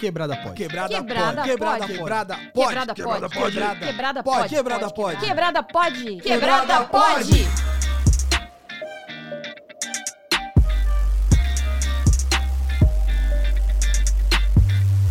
[0.00, 0.54] Quebrada pode.
[0.54, 1.48] Quebrada, Quebrada pode.
[1.52, 1.86] Quebrada pode.
[1.86, 2.94] Quebrada pode.
[2.94, 3.58] Quebrada pode.
[3.84, 4.48] Quebrada pode.
[4.48, 5.20] Quebrada pode.
[5.20, 6.16] Quebrada pode.
[6.22, 7.46] Quebrada pode.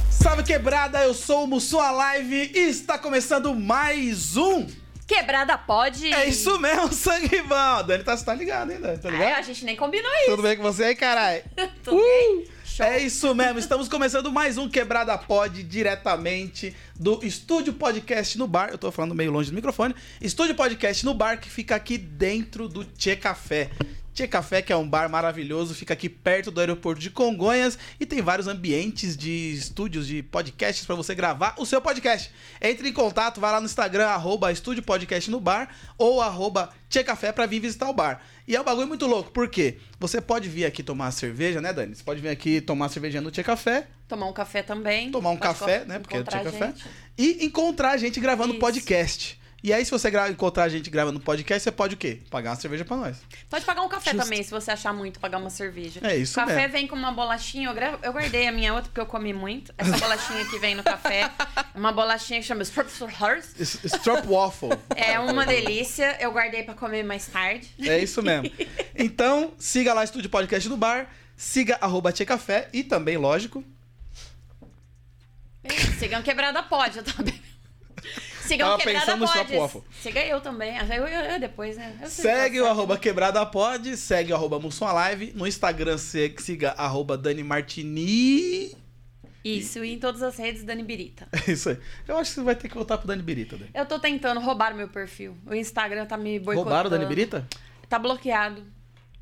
[0.10, 4.68] Salve quebrada, eu sou o Mussua Live e está começando mais um.
[5.08, 6.14] Quebrada pode.
[6.14, 7.84] É isso mesmo, sangue bom.
[7.86, 8.98] Dani tá, tá ligado, hein, Dani?
[8.98, 9.40] Tá É, ligado?
[9.40, 10.32] a gente nem combinou isso.
[10.32, 11.42] Tudo bem com você aí, caralho?
[11.84, 12.46] Tudo bem?
[12.82, 18.70] É isso mesmo, estamos começando mais um Quebrada Pod diretamente do Estúdio Podcast no Bar.
[18.72, 19.94] Eu tô falando meio longe do microfone.
[20.22, 23.70] Estúdio Podcast no Bar que fica aqui dentro do Tchê Café.
[24.20, 28.06] Tchê Café, que é um bar maravilhoso, fica aqui perto do aeroporto de Congonhas e
[28.06, 32.30] tem vários ambientes de estúdios de podcasts para você gravar o seu podcast.
[32.62, 37.02] Entre em contato, vai lá no Instagram, arroba Estúdio Podcast no Bar ou arroba Tchê
[37.02, 38.22] Café pra vir visitar o bar.
[38.46, 39.78] E é um bagulho muito louco, por quê?
[40.02, 41.96] Você pode vir aqui tomar cerveja, né, Dani?
[41.96, 45.12] Você pode vir aqui tomar cerveja no Tchê Café, Tomar um café também.
[45.12, 46.00] tomar um Pode café, né?
[46.00, 46.74] Porque é Tchê Café.
[47.18, 48.60] E encontrar a gente gravando Isso.
[48.60, 49.39] podcast.
[49.62, 52.20] E aí, se você encontrar a gente gravando podcast, você pode o quê?
[52.30, 53.18] Pagar uma cerveja pra nós.
[53.50, 54.24] Pode pagar um café Justo.
[54.24, 56.00] também, se você achar muito, pagar uma cerveja.
[56.02, 56.72] É isso O café mesmo.
[56.72, 59.74] vem com uma bolachinha, eu, gra- eu guardei a minha outra porque eu comi muito.
[59.78, 61.30] Essa bolachinha que vem no café,
[61.76, 62.90] uma bolachinha que chama Strop
[64.28, 64.70] Waffle.
[64.96, 67.70] É uma delícia, eu guardei pra comer mais tarde.
[67.82, 68.50] É isso mesmo.
[69.02, 73.64] Então, siga lá Estúdio Podcast no Bar, siga arroba Café e também, lógico,
[75.98, 77.42] Sigam Quebrada Pode, eu também.
[78.50, 79.26] Sigam Tava pensando.
[79.26, 79.82] Stop Waffle.
[80.02, 80.78] Siga eu também.
[80.78, 81.96] Ah, Eu, eu, eu depois, né?
[82.02, 87.16] Eu segue o arroba Quebrada Pod, segue o arroba Mussum Live, no Instagram siga arroba
[87.16, 88.76] Dani Martini.
[89.46, 91.28] Isso, e em todas as redes, Dani Birita.
[91.48, 91.78] Isso aí.
[92.08, 93.70] Eu acho que você vai ter que voltar pro Dani Birita, Dani.
[93.74, 95.38] Eu tô tentando roubar meu perfil.
[95.46, 96.64] O Instagram tá me boicotando.
[96.64, 97.48] Roubaram o Dani Birita?
[97.88, 98.64] Tá bloqueado.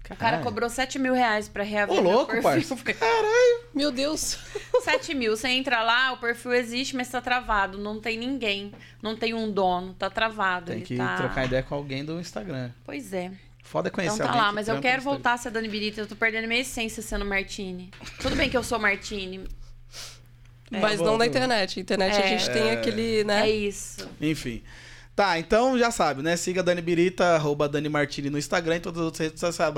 [0.07, 0.43] O cara Caralho.
[0.43, 2.43] cobrou 7 mil reais pra reaver Ô, louco, perfil.
[2.43, 2.75] parça.
[2.93, 3.61] Caralho.
[3.73, 4.37] Meu Deus.
[4.83, 5.35] 7 mil.
[5.35, 7.77] Você entra lá, o perfil existe, mas tá travado.
[7.77, 8.71] Não tem ninguém.
[9.01, 9.93] Não tem um dono.
[9.93, 10.67] Tá travado.
[10.67, 11.17] Tem Ele que tá...
[11.17, 12.71] trocar ideia com alguém do Instagram.
[12.85, 13.31] Pois é.
[13.63, 15.99] Foda é conhecer Então tá alguém lá, mas eu quero voltar a ser Dani Birita.
[15.99, 17.91] Eu tô perdendo minha essência sendo Martini.
[18.21, 19.45] Tudo bem que eu sou Martini.
[20.71, 21.79] Mas Bom, não na internet.
[21.79, 22.27] Internet a É.
[22.27, 23.47] gente tem aquele, né?
[23.47, 24.07] É isso.
[24.21, 24.63] Enfim.
[25.17, 26.37] Tá, então já sabe, né?
[26.37, 29.73] Siga Dani Birita, arroba Dani Martini no Instagram e todas as outras redes sociais.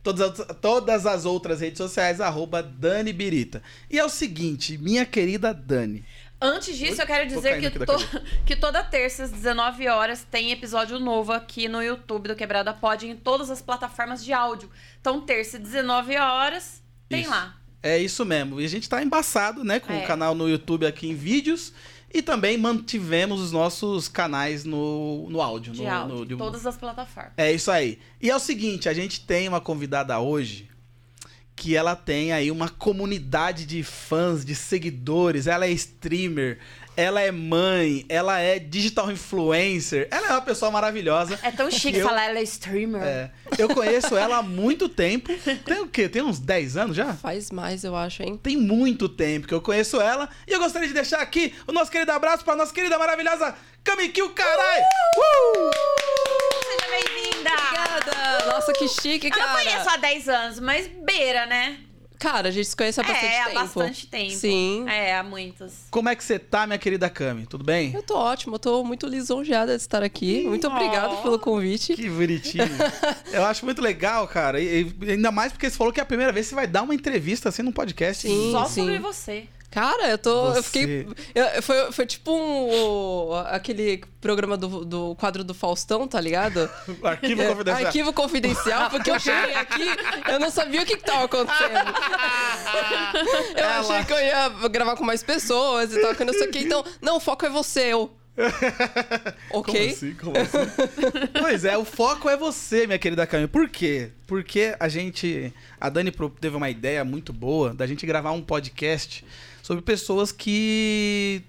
[0.00, 3.60] Todas, as- todas as outras redes sociais, arroba Dani Birita.
[3.90, 6.04] E é o seguinte, minha querida Dani.
[6.40, 11.00] Antes disso, eu quero dizer que, to- que toda terça, às 19 horas, tem episódio
[11.00, 14.70] novo aqui no YouTube do Quebrada Pod em todas as plataformas de áudio.
[15.00, 17.30] Então, terça, 19 horas, tem Isso.
[17.30, 17.56] lá.
[17.82, 18.60] É isso mesmo.
[18.60, 19.80] E a gente tá embaçado, né?
[19.80, 20.04] Com É.
[20.04, 21.72] o canal no YouTube aqui em vídeos.
[22.16, 25.74] E também mantivemos os nossos canais no, no áudio.
[25.74, 26.16] De no, áudio.
[26.16, 27.32] no- de- Todas as plataformas.
[27.36, 27.98] É isso aí.
[28.22, 30.66] E é o seguinte, a gente tem uma convidada hoje
[31.54, 35.46] que ela tem aí uma comunidade de fãs, de seguidores.
[35.46, 36.58] Ela é streamer,
[36.96, 40.08] ela é mãe, ela é digital influencer.
[40.10, 41.38] Ela é uma pessoa maravilhosa.
[41.42, 43.02] É tão chique Eu- falar ela é streamer.
[43.02, 45.30] É, eu conheço ela há muito tempo.
[45.64, 46.08] Tem o quê?
[46.08, 47.12] Tem uns 10 anos já?
[47.14, 48.38] Faz mais, eu acho, hein?
[48.42, 50.28] Tem muito tempo que eu conheço ela.
[50.46, 54.30] E eu gostaria de deixar aqui o nosso querido abraço para nossa querida maravilhosa Kamikyu
[54.30, 54.80] Carai!
[54.80, 55.70] Uh!
[56.64, 57.50] Seja bem-vinda!
[57.50, 58.46] Obrigada!
[58.52, 59.52] Nossa, que chique, Eu não cara.
[59.62, 61.78] conheço há 10 anos, mas beira, né?
[62.18, 63.60] Cara, a gente se conhece há bastante é, há tempo.
[63.60, 64.32] bastante tempo.
[64.32, 64.84] Sim.
[64.88, 65.72] É, há muitos.
[65.90, 67.46] Como é que você tá, minha querida Kami?
[67.46, 67.92] Tudo bem?
[67.94, 70.44] Eu tô ótimo, eu tô muito lisonjeada de estar aqui.
[70.46, 71.22] Muito obrigada Oh.
[71.22, 71.94] pelo convite.
[71.94, 72.64] Que bonitinho.
[73.32, 74.60] Eu acho muito legal, cara.
[74.60, 76.66] E, e ainda mais porque você falou que é a primeira vez que você vai
[76.66, 78.26] dar uma entrevista assim num podcast.
[78.26, 78.50] Sim.
[78.52, 79.46] Só sobre você.
[79.76, 80.52] Cara, eu tô.
[80.52, 81.06] Você- Eu fiquei.
[81.34, 83.28] eu- foi, foi tipo um.
[83.28, 86.70] o- aquele programa do, do quadro do Faustão, tá ligado?
[87.04, 87.86] Arquivo É, confidencial.
[87.86, 89.84] Arquivo confidencial, porque eu cheguei aqui,
[90.32, 91.92] eu não sabia o que, que tava acontecendo.
[93.54, 96.32] Eu Ela- achei que eu ia gravar com mais pessoas e tal, que eu não
[96.32, 96.60] sei o que.
[96.60, 98.10] Então, não, o foco é você, eu.
[99.50, 99.74] ok?
[99.74, 100.14] Como assim?
[100.14, 101.32] Como assim?
[101.40, 103.46] pois é, o foco é você, minha querida Kami.
[103.46, 104.10] Por quê?
[104.26, 105.52] Porque a gente.
[105.80, 109.24] A Dani teve uma ideia muito boa da gente gravar um podcast
[109.66, 111.42] sobre pessoas que.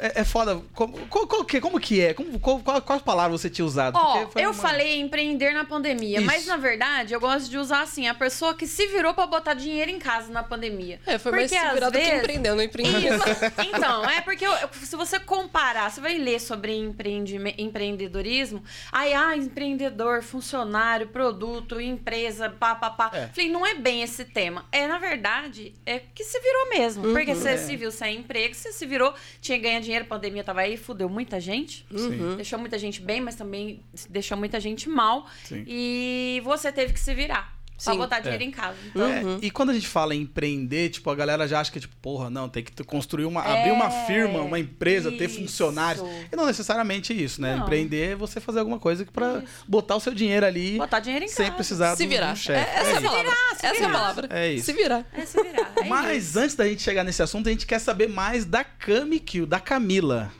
[0.00, 0.60] É, é foda.
[0.74, 2.14] Como, qual- qual que- como que é?
[2.14, 3.96] Como, qual, qual, quais palavras você tinha usado?
[3.96, 6.26] Ó, eu uma- falei empreender na pandemia, Isso.
[6.26, 9.54] mas na verdade eu gosto de usar assim, a pessoa que se virou pra botar
[9.54, 11.00] dinheiro em casa na pandemia.
[11.06, 13.06] É, foi mais Porque, se às virar do que vezes- empreender, eu não empreendi.
[13.06, 13.18] Isso.
[13.78, 18.62] Então, é porque eu- se você comparar, você vai ler sobre empreende- empreendedorismo,
[18.92, 23.10] aí, ah, empreendedor, funcionário, produto, empresa, pá, pá, pá.
[23.12, 23.28] É.
[23.28, 24.64] Falei, não é bem esse tema.
[24.72, 27.02] É, na verdade, é que se virou mesmo.
[27.12, 27.56] Porque você É.
[27.56, 30.76] se viu sem emprego, você se virou, tinha que ganhar dinheiro, a pandemia tava aí,
[30.76, 31.86] fudeu muita gente.
[31.90, 32.36] Sim.
[32.36, 35.26] Deixou muita gente bem, mas também deixou muita gente mal.
[35.44, 35.64] Sim.
[35.66, 37.57] E você teve que se virar.
[37.82, 37.98] Pra Sim.
[37.98, 38.46] botar dinheiro É.
[38.46, 38.76] em casa.
[38.88, 41.78] Então, É, e quando a gente fala em empreender, tipo, a galera já acha que,
[41.78, 43.40] tipo, porra, não, tem que ter- construir uma.
[43.40, 45.38] abrir uma É, firma, uma empresa, ter isso.
[45.38, 46.04] funcionários.
[46.32, 47.54] E não necessariamente isso, né?
[47.54, 47.62] Não.
[47.62, 49.64] Empreender é você fazer alguma coisa que pra Isso.
[49.68, 51.54] botar o seu dinheiro ali botar dinheiro em sem casa.
[51.56, 52.32] precisar Se do, virar.
[52.32, 52.58] do chefe.
[52.68, 53.02] É, essa é, a isso.
[53.08, 53.30] palavra.
[53.30, 53.92] se essa é a virar.
[53.92, 54.28] palavra.
[54.32, 54.66] É isso.
[54.66, 55.06] Se virar.
[55.12, 55.72] É se virar.
[55.76, 56.38] É Mas isso.
[56.40, 59.60] antes da gente chegar nesse assunto, a gente quer saber mais da Cami Kill, da
[59.60, 60.32] Camila.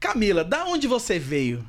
[0.00, 1.64] Camila, da onde você veio?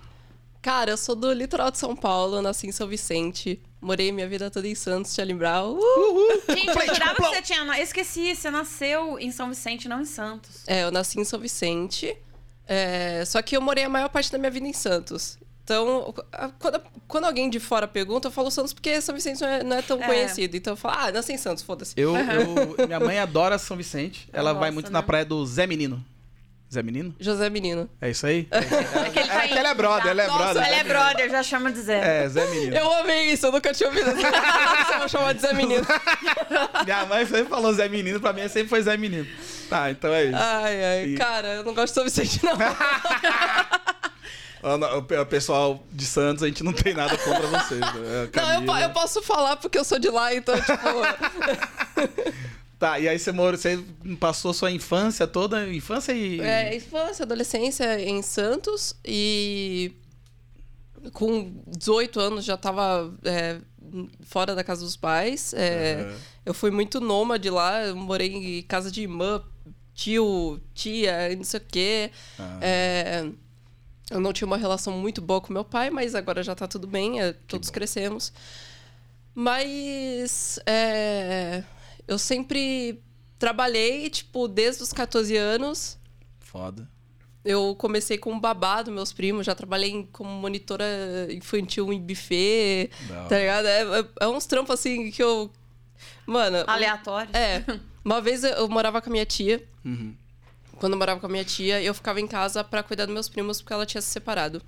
[0.62, 3.60] Cara, eu sou do litoral de São Paulo, nasci em São Vicente.
[3.84, 5.74] Morei minha vida toda em Santos, Tia Limbral.
[5.74, 5.78] Uh!
[5.80, 6.42] Uhul!
[6.50, 7.36] Gente, eu jurava que play.
[7.36, 7.82] você tinha.
[7.82, 10.64] Esqueci, você nasceu em São Vicente, não em Santos.
[10.68, 12.16] É, eu nasci em São Vicente.
[12.68, 15.38] é, só que eu morei a maior parte da minha vida em Santos.
[15.66, 16.14] Então,
[16.60, 19.76] quando, quando alguém de fora pergunta, eu falo Santos porque São Vicente não é, não
[19.78, 20.06] é tão É.
[20.06, 20.56] conhecido.
[20.58, 21.94] Então eu falo, ah, nasci em Santos, foda-se.
[21.98, 24.28] Eu, eu- minha mãe adora São Vicente.
[24.34, 24.94] Ela vai muito né?
[24.94, 26.04] na praia do Zé Menino.
[26.74, 27.16] Zé Menino?
[27.20, 27.90] José Menino.
[28.02, 28.48] É isso aí?
[28.52, 30.64] Aquele É que ela é brother, ela é Nossa, brother.
[30.68, 32.24] Ela é brother, já chama de Zé.
[32.24, 32.76] É, Zé Menino.
[32.76, 34.18] Eu amei isso, eu nunca tinha ouvido essa
[34.88, 35.86] Você vai chamar de Zé Menino.
[36.84, 39.28] Minha mãe sempre falou Zé Menino, pra mim sempre foi Zé Menino.
[39.70, 40.36] Tá, então é isso.
[40.38, 42.54] Ai, ai, E- cara, eu não gosto de Vicente, não.
[45.22, 47.80] O pessoal de Santos, a gente não tem nada contra vocês.
[47.82, 48.30] né?
[48.66, 50.78] Não, eu, eu posso falar porque eu sou de lá, então, tipo.
[52.84, 53.82] Tá, e aí você morou, você
[54.20, 56.42] passou sua infância toda, infância e.
[56.42, 59.94] É, infância, adolescência em Santos e
[61.14, 63.62] com 18 anos já tava é,
[64.26, 65.54] fora da casa dos pais.
[65.54, 66.18] É, Aham.
[66.46, 69.42] Eu fui muito nômade lá, eu morei em casa de irmã,
[69.96, 72.12] tio, tia, não sei o quê.
[72.38, 72.60] Ah.
[72.62, 73.30] É,
[74.12, 76.86] eu não tinha uma relação muito boa com meu pai, mas agora já tá tudo
[76.86, 78.34] bem, é, todos crescemos.
[79.34, 81.64] Mas é,
[82.08, 83.02] eu sempre
[83.40, 85.98] trabalhei, tipo, desde os 14 anos.
[86.40, 86.90] Foda.
[87.44, 90.86] Eu comecei como babá dos meus primos, já trabalhei como monitora
[91.30, 93.28] infantil em buffet, hora.
[93.28, 93.66] tá ligado?
[93.68, 95.52] É, é- é uns trampos assim que eu.
[96.26, 96.64] Mano.
[96.68, 97.36] Aleatório.
[97.36, 97.64] É.
[98.04, 99.62] Uma vez eu, morava com a minha tia.
[99.84, 100.16] Uhum.
[100.78, 103.28] Quando eu morava com a minha tia, eu ficava em casa pra cuidar dos meus
[103.30, 104.62] primos porque ela tinha se separado.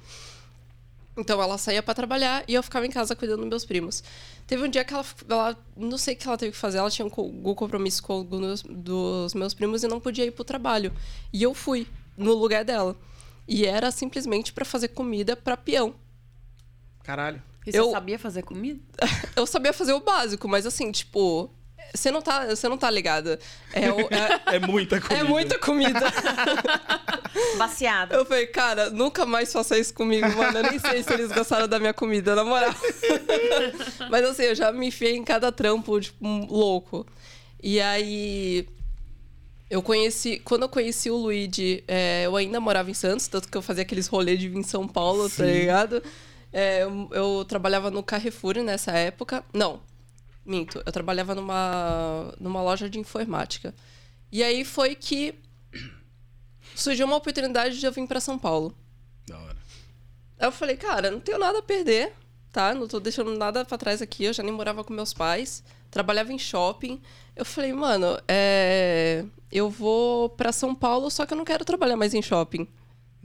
[1.17, 4.03] Então ela saía pra trabalhar e eu ficava em casa cuidando dos meus primos.
[4.45, 6.91] Teve um dia que ela, ela não sei o que ela teve que fazer, ela
[6.91, 10.91] tinha um algum compromisso com alguns dos meus primos e não podia ir pro trabalho.
[11.31, 12.97] E eu fui no lugar dela.
[13.47, 15.95] E era simplesmente pra fazer comida pra peão.
[17.03, 17.41] Caralho.
[17.65, 18.79] E você Eu- sabia fazer comida?
[19.35, 21.49] Eu sabia fazer o básico, mas assim, tipo,
[21.95, 23.39] você não tá, você não tá ligada.
[23.73, 25.19] É, o- é- É muita comida.
[25.19, 25.99] é muita comida.
[27.57, 28.15] Baseada.
[28.15, 30.57] Eu falei, cara, nunca mais faça isso comigo, mano.
[30.59, 32.73] Eu nem sei se eles gostaram da minha comida, na moral.
[34.09, 37.05] Mas assim, eu já me enfiei em cada trampo, tipo, um louco.
[37.61, 38.67] E aí.
[39.69, 40.39] Eu conheci.
[40.45, 43.81] Quando eu conheci o Luigi, é, eu ainda morava em Santos, tanto que eu fazia
[43.81, 45.51] aqueles rolês de vir em São Paulo, tá Sim.
[45.51, 46.03] ligado?
[46.53, 49.43] É, eu, eu trabalhava no Carrefour nessa época.
[49.51, 49.81] Não,
[50.45, 50.81] minto.
[50.85, 53.73] Eu trabalhava numa, numa loja de informática.
[54.31, 55.35] E aí foi que
[56.75, 58.75] surgiu uma oportunidade de eu vir pra São Paulo.
[59.27, 59.57] Da hora.
[60.39, 62.13] Aí eu falei, cara, não tenho nada a perder,
[62.51, 62.73] tá?
[62.73, 64.25] Não tô deixando nada pra trás aqui.
[64.25, 67.01] Eu já nem morava com meus pais, trabalhava em shopping.
[67.35, 69.25] Eu falei, mano, é...
[69.51, 72.67] eu vou pra São Paulo, só que eu não quero trabalhar mais em shopping.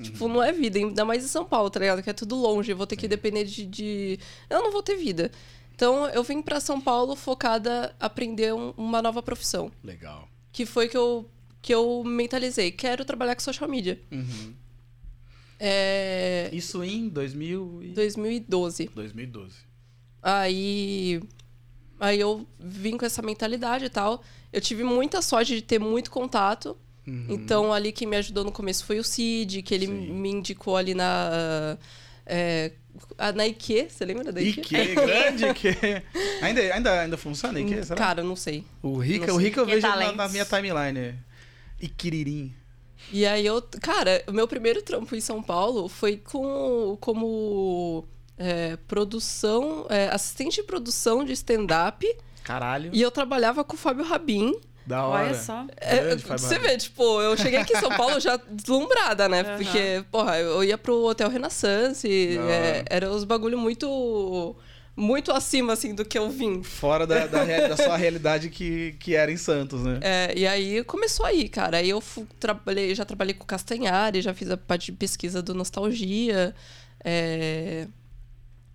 [0.01, 2.03] Tipo, não é vida, ainda mais em São Paulo, tá ligado?
[2.03, 4.19] Que é tudo longe, eu vou ter que depender de, de-
[4.49, 5.31] Eu não vou ter vida.
[5.81, 9.73] Então, eu vim pra São Paulo focada a aprender um- uma nova profissão.
[9.83, 10.29] Legal.
[10.53, 11.27] Que foi que eu,
[11.63, 12.71] que eu mentalizei.
[12.71, 13.99] Quero trabalhar com social media.
[14.13, 14.53] Uhum.
[15.59, 16.51] É...
[16.53, 17.89] Isso em 2000 e...
[17.95, 18.91] 2012.
[18.95, 19.57] 2012.
[20.23, 21.23] Aí,
[21.99, 24.23] aí eu vim com essa mentalidade e tal.
[24.53, 26.77] Eu tive muita sorte de ter muito contato.
[27.07, 27.25] Uhum.
[27.31, 30.13] Então, ali quem me ajudou no começo foi o Cid, que ele Sim.
[30.13, 31.79] me indicou ali na.
[32.33, 32.73] É,
[33.19, 34.61] a- na IQ, você lembra da IQ?
[34.61, 35.69] Ike, grande Ike.
[36.43, 37.85] Ainda, ainda, ainda funciona Ike?
[37.85, 37.97] Será?
[37.97, 38.65] Cara, eu não sei.
[38.83, 39.39] o Rica, não o.
[39.39, 41.19] Rica eu Que vejo na, na minha timeline.
[41.81, 42.55] Iquiririm.
[43.13, 43.61] E aí eu.
[43.81, 48.07] Cara, o meu primeiro trampo em São Paulo foi com, como
[48.39, 49.87] é, produção.
[49.89, 52.07] é, assistente de produção de stand-up.
[52.45, 52.91] Caralho.
[52.93, 54.55] E eu trabalhava com o Fábio Rabin.
[54.87, 55.25] Da hora.
[55.27, 55.67] Olha só.
[55.77, 59.41] É, você vê, tipo, eu cheguei aqui em São Paulo já deslumbrada, né?
[59.43, 59.57] Aham.
[59.57, 62.09] Porque, porra, eu ia pro Hotel Renaissance,
[62.39, 64.57] é, era uns bagulho muito.
[64.97, 66.63] Muito acima, assim, do que eu vim.
[66.63, 69.99] Fora da, da, real- da sua realidade que, que era em Santos, né?
[70.03, 71.79] É, e aí começou aí, cara.
[71.79, 75.55] Aí eu fu- trabalhei, já trabalhei com Castanhari, já fiz a parte de pesquisa do
[75.55, 76.55] Nostalgia.
[77.03, 77.87] é,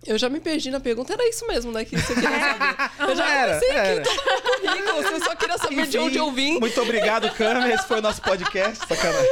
[0.06, 1.84] Eu já me perdi na pergunta, era isso mesmo, né?
[1.84, 2.90] Que você queria saber.
[3.10, 4.02] Eu já Era, comecei aqui era.
[4.02, 6.60] todo meu currículo, você só queria saber de Enfim, onde eu vim.
[6.60, 7.72] Muito obrigado, Cami.
[7.72, 8.86] Esse foi o nosso podcast.
[8.86, 9.28] Sacanagem.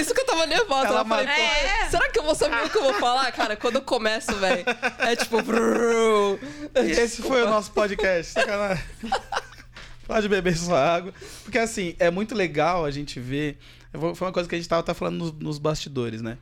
[0.00, 0.88] isso que eu tava nervosa.
[0.88, 1.88] Ela eu falei, pô, É.
[1.90, 3.30] será que eu vou saber o que eu vou falar?
[3.32, 4.64] Cara, quando eu começo, velho,
[4.98, 5.42] é tipo...
[5.42, 6.38] brrr.
[6.76, 8.32] E esse foi o nosso podcast.
[8.32, 8.84] Sacanagem.
[10.06, 11.12] Pode beber sua água.
[11.44, 13.58] Porque assim, é muito legal a gente ver.
[13.92, 16.38] Foi uma coisa que a gente tava até falando nos, nos bastidores, né?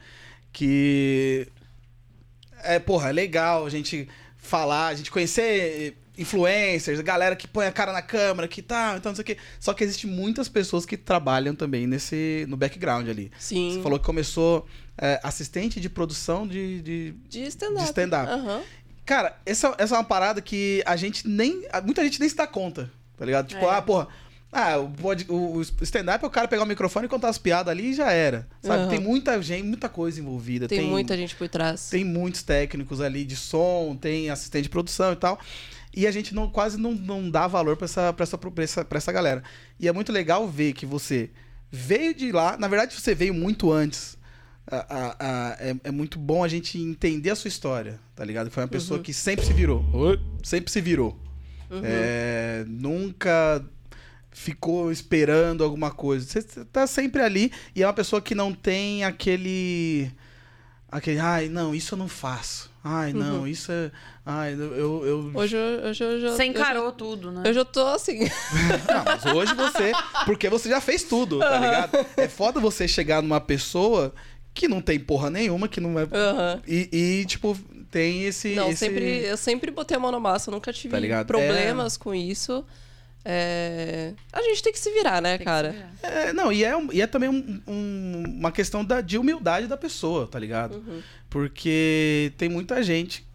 [0.53, 1.49] Que.
[2.63, 7.73] É, porra, é legal a gente falar, a gente conhecer influencers, galera que põe a
[7.73, 9.37] cara na câmera, que tá, então não sei o quê.
[9.61, 13.31] Só que existe muitas pessoas que trabalham também nesse no background ali.
[13.39, 13.73] Sim.
[13.75, 14.67] Você falou que começou
[14.99, 17.79] é, assistente de produção de- de, De stand-up.
[17.83, 18.31] De stand-up.
[18.33, 18.63] Aham.
[19.05, 21.65] Cara, essa, essa é uma parada que a gente nem.
[21.85, 23.47] Muita gente nem se dá conta, tá ligado?
[23.49, 23.71] Tipo, É.
[23.77, 24.09] ah, porra.
[24.59, 24.91] Ah, o,
[25.35, 27.95] o, o stand-up é o cara pegar o microfone e contar as piadas ali e
[27.95, 28.49] já era.
[28.63, 28.83] Sabe?
[28.85, 28.89] Aham.
[28.89, 30.67] Tem muita gente, muita coisa envolvida.
[30.67, 31.91] Tem, muita gente por trás.
[31.91, 35.39] Tem muitos técnicos ali de som, tem assistente de produção e tal.
[35.95, 38.85] E a gente não, quase não, não dá valor pra essa, pra, essa, pra, essa,
[38.85, 39.43] pra essa galera.
[39.79, 41.31] E é muito legal ver que você
[41.71, 42.57] veio de lá.
[42.57, 44.17] Na verdade, você veio muito antes.
[44.67, 48.51] A- a- a- é, é muito bom a gente entender a sua história, tá ligado?
[48.51, 49.85] Foi uma pessoa que sempre se virou.
[50.43, 51.17] Sempre se virou.
[51.71, 51.81] Uhum.
[51.85, 53.63] É, nunca
[54.39, 56.27] ficou esperando alguma coisa.
[56.29, 60.11] Você tá sempre ali e é uma pessoa que não tem aquele.
[60.93, 62.71] Aquele, ai, não, isso eu não faço.
[62.85, 63.47] Ai, não, Uhum.
[63.49, 63.91] isso é.
[64.25, 65.05] Ai, eu.
[65.05, 66.29] eu, Hoje, eu- hoje eu já...
[66.29, 67.43] Você eu já- encarou tudo, né?
[67.45, 68.21] Eu já tô assim.
[68.89, 69.91] Não, mas hoje você.
[70.25, 72.07] Porque você já fez tudo, tá ligado?
[72.17, 74.15] É foda você chegar numa pessoa
[74.55, 76.05] que não tem porra nenhuma, que não é.
[76.05, 76.63] Aham.
[76.67, 77.59] E, e, tipo,
[77.91, 78.55] tem esse.
[78.55, 78.79] Não, esse...
[78.79, 81.27] sempre, eu sempre botei a mão na massa, eu nunca tive Tá ligado?
[81.27, 82.65] problemas com isso.
[83.29, 85.71] É, A gente tem que se virar, né, Tem cara?
[85.73, 85.93] virar.
[86.03, 89.77] É, não, e é, e é também um- um- uma questão da, de humildade da
[89.77, 90.77] pessoa, tá ligado?
[90.77, 91.03] Uhum.
[91.29, 93.27] Porque tem muita gente,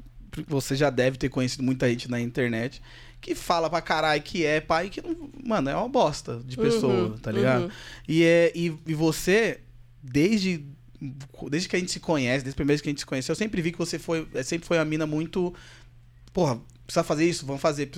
[0.48, 2.82] você já deve ter conhecido muita gente na internet,
[3.20, 5.30] que fala pra caralho que é pai que não.
[5.44, 7.64] Mano, é uma bosta de pessoa, Uhum, tá ligado?
[7.66, 7.72] uhum.
[8.08, 9.60] E, é, e, e você,
[10.02, 10.66] desde.
[11.50, 13.38] Desde que a gente se conhece, desde o primeiro que a gente se conheceu, eu
[13.38, 14.28] sempre vi que você foi.
[14.36, 15.52] é, Sempre foi uma mina muito.
[16.32, 17.90] Porra, precisa fazer isso, vamos fazer.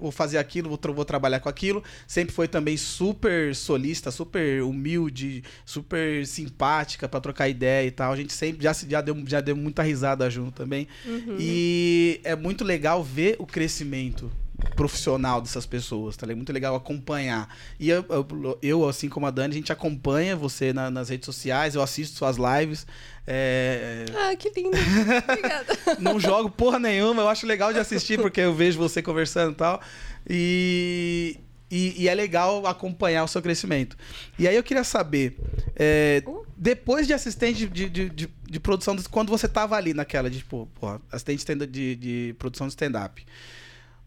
[0.00, 1.82] Vou fazer aquilo, vou, tra- vou trabalhar com aquilo.
[2.06, 8.12] Sempre foi também super solista, super humilde, super simpática pra trocar ideia e tal.
[8.12, 10.88] A gente sempre já, se- já, deu, já deu muita risada junto também.
[11.04, 11.36] Uhum.
[11.38, 14.30] E é muito legal ver o crescimento
[14.76, 16.36] profissional dessas pessoas, tá ligado?
[16.38, 17.48] Muito legal acompanhar.
[17.78, 21.26] E eu, eu, eu, assim como a Dani, a gente acompanha você na- nas redes
[21.26, 22.86] sociais, eu assisto suas lives.
[23.26, 24.76] é, Ah, que lindo.
[25.28, 25.78] Obrigada.
[25.98, 29.56] não jogo porra nenhuma, eu acho legal de assistir porque eu vejo você conversando e
[29.56, 29.80] tal.
[30.28, 31.38] E,
[31.70, 33.96] e, e é legal acompanhar o seu crescimento.
[34.38, 35.36] E aí eu queria saber,
[35.76, 36.22] é,
[36.56, 40.68] depois de assistente de, de, de, de produção, quando você tava ali naquela, de, tipo,
[40.80, 43.24] porra, assistente de, de produção de stand-up,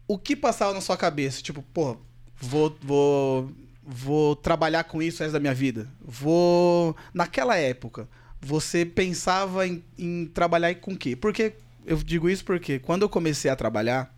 [0.06, 1.42] o que passava na sua cabeça?
[1.42, 1.96] Tipo, pô,
[2.36, 3.50] vou, vou,
[3.82, 5.88] vou trabalhar com isso o resto da minha vida.
[6.00, 6.96] Vou.
[7.12, 8.08] Naquela época,
[8.40, 11.16] você pensava em, em trabalhar com o quê?
[11.16, 11.54] Porque
[11.86, 14.14] eu digo isso porque quando eu comecei a trabalhar,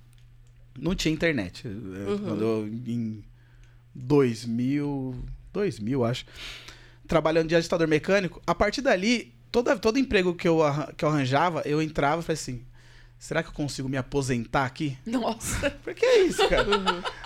[0.79, 1.67] não tinha internet.
[1.67, 3.25] Eu- Quando eu, em
[3.95, 5.15] 2000,
[5.53, 6.25] 2000, acho,
[7.07, 10.59] trabalhando de agitador mecânico, a partir dali, toda, todo emprego que eu,
[10.97, 12.63] que eu arranjava, eu entrava e falei assim:
[13.19, 14.97] será que eu consigo me aposentar aqui?
[15.07, 15.71] Nossa.
[15.83, 16.65] Por que isso, cara?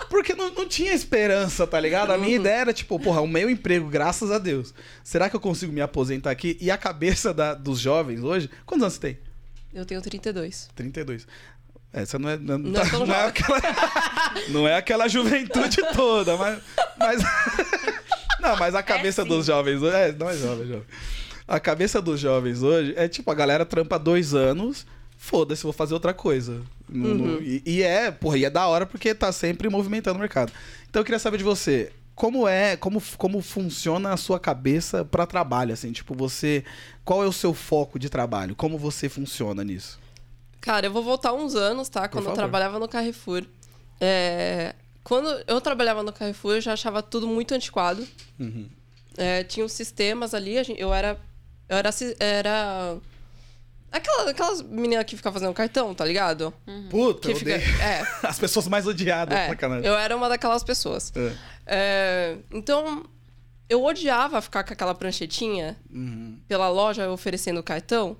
[0.09, 2.11] Porque não, não tinha esperança, tá ligado?
[2.11, 4.73] A minha ideia era, tipo, porra, o meu emprego, graças a Deus.
[5.03, 6.57] Será que eu consigo me aposentar aqui?
[6.59, 8.49] E a cabeça da- dos jovens hoje.
[8.65, 9.17] Quantos anos você tem?
[9.73, 10.69] Eu tenho 32.
[10.75, 11.25] 32.
[11.93, 12.37] Essa não é.
[12.37, 13.61] Não, Não tá- é não é aquela,
[14.49, 16.59] não é aquela juventude toda, mas.
[16.97, 17.21] mas
[18.41, 19.27] não, mas a cabeça sim.
[19.29, 19.95] dos jovens hoje.
[19.95, 20.85] É, não é jovem, é jovem.
[21.47, 24.85] A cabeça dos jovens hoje é tipo, a galera trampa dois anos,
[25.23, 26.63] foda-se, vou fazer outra coisa.
[26.89, 27.13] Uhum.
[27.15, 30.51] não- e, e é, porra, e é da hora porque tá sempre movimentando o mercado.
[30.89, 31.91] Então eu queria saber de você.
[32.15, 35.91] Como é, como, como funciona a sua cabeça pra trabalho, assim?
[35.91, 36.63] Tipo, você.
[37.05, 38.55] Qual é o seu foco de trabalho?
[38.55, 39.99] Como você funciona nisso?
[40.59, 42.07] Cara, eu vou voltar uns anos, tá?
[42.07, 43.43] Quando eu trabalhava no Carrefour.
[43.99, 44.73] É,
[45.03, 48.05] Quando eu trabalhava no Carrefour, eu já achava tudo muito antiquado.
[48.39, 48.67] Uhum.
[49.17, 51.17] É, tinha os sistemas ali, eu era.
[51.69, 51.89] Eu era.
[52.19, 52.97] era
[53.91, 56.53] aquela, aquelas meninas que ficam fazendo cartão, tá ligado?
[56.89, 57.55] Puta, Que eu fica.
[57.55, 57.81] odeio.
[57.81, 59.85] É, As pessoas mais odiadas, é, sacanagem.
[59.85, 61.11] eu era uma daquelas pessoas.
[61.15, 61.33] É.
[61.65, 63.05] É, então,
[63.69, 66.39] eu odiava ficar com aquela pranchetinha Uhum.
[66.47, 68.17] pela loja oferecendo cartão.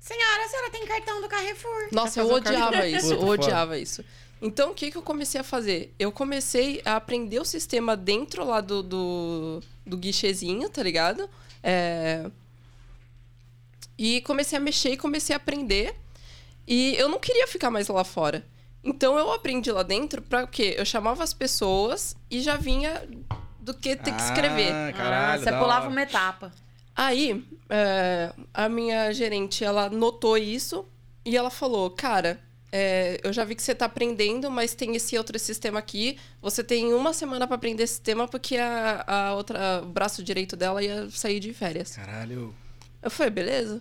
[0.00, 1.88] Senhora, a senhora tem cartão do Carrefour.
[1.92, 3.42] Nossa, eu um odiava isso, Puta, eu foda.
[3.42, 4.04] odiava isso.
[4.42, 5.94] Então, o que, que eu comecei a fazer?
[5.98, 11.30] Eu comecei a aprender o sistema dentro lá do, do, do guichezinho, tá ligado?
[11.62, 12.26] É...
[13.98, 15.94] E comecei a mexer e comecei a aprender.
[16.66, 18.44] E eu não queria ficar mais lá fora.
[18.82, 20.74] Então, eu aprendi lá dentro pra o quê?
[20.76, 23.02] Eu chamava as pessoas e já vinha
[23.60, 24.72] do que ter que escrever.
[24.72, 25.90] Ah, Ah, caralho, você da pulava hora.
[25.90, 26.52] uma etapa.
[26.94, 30.86] Aí, é, a minha gerente, ela notou isso
[31.24, 32.38] e ela falou, cara,
[32.70, 36.18] é, eu já vi que você tá aprendendo, mas tem esse outro sistema aqui.
[36.42, 40.56] Você tem uma semana para aprender esse sistema porque a, a outra, o braço direito
[40.56, 41.96] dela ia sair de férias.
[41.96, 42.54] Caralho.
[43.04, 43.80] Eu falei, beleza.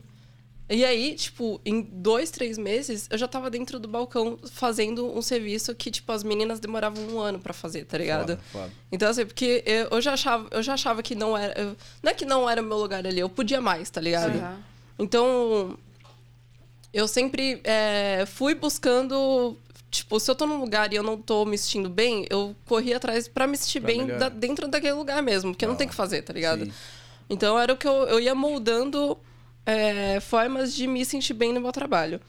[0.70, 5.22] E aí, tipo, em dois, três meses, eu já tava dentro do balcão fazendo um
[5.22, 8.30] serviço que, tipo, as meninas demoravam um ano para fazer, tá ligado?
[8.30, 8.72] Foda, foda.
[8.92, 11.60] Então, assim, porque eu, eu já achava, eu já achava que não era.
[11.60, 14.38] eu- não é que não era o meu lugar ali, eu podia mais, tá ligado?
[14.38, 14.60] Aham.
[14.98, 15.78] Então,
[16.94, 19.58] eu sempre é, fui buscando.
[19.92, 22.94] Tipo, se eu tô num lugar e eu não tô me sentindo bem, eu corri
[22.96, 25.88] atrás pra me sentir Pra bem da- dentro daquele lugar mesmo, porque não Da tem
[25.88, 26.66] o que fazer, tá ligado?
[26.66, 26.74] Sim.
[27.30, 29.18] Então era o que eu, eu ia moldando
[29.66, 32.20] é, formas de me sentir bem no meu trabalho.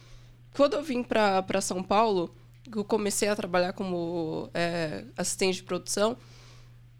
[0.54, 2.34] Quando eu vim pra, pra São Paulo,
[2.70, 6.16] que eu comecei a trabalhar como é, assistente de produção,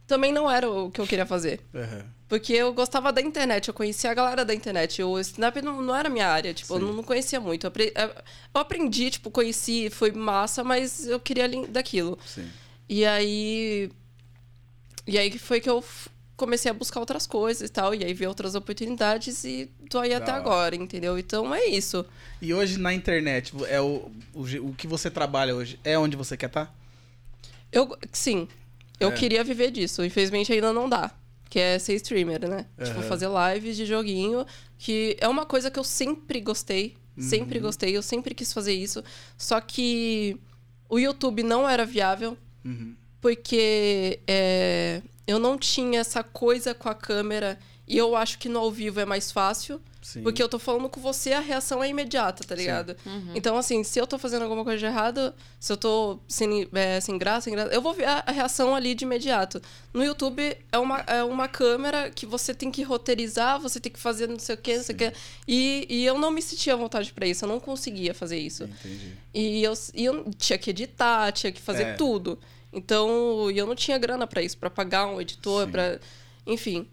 [0.07, 1.61] também não era o que eu queria fazer.
[1.75, 2.05] Aham.
[2.27, 5.01] Porque eu gostava da internet, eu conhecia a galera da internet.
[5.03, 6.85] O stand-up não, não era minha área, tipo, eu Sim.
[6.87, 7.65] não, não conhecia muito.
[7.65, 12.19] Eu, apre- eu aprendi, tipo, conheci, foi massa, mas eu queria daquilo.
[12.27, 12.51] Sim.
[12.89, 13.91] E aí.
[15.07, 15.85] E aí que foi que eu
[16.37, 17.95] comecei a buscar outras coisas e tal.
[17.95, 21.19] E aí vi outras oportunidades e tô aí até agora, entendeu?
[21.19, 22.05] Então é isso.
[22.43, 26.37] E hoje na internet, é o, o, o que você trabalha hoje é onde você
[26.37, 26.75] quer estar?
[27.73, 28.47] Eu, sim,
[29.00, 29.12] eu É.
[29.12, 30.05] queria viver disso.
[30.05, 31.11] Infelizmente ainda não dá.
[31.49, 32.67] Que é ser streamer, né?
[32.83, 33.03] Tipo, Aham.
[33.09, 34.45] fazer lives de joguinho.
[34.79, 36.97] Que é uma coisa que eu sempre gostei.
[37.17, 37.64] Sempre Uhum.
[37.67, 37.97] gostei.
[37.97, 39.03] Eu sempre quis fazer isso.
[39.38, 40.37] Só que
[40.88, 42.37] o YouTube não era viável.
[42.64, 42.97] Uhum.
[43.21, 47.59] Porque é, eu não tinha essa coisa com a câmera.
[47.87, 49.78] E eu acho que no ao vivo é mais fácil.
[50.00, 50.23] Sim.
[50.23, 52.95] Porque eu tô falando com você, a reação é imediata, tá ligado?
[53.35, 57.00] Então, assim, se eu tô fazendo alguma coisa de errado, se eu tô sem, é,
[57.00, 59.62] sem graça, sem graça, eu vou ver a, a reação ali de imediato.
[59.95, 63.99] No YouTube é uma, é uma câmera que você tem que roteirizar, você tem que
[63.99, 65.12] fazer não sei o quê, não sei o quê.
[65.49, 68.64] E, e eu não me sentia à vontade pra isso, eu não conseguia fazer isso.
[68.64, 69.12] Entendi.
[69.33, 71.93] E eu, e eu tinha que editar, tinha que fazer É.
[71.95, 72.38] tudo.
[72.75, 76.00] Então, eu não tinha grana pra isso, pra pagar um editor, para,
[76.47, 76.88] enfim.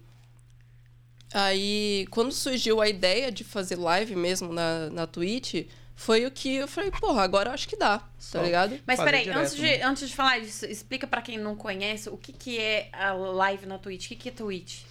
[1.34, 6.56] Aí, quando surgiu a ideia de fazer live mesmo na, na Twitch, foi o que
[6.56, 8.38] eu falei, porra, agora eu acho que dá, Só.
[8.38, 8.78] tá ligado?
[8.86, 9.82] Mas peraí, direto, antes, de, né?
[9.82, 13.66] antes de falar isso, explica pra quem não conhece o que, que é a live
[13.66, 14.06] na Twitch.
[14.06, 14.82] O que, que é Twitch?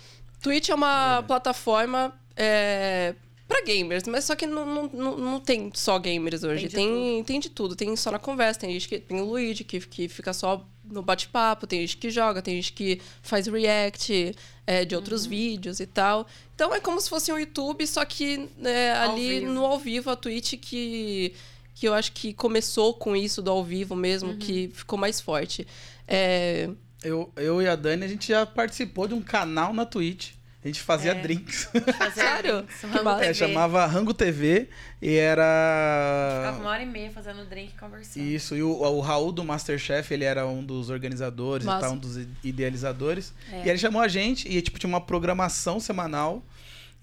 [0.42, 3.14] Twitch é uma plataforma é,
[3.52, 6.68] para gamers, mas só que não, não, não, tem só gamers hoje.
[6.70, 7.76] Tem de Tem, tem, de tudo.
[7.76, 8.60] Tem só na conversa.
[8.62, 11.68] Tem gente que tem o Luigi, que, que fica só no bate-papo.
[11.68, 14.36] Tem gente que joga, tem gente que faz react
[14.66, 15.02] é, de Uhum.
[15.02, 16.26] outros vídeos e tal.
[16.56, 19.52] Então é como se fosse um YouTube, só que é, ali vivo.
[19.52, 21.34] no ao vivo, a Twitch que,
[21.76, 24.38] que eu acho que começou com isso do ao vivo mesmo, Uhum.
[24.38, 25.66] que ficou mais forte.
[26.08, 26.70] É,
[27.04, 30.34] Eu, eu e a Dani, a gente já participou de um canal na Twitch.
[30.64, 31.16] A gente fazia É.
[31.16, 31.64] drinks.
[31.98, 32.58] Fazer Sério?
[32.62, 33.10] drinks, Rango.
[33.10, 33.34] É, TV.
[33.34, 34.70] chamava Rango TV
[35.02, 36.58] e Ficava era.
[36.60, 38.24] uma hora e meia fazendo drink e conversando.
[38.24, 41.80] Isso, e o, o Raul do Masterchef, ele era um dos organizadores Massa.
[41.80, 43.34] e tal, um dos idealizadores.
[43.52, 43.66] É.
[43.66, 46.44] E ele chamou a gente e, tipo, tinha uma programação semanal.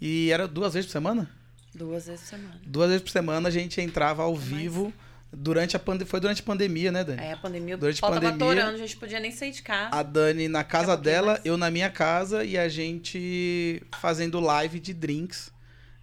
[0.01, 1.29] E era duas vezes por semana?
[1.75, 2.61] Duas vezes por semana.
[2.65, 4.93] Duas vezes por semana a gente entrava ao vivo
[5.33, 6.07] durante a pandemia.
[6.07, 7.21] Foi durante a pandemia, né, Dani?
[7.21, 9.63] Aí a pandemia, Durante a pau tava pandemia, atorando, a gente podia nem sair de
[9.63, 9.95] casa.
[9.95, 11.47] A Dani na casa um dela, mais.
[11.47, 15.53] eu na minha casa e a gente fazendo live de drinks.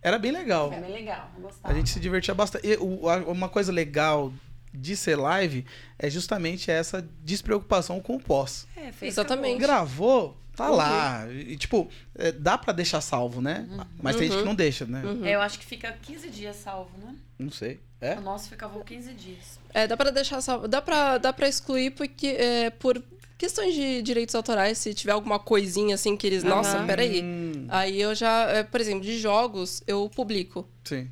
[0.01, 0.71] Era bem legal.
[0.71, 1.73] É bem legal, gostava.
[1.73, 2.67] A gente se divertia bastante.
[2.67, 4.31] E uma coisa legal
[4.71, 5.65] de ser live
[5.97, 8.67] é justamente essa despreocupação com o pós.
[8.75, 9.59] É, fez, Exatamente.
[9.59, 10.75] Gravou, tá Uhum.
[10.75, 11.27] lá.
[11.31, 13.67] E, tipo, é, dá pra deixar salvo, né?
[14.01, 15.03] Mas tem gente que não deixa, né?
[15.03, 15.25] Uhum.
[15.25, 17.15] É, eu acho que fica 15 dias salvo, né?
[17.37, 17.79] Não sei.
[18.01, 18.15] É?
[18.15, 19.59] O nosso ficava 15 dias.
[19.73, 20.67] É, dá pra deixar salvo.
[20.67, 23.01] Dá pra, dá pra excluir porque, é, por
[23.37, 26.43] questões de direitos autorais, se tiver alguma coisinha assim que eles.
[26.43, 27.21] Nossa, peraí.
[27.23, 30.67] Hum, Aí eu já, é, por exemplo, de jogos, eu publico.
[30.83, 31.09] sim.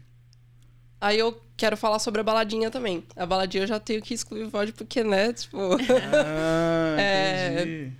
[1.01, 3.03] Aí eu quero falar sobre a baladinha também.
[3.17, 5.57] A baladinha eu já tenho que excluir o VOD porque, né, tipo.
[5.73, 7.91] Ah, É, entendi.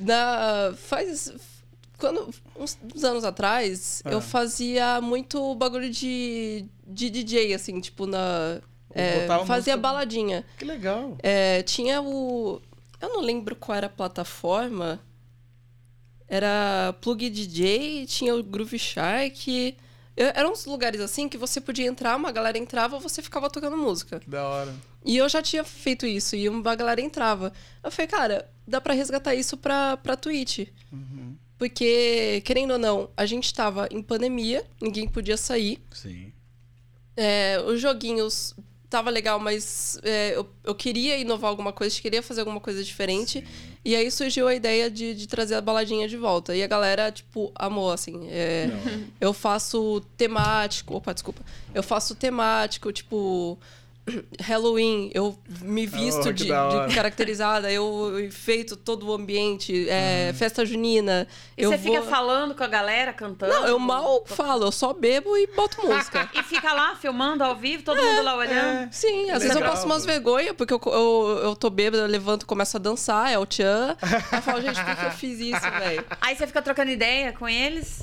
[0.00, 1.32] Na, faz.
[1.98, 4.10] Quando, uns, uns anos atrás, Ah.
[4.10, 8.60] eu fazia muito bagulho de, de DJ, assim, tipo, na.
[8.94, 10.44] é, fazia música- baladinha.
[10.56, 11.16] Que legal.
[11.22, 12.60] É, tinha o.
[13.00, 15.00] Eu não lembro qual era a plataforma.
[16.28, 19.76] Era Plug DJ, tinha o Groove Shark.
[20.16, 23.76] Eu- eram uns lugares assim que você podia entrar, uma galera entrava, você ficava tocando
[23.76, 24.20] música.
[24.20, 24.74] Que da hora.
[25.04, 27.52] E eu já tinha feito isso, e uma galera entrava.
[27.82, 30.68] Eu falei, cara, dá pra resgatar isso pra, pra Twitch.
[30.92, 31.36] Uhum.
[31.58, 35.82] Porque, querendo ou não, a gente tava em pandemia, ninguém podia sair.
[35.92, 36.32] Sim.
[37.16, 38.54] É, os joguinhos
[38.88, 43.44] tava legal, mas é, eu, eu queria inovar alguma coisa, queria fazer alguma coisa diferente.
[43.84, 46.54] E aí surgiu a ideia de, de trazer a baladinha de volta.
[46.54, 48.28] E a galera, tipo, amou, assim.
[48.28, 48.68] É,
[49.20, 50.94] eu faço temático.
[50.94, 51.42] Opa, desculpa.
[51.74, 53.58] Eu faço temático, tipo.
[54.40, 60.64] Halloween, eu me visto Oh, de, de caracterizada, eu enfeito todo o ambiente, é, festa
[60.64, 61.26] junina.
[61.56, 61.94] E eu você vou...
[61.94, 63.52] fica falando com a galera, cantando?
[63.52, 66.28] Não, eu mal falo, eu só bebo e boto música.
[66.34, 68.92] E fica lá filmando ao vivo, todo mundo lá olhando.
[68.92, 72.08] Sim, às vezes eu Legal, passo umas vergonhas, porque eu, eu, eu tô bêbada, eu
[72.08, 73.96] levanto e começo a dançar, é o tchan.
[74.02, 76.04] Aí eu falo, gente, por que eu fiz isso, velho?
[76.20, 78.02] Aí você fica trocando ideia com eles?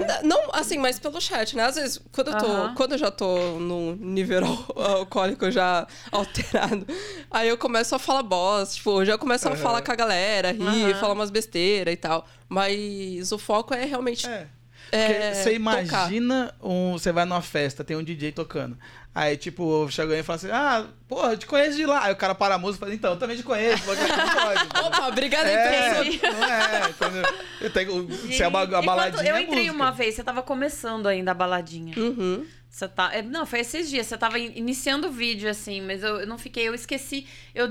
[0.00, 1.64] N- Não, assim, mas pelo chat, né?
[1.64, 2.74] Às vezes, quando eu tô.
[2.74, 4.66] Quando eu já tô num nível al-
[4.98, 6.86] alcoólico já alterado,
[7.30, 10.94] aí eu começo a falar bosta, tipo, já começo a falar com a galera, rir,
[10.96, 12.26] falar umas besteiras e tal.
[12.48, 14.26] Mas o foco é realmente.
[14.26, 14.46] É.
[14.92, 15.54] É, Porque você tocar.
[15.54, 18.76] imagina, um, você vai numa festa, tem um DJ tocando.
[19.14, 22.04] Aí, tipo, chega alguém e fala assim: Ah, porra, eu te conheço de lá.
[22.04, 24.28] Aí o cara para a música e fala: Então, eu também te conheço, porque não
[24.28, 24.68] pode.
[24.86, 27.34] Opa, obrigada É, não é, entendeu?
[27.60, 29.74] Eu tenho, se a, baladinha eu é entrei música.
[29.74, 31.94] uma vez, você tava começando ainda a baladinha.
[31.98, 32.46] Uhum.
[32.72, 33.10] Você tá.
[33.14, 34.06] é, Não, foi esses dias.
[34.06, 37.26] Você tava in- iniciando o vídeo, assim, mas eu, eu não fiquei, eu esqueci.
[37.54, 37.68] Eu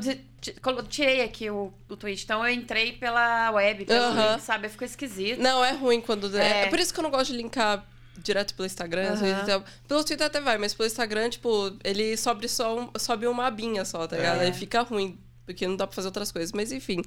[0.87, 2.23] tirei aqui o, o tweet.
[2.23, 4.33] Então eu entrei pela web, pelo Aham.
[4.33, 4.69] link, sabe?
[4.69, 5.39] Ficou esquisito.
[5.41, 6.37] Não, é ruim quando.
[6.37, 6.65] É.
[6.65, 6.67] É.
[6.67, 7.83] por isso que eu não gosto de linkar
[8.15, 9.15] direto pelo Instagram.
[9.41, 13.47] então, pelo Twitter até vai, mas pelo Instagram, tipo, ele sobe só um- sobe uma
[13.47, 14.41] abinha só, tá ligado?
[14.41, 14.45] É.
[14.45, 16.51] Aí fica ruim, porque não dá pra fazer outras coisas.
[16.51, 17.01] Mas enfim.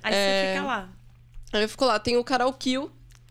[0.00, 0.44] Aí É.
[0.52, 0.88] você fica lá.
[1.52, 2.78] Aí eu fico lá, tem o karaokê,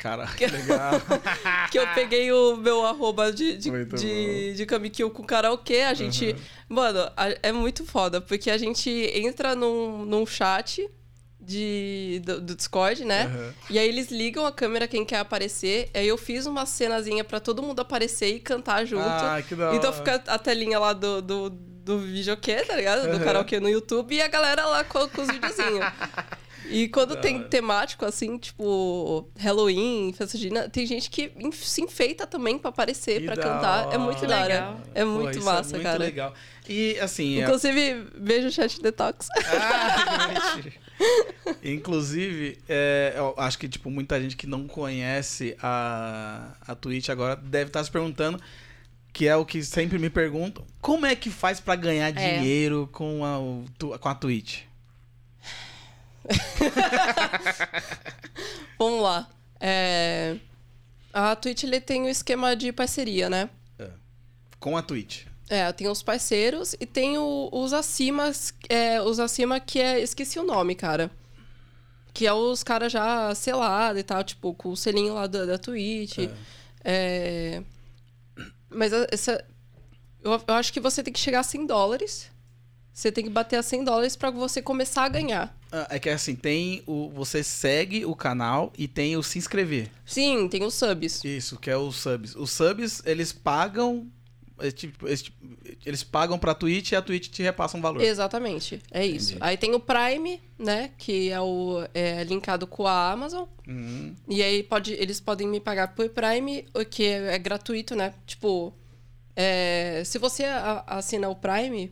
[0.01, 0.93] Cara, que legal.
[1.71, 5.81] que eu peguei o meu arroba de, de, Muito de, de Kamikyo com karaokê.
[5.81, 6.35] A gente.
[6.67, 10.89] Mano, a- é muito foda, porque a gente entra num, num chat.
[11.43, 13.23] De, do, do Discord, né?
[13.23, 13.53] Aham.
[13.71, 15.89] E aí eles ligam a câmera quem quer aparecer.
[15.91, 19.01] Aí eu fiz uma cenazinha pra todo mundo aparecer e cantar junto.
[19.07, 19.75] Ah, que da hora.
[19.75, 23.01] então fica a telinha lá do, do, do videokê, tá ligado?
[23.09, 23.23] Do Aham.
[23.23, 25.83] karaokê no YouTube e a galera lá com, com os videozinhos.
[26.69, 32.57] E quando tem temático, assim, tipo Halloween, festa junina, tem gente que se enfeita também
[32.57, 33.91] pra aparecer, Que pra cantar.
[33.93, 34.79] É muito legal.
[34.93, 35.97] É Pô, muito isso massa, é muito cara.
[35.99, 36.33] legal.
[36.69, 37.39] E assim.
[37.39, 39.27] é- Inclusive, beijo chat detox.
[39.37, 40.55] Ah.
[41.63, 47.35] Inclusive, é, eu acho que tipo, muita gente que não conhece a, a Twitch agora
[47.35, 48.39] deve estar se perguntando,
[49.11, 52.37] que é o que sempre me perguntam, como é que faz pra ganhar É.
[52.37, 54.61] dinheiro com a, com a Twitch?
[58.77, 59.29] Vamos lá.
[59.59, 60.37] É,
[61.13, 63.49] A Twitch ele tem o esquema de parceria, né?
[64.59, 65.25] Com a Twitch.
[65.49, 68.31] É, tem os parceiros e tem o- os acima,
[68.69, 69.99] é, os acima que é.
[69.99, 71.11] Esqueci o nome, cara.
[72.13, 75.57] Que é os caras já selados e tal, tipo, com o selinho lá da, da
[75.57, 76.17] Twitch.
[76.83, 77.61] É.
[78.69, 79.43] Mas a- essa.
[80.23, 82.29] Eu, eu acho que você tem que chegar a 100 dólares.
[82.93, 85.57] Você tem que bater a 100 dólares pra você começar a ganhar.
[85.71, 87.09] Ah, É que assim, tem o.
[87.11, 89.89] Você segue o canal e tem o se inscrever.
[90.05, 91.23] Sim, tem os subs.
[91.23, 92.35] Isso, que é os subs.
[92.35, 94.07] Os subs, eles pagam.
[94.59, 95.35] é tipo- é tipo-
[95.83, 97.99] Eles pagam pra Twitch e a Twitch te repassa um valor.
[98.03, 99.35] Exatamente, é isso.
[99.39, 100.91] Aí tem o Prime, né?
[100.99, 103.45] Que é o é linkado com a Amazon.
[103.67, 104.13] Uhum.
[104.29, 108.13] E aí pode, eles podem me pagar por Prime, o que é, é gratuito, né?
[108.27, 108.71] Tipo,
[109.35, 110.43] é, se você
[110.85, 111.91] assina o Prime,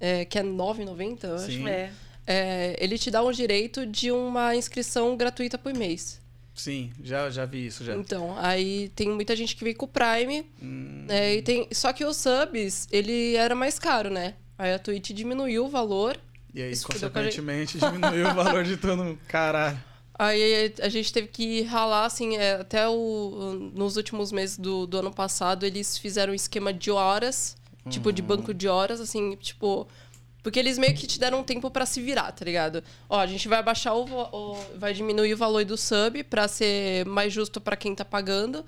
[0.00, 1.68] é, que é R$ 9,90, eu acho, Sim.
[1.68, 1.90] É.
[2.26, 6.20] é, ele te dá um direito de uma inscrição gratuita por mês.
[6.54, 7.96] Sim, já, já vi isso já.
[7.96, 11.34] Então, aí tem muita gente que vem com o Prime, Hum, né?
[11.36, 14.34] E tem, só que os subs, ele era mais caro, né?
[14.56, 16.16] Aí a Twitch diminuiu o valor.
[16.54, 17.40] e aí, isso fudeu com a gente.
[17.40, 19.18] consequentemente, diminuiu o valor de todo.
[19.26, 19.82] Caralho.
[20.16, 24.98] Aí a gente teve que ralar, assim, é, até o, nos últimos meses do, do
[25.00, 27.56] ano passado, eles fizeram um esquema de horas,
[27.88, 29.86] tipo, de banco de horas, assim, tipo.
[30.42, 32.84] Porque eles meio que te deram um tempo pra se virar, tá ligado?
[33.08, 37.06] Ó, a gente vai abaixar o, o- vai diminuir o valor do sub pra ser
[37.06, 38.64] mais justo pra quem tá pagando.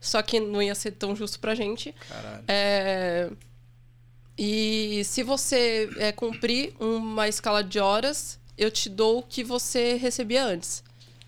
[0.00, 1.94] Só que não ia ser tão justo pra gente.
[2.08, 2.44] Caralho.
[2.48, 3.30] É,
[4.38, 9.94] E se você é, cumprir uma escala de horas, eu te dou o que você
[9.94, 10.82] recebia antes.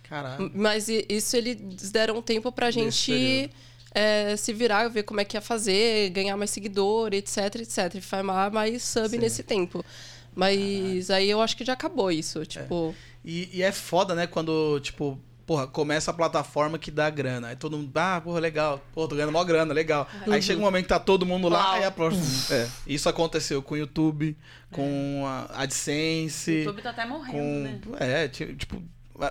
[0.05, 0.51] Caralho.
[0.55, 3.51] Mas isso eles deram um tempo pra gente.
[3.95, 7.95] É, se virar, ver como é que ia fazer, ganhar mais seguidor, etc, etc.
[7.97, 9.19] E farmar mais sub Sim.
[9.19, 9.85] nesse tempo.
[10.35, 12.45] Mas aí eu acho que já acabou isso.
[12.47, 14.27] Tipo, E, e é foda, né?
[14.27, 17.49] Quando, tipo, porra, começa a plataforma que dá grana.
[17.49, 18.81] Aí todo mundo, ah, porra, legal.
[18.95, 20.09] Pô, tô ganhando mó grana, legal.
[20.31, 21.75] Aí chega um momento que tá todo mundo lá, Uau.
[21.75, 22.57] aí a próxima.
[22.57, 24.37] é, isso aconteceu com o YouTube,
[24.71, 26.51] com a AdSense.
[26.53, 27.91] O YouTube tá até morrendo, com.
[27.97, 28.25] né?
[28.25, 28.81] É, ti- tipo,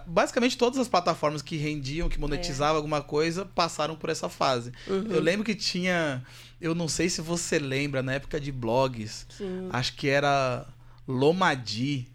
[0.05, 4.71] Basicamente, todas as plataformas que rendiam, que monetizavam alguma coisa, passaram por essa fase.
[4.87, 5.07] Uhum.
[5.09, 6.23] Eu lembro que tinha.
[6.61, 9.69] Eu não sei se você lembra, na época de blogs, Sim.
[9.71, 10.65] acho que era
[11.07, 12.07] Lomadi.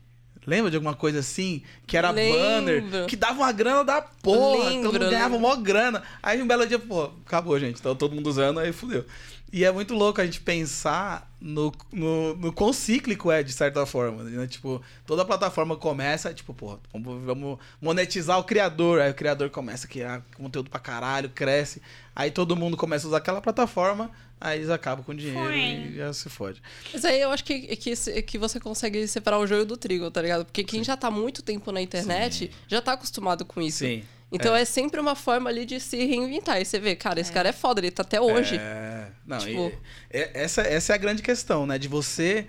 [0.47, 1.63] Lembra de alguma coisa assim?
[1.87, 2.39] Que era Lembro.
[2.39, 4.69] banner, que dava uma grana da porra.
[4.69, 6.03] Lembro, todo mundo ganhava mó grana.
[6.23, 7.81] Aí um belo dia, pô, acabou, gente.
[7.81, 9.07] Então todo mundo usando, aí fudeu.
[9.53, 13.87] E é muito louco a gente pensar no, no, no quão cíclico é, de certa
[13.87, 14.25] forma.
[14.25, 14.47] Né?
[14.47, 19.01] Tipo, toda plataforma começa, tipo, pô, vamos, vamos monetizar o criador.
[19.01, 21.81] Aí o criador começa a criar conteúdo pra caralho, cresce.
[22.17, 25.59] Aí todo mundo começa a usar aquela plataforma, aí eles acabam com dinheiro Foi.
[25.59, 26.63] e já se fode.
[26.93, 30.23] Mas aí eu acho que, que, que você consegue separar o joio do trigo, tá
[30.23, 30.45] ligado?
[30.45, 33.79] Porque quem já tá muito tempo na internet já tá acostumado com isso.
[33.79, 34.03] Sim.
[34.33, 34.65] Então é.
[34.65, 36.61] sempre uma forma ali de se reinventar.
[36.61, 38.57] E você vê, cara, esse cara é foda, ele tá até hoje.
[38.57, 39.73] É, não, Tipo-
[40.13, 41.79] e- e- essa, essa é a grande questão, né?
[41.79, 42.47] De você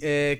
[0.00, 0.38] é,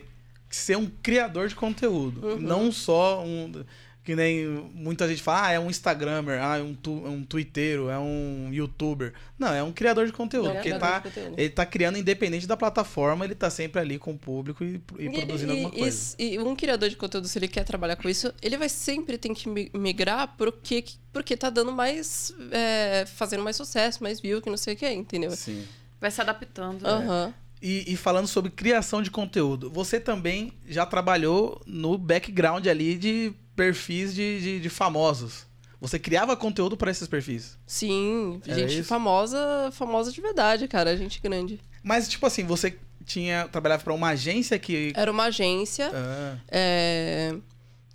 [0.49, 2.27] ser um criador de conteúdo.
[2.27, 2.39] Uhum.
[2.39, 3.65] Não só um.
[4.05, 7.23] Que nem muita gente fala, ah, é um Instagrammer, ah, é um, tu, é um
[7.23, 9.13] Twitteiro, é um youtuber.
[9.39, 10.49] Não, é um criador de conteúdo.
[10.51, 11.35] É porque ele tá, conteúdo.
[11.39, 15.09] ele tá criando independente da plataforma, ele tá sempre ali com o público e, e
[15.09, 16.17] produzindo alguma coisa.
[16.19, 19.29] E, um criador de conteúdo, se ele quer trabalhar com isso, ele vai sempre ter
[19.35, 22.35] que mi- migrar porque, porque tá dando mais.
[22.51, 25.31] é, fazendo mais sucesso, mais view, que não sei o que, entendeu?
[25.31, 25.65] Sim.
[26.01, 26.83] Vai se adaptando.
[26.83, 26.89] né?
[26.91, 27.35] Aham.
[27.63, 33.33] E, e falando sobre criação de conteúdo, você também já trabalhou no background ali de
[33.57, 35.47] perfis de, de, de famosos.
[35.81, 37.59] Você criava conteúdo para esses perfis.
[37.67, 38.89] Sim, Era gente isso?
[38.89, 39.39] famosa,
[39.73, 41.61] famosa de verdade, cara, gente grande.
[41.83, 44.93] Mas, tipo assim, você tinha trabalhava para uma agência que.
[44.95, 47.35] Era uma agência Ah, é,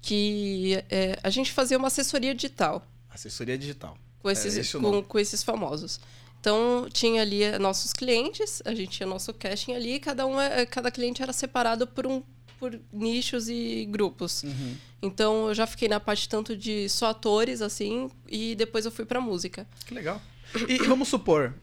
[0.01, 3.97] que é, a gente fazia uma assessoria digital assessoria digital.
[4.19, 5.99] com É, esses, esse com, com esses famosos.
[6.39, 10.65] Então, tinha ali nossos clientes, a gente tinha nosso casting ali, e cada, um, é-
[10.67, 12.21] cada cliente era separado por, um,
[12.59, 14.43] por nichos e grupos.
[14.43, 14.75] Uhum.
[15.01, 19.05] Então, eu já fiquei na parte tanto de só atores, assim, e depois eu fui
[19.05, 19.67] pra música.
[19.85, 20.21] Que legal.
[20.67, 21.53] E, e vamos supor,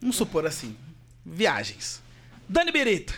[0.00, 0.76] vamos supor assim,
[1.24, 2.02] viagens.
[2.48, 3.14] Dani Birita.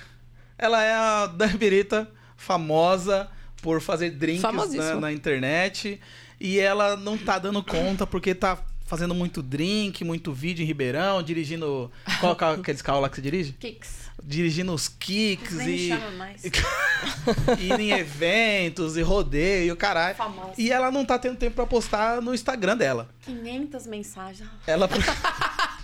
[0.57, 3.29] Ela é a Dani Birita, famosa
[3.61, 6.01] por fazer drinks na, na internet.
[6.40, 11.22] E ela não tá dando conta porque tá fazendo muito drink, muito vídeo em Ribeirão,
[11.22, 11.90] dirigindo.
[12.20, 13.53] Qual carro, aqueles carros lá que você dirige?
[13.55, 14.05] Kicks.
[14.26, 15.88] Dirigindo os kicks e.
[15.88, 16.42] chama mais.
[17.60, 20.16] indo em eventos e rodeio, caralho.
[20.16, 20.54] Famosa.
[20.58, 23.08] E ela não tá tendo tempo pra postar no Instagram dela.
[23.22, 24.50] 500 mensagens.
[24.66, 24.88] Ela,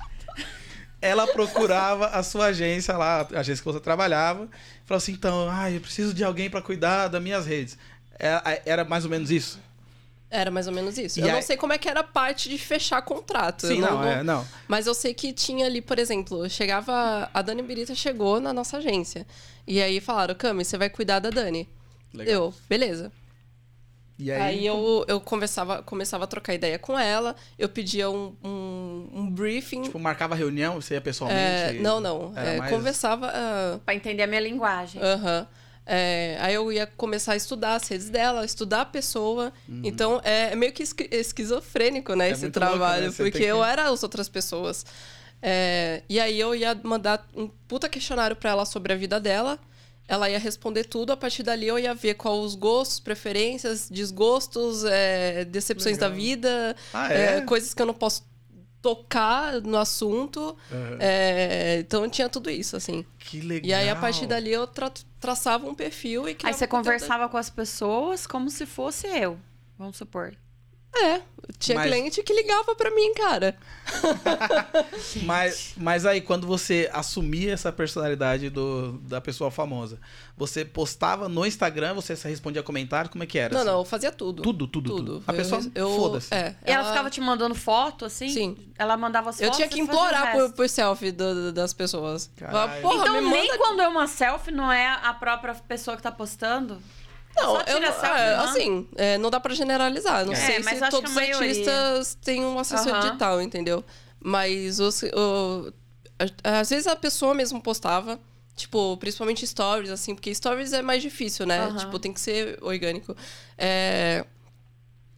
[1.00, 4.48] ela procurava a sua agência lá, a agência que você trabalhava,
[4.84, 7.78] e falou assim: então, ai, eu preciso de alguém pra cuidar das minhas redes.
[8.18, 9.60] Era, era mais ou menos isso?
[10.34, 11.18] Era mais ou menos isso.
[11.20, 13.66] E eu aí- não sei como é que era a parte de fechar contrato.
[13.66, 14.46] Sim, eu não, é, não.
[14.66, 17.28] Mas eu sei que tinha ali, por exemplo, chegava.
[17.34, 19.26] A Dani Birita chegou na nossa agência.
[19.66, 21.68] E aí falaram, Cami, você vai cuidar da Dani.
[22.14, 22.34] Legal.
[22.34, 23.12] Eu, beleza.
[24.18, 28.36] E Aí, aí, eu, eu conversava, começava a trocar ideia com ela, eu pedia um,
[28.44, 29.82] um, um briefing.
[29.82, 31.42] tipo, marcava reunião, você ia pessoalmente?
[31.42, 32.32] É, não, não.
[32.36, 33.30] É, mais- Conversava.
[33.34, 35.02] ah, Pra entender a minha linguagem.
[35.02, 35.46] Aham.
[35.84, 39.52] É, aí eu ia começar a estudar as redes dela, estudar a pessoa.
[39.82, 42.30] Então é, é meio que esqui- esquizofrênico, né, Uhum.
[42.30, 43.06] É esse muito louco, trabalho.
[43.06, 43.14] né?
[43.16, 44.84] Porque que- eu era as outras pessoas.
[45.40, 49.58] É, e aí eu ia mandar um puta questionário pra ela sobre a vida dela.
[50.06, 54.84] Ela ia responder tudo, a partir dali eu ia ver quais os gostos, preferências, desgostos,
[54.84, 56.10] é, decepções Legal.
[56.10, 58.24] da vida, Ah, é, coisas que eu não posso
[58.82, 60.56] tocar no assunto.
[60.70, 60.96] Aham.
[61.00, 63.06] É, então tinha tudo isso, assim.
[63.18, 63.68] Que legal.
[63.68, 67.36] E aí, a partir dali, eu tra- traçava um perfil e Aí você conversava com
[67.36, 69.38] as pessoas como se fosse eu.
[69.78, 70.34] Vamos supor.
[70.94, 71.20] É,
[71.58, 73.56] tinha Mas- cliente que ligava pra mim, cara.
[75.24, 79.98] Mas, mas aí, quando você assumia essa personalidade do, da pessoa famosa,
[80.36, 83.52] você postava no Instagram, você respondia comentários, como é que era?
[83.52, 83.70] Não, assim?
[83.70, 84.42] não, eu fazia tudo.
[84.42, 85.24] Tudo, tudo, tudo.
[85.26, 86.32] A Eu- pessoa, eu, foda-se.
[86.34, 88.28] É, E ela, ficava te mandando foto, assim?
[88.28, 88.56] Sim.
[88.78, 89.56] Ela mandava as Eu fotos.
[89.56, 92.30] tinha que implorar por, por selfie do- do- das pessoas.
[92.80, 93.58] Porra, Então, me nem manda...
[93.58, 96.80] quando é uma selfie, não é a própria pessoa que tá postando?
[97.36, 98.44] Não, eu é, não?
[98.44, 100.24] assim, é, não dá pra generalizar.
[100.26, 101.38] Não É, sei mas se todos os maioria.
[101.48, 103.00] artistas têm um assessor Aham.
[103.00, 103.84] digital, entendeu?
[104.20, 105.72] Mas os, o-
[106.44, 108.20] a- às vezes a pessoa mesmo postava,
[108.54, 111.60] tipo, principalmente stories, assim, porque stories é mais difícil, né?
[111.66, 111.76] Aham.
[111.76, 113.16] Tipo, tem que ser orgânico.
[113.56, 114.24] É,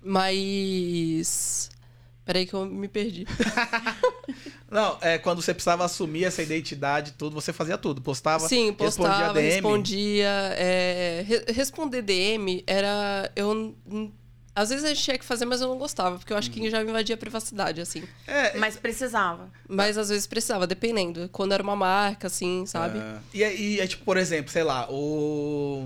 [0.00, 1.70] mas.
[2.24, 3.26] Peraí que eu me perdi.
[4.70, 8.00] Não, é quando você precisava assumir essa identidade, tudo, você fazia tudo.
[8.00, 9.50] Postava, Sim, respondia postava, DM.
[9.52, 10.28] respondia.
[10.56, 13.30] é, re- responder DM era.
[13.36, 13.74] Eu.
[14.56, 16.54] Às vezes a gente tinha que fazer, mas eu não gostava, porque eu acho Uhum.
[16.54, 18.04] que já invadia a privacidade, assim.
[18.24, 19.50] É, Mas precisava.
[19.68, 21.28] Mas às vezes precisava, dependendo.
[21.32, 23.00] Quando era uma marca, assim, sabe?
[23.00, 25.84] Ah, e aí, é tipo, por exemplo, sei lá, o.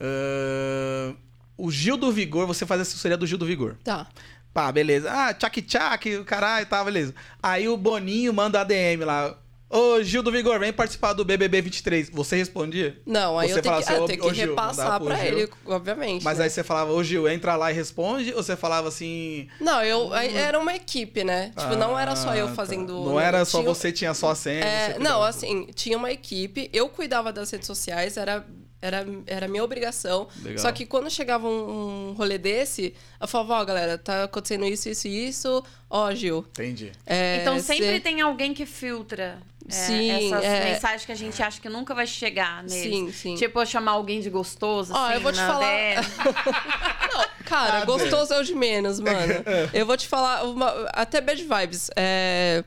[0.00, 1.14] ah,
[1.56, 3.76] o Gil do Vigor, você faz a assessoria do Gil do Vigor.
[3.84, 4.06] Tá.
[4.52, 5.10] Pá, beleza.
[5.10, 7.14] Ah, tchac tchac, o caralho, tá, beleza.
[7.42, 9.36] Aí o Boninho manda ADM lá.
[9.72, 12.10] Ô, Gil do Vigor, vem participar do BBB 23.
[12.10, 13.00] Você respondia?
[13.06, 15.26] Não, aí Você eu tenho que, assim, eu tenho que Gil, repassar pra Gil.
[15.38, 16.24] ele, obviamente.
[16.24, 16.44] Mas né?
[16.44, 18.34] aí você falava, ô Gil, entra lá e responde?
[18.34, 19.46] Ou você falava assim.
[19.60, 21.52] Não, eu aí era uma equipe, né?
[21.56, 22.54] Tipo, não era só eu Ah, tá.
[22.56, 23.04] fazendo.
[23.04, 24.64] Não era só tinha- você, tinha só a senha.
[24.64, 28.44] É, não, assim, tinha uma equipe, eu cuidava das redes sociais, era,
[28.82, 30.28] era, era minha obrigação.
[30.42, 30.58] Legal.
[30.58, 34.88] Só que quando chegava um, um rolê desse, eu falava, ó, galera, tá acontecendo isso,
[34.88, 35.62] isso e isso.
[35.88, 36.44] Ó, Gil.
[36.50, 36.92] Entendi.
[37.06, 39.38] é, Então sempre cê- tem alguém que filtra
[39.68, 40.64] é, Sim, essas é.
[40.72, 42.82] mensagens que a gente acha que nunca vai chegar neles.
[42.82, 43.34] Sim, sim.
[43.36, 45.96] Tipo, eu chamar alguém de gostoso, Ó, assim, eu vou te falar-.
[47.12, 49.34] Não, cara, Ah, gostoso é o de menos, mano.
[49.74, 51.90] Eu vou te falar, uma- até bad vibes.
[51.96, 52.64] É,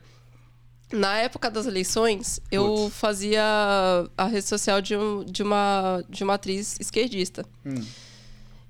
[0.94, 3.42] na época das eleições, eu fazia
[4.16, 7.44] a rede social de, um- de uma, de uma atriz esquerdista.
[7.66, 7.84] Hum.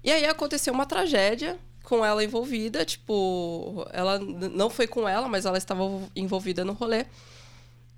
[0.02, 5.44] E aí aconteceu uma tragédia com ela envolvida, tipo, ela não foi com ela, mas
[5.44, 5.82] ela estava
[6.16, 7.04] envolvida no rolê.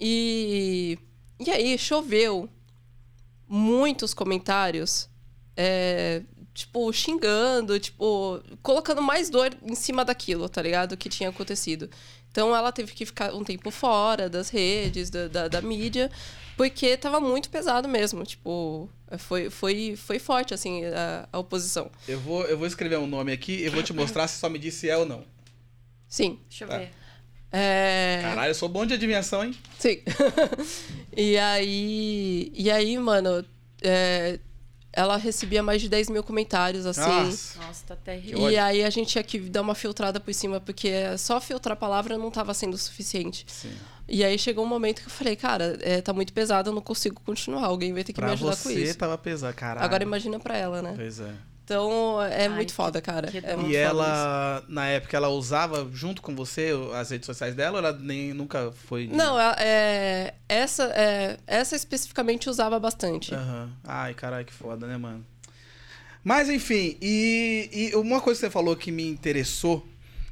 [0.00, 0.98] E,
[1.38, 2.48] e aí choveu
[3.48, 5.08] muitos comentários,
[5.56, 6.22] é,
[6.56, 10.96] tipo, xingando, tipo, colocando mais dor em cima daquilo, tá ligado?
[10.96, 11.88] Que tinha acontecido.
[12.32, 16.10] Então ela teve que ficar um tempo fora das redes, da, da, da mídia,
[16.56, 18.24] porque tava muito pesado mesmo.
[18.24, 18.88] Tipo,
[19.18, 21.90] foi, foi, foi forte, assim, a, a oposição.
[22.08, 24.58] Eu vou, eu vou escrever um nome aqui e vou te mostrar se só me
[24.58, 25.24] diz se é ou não.
[26.08, 26.38] Sim.
[26.48, 26.78] Deixa eu Tá.
[26.78, 26.90] ver.
[27.52, 28.18] É...
[28.22, 29.54] Caralho, eu sou bom de adivinhação, hein?
[29.78, 30.02] Sim.
[31.16, 32.50] e aí.
[32.54, 33.44] E aí, mano,
[33.80, 34.38] é,
[34.96, 37.00] ela recebia mais de 10 mil comentários, assim.
[37.02, 37.58] Nossa.
[37.60, 38.50] Nossa, tá terrível.
[38.50, 41.76] E aí a gente tinha que dar uma filtrada por cima, porque só filtrar a
[41.76, 43.44] palavra não tava sendo suficiente.
[43.46, 43.70] Sim.
[44.08, 46.80] E aí chegou um momento que eu falei, cara, é, tá muito pesado, eu não
[46.80, 47.66] consigo continuar.
[47.66, 48.96] Alguém vai ter que Pra me ajudar com você isso.
[48.96, 49.84] tava pesado, caralho.
[49.84, 50.94] Agora imagina pra ela, né?
[50.96, 51.34] Pois é.
[51.66, 53.26] Então é Ai, muito que- foda, cara.
[53.26, 53.56] que É dó.
[53.56, 57.72] muito E foda ela, na época, ela usava junto com você as redes sociais dela
[57.80, 59.02] ou ela nem, nunca foi.
[59.06, 59.14] isso.
[59.16, 63.34] Não, é, é- essa, é, essa especificamente usava bastante.
[63.34, 63.68] Aham.
[63.82, 65.26] Ai, caralho, que foda, né, mano?
[66.22, 69.84] Mas, enfim, e, e uma coisa que você falou que me interessou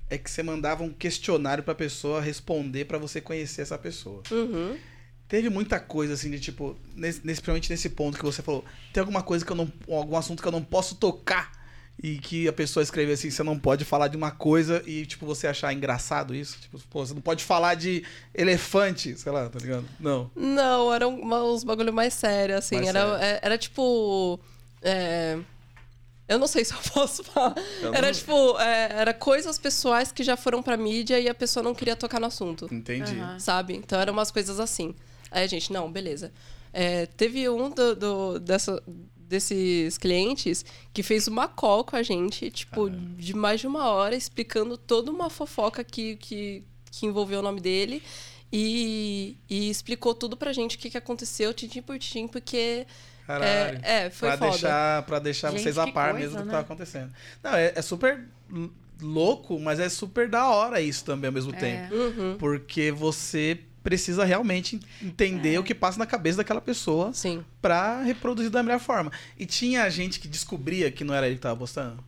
[0.08, 4.22] é que você mandava um questionário pra pessoa responder pra você conhecer essa pessoa.
[4.30, 4.76] Uhum.
[5.34, 9.00] Teve muita coisa assim de tipo, nesse, nesse- principalmente nesse ponto que você falou, tem
[9.00, 9.68] alguma coisa que eu não.
[9.90, 11.50] algum assunto que eu não posso tocar
[12.00, 15.26] e que a pessoa escreve assim, você não pode falar de uma coisa e, tipo,
[15.26, 16.56] você achar engraçado isso.
[16.60, 19.84] Tipo, pô, você não pode falar de elefante, sei lá, tá ligado?
[19.98, 20.30] Não.
[20.36, 22.76] Não, eram uns bagulho mais sério, assim.
[22.76, 23.24] Mais era, sério.
[23.24, 24.38] é- era tipo.
[24.82, 25.38] é,
[26.28, 27.54] Eu não sei se eu posso falar.
[27.82, 28.58] Eu Era não- tipo.
[28.60, 32.20] é, era coisas pessoais que já foram pra mídia e a pessoa não queria tocar
[32.20, 32.68] no assunto.
[32.72, 33.18] Entendi.
[33.18, 33.38] Aham.
[33.40, 33.74] Sabe?
[33.74, 34.94] Então eram umas coisas assim.
[35.34, 36.32] Aí a gente, não, beleza.
[36.72, 38.82] É, teve um do, do- dessa,
[39.16, 44.14] desses clientes que fez uma call com a gente, tipo, de mais de uma hora,
[44.14, 48.02] explicando toda uma fofoca que, que, que envolveu o nome dele.
[48.52, 52.86] E, e explicou tudo pra gente o que, que aconteceu, tintim por tintim, porque.
[53.26, 53.80] Caralho.
[53.82, 54.50] É, é, foi pra foda.
[54.50, 56.52] deixar, pra deixar Gente, vocês a que par coisa, mesmo do que né?
[56.52, 57.12] tava acontecendo.
[57.42, 58.24] Não, é, é super
[59.00, 61.58] louco, mas é super da hora isso também ao mesmo É.
[61.58, 61.94] tempo.
[61.94, 65.58] Uhum, Porque você precisa realmente entender É.
[65.60, 67.12] o que passa na cabeça daquela pessoa
[67.62, 69.12] pra reproduzir da melhor forma.
[69.38, 72.02] E tinha gente que descobria que não era ele que tava postando?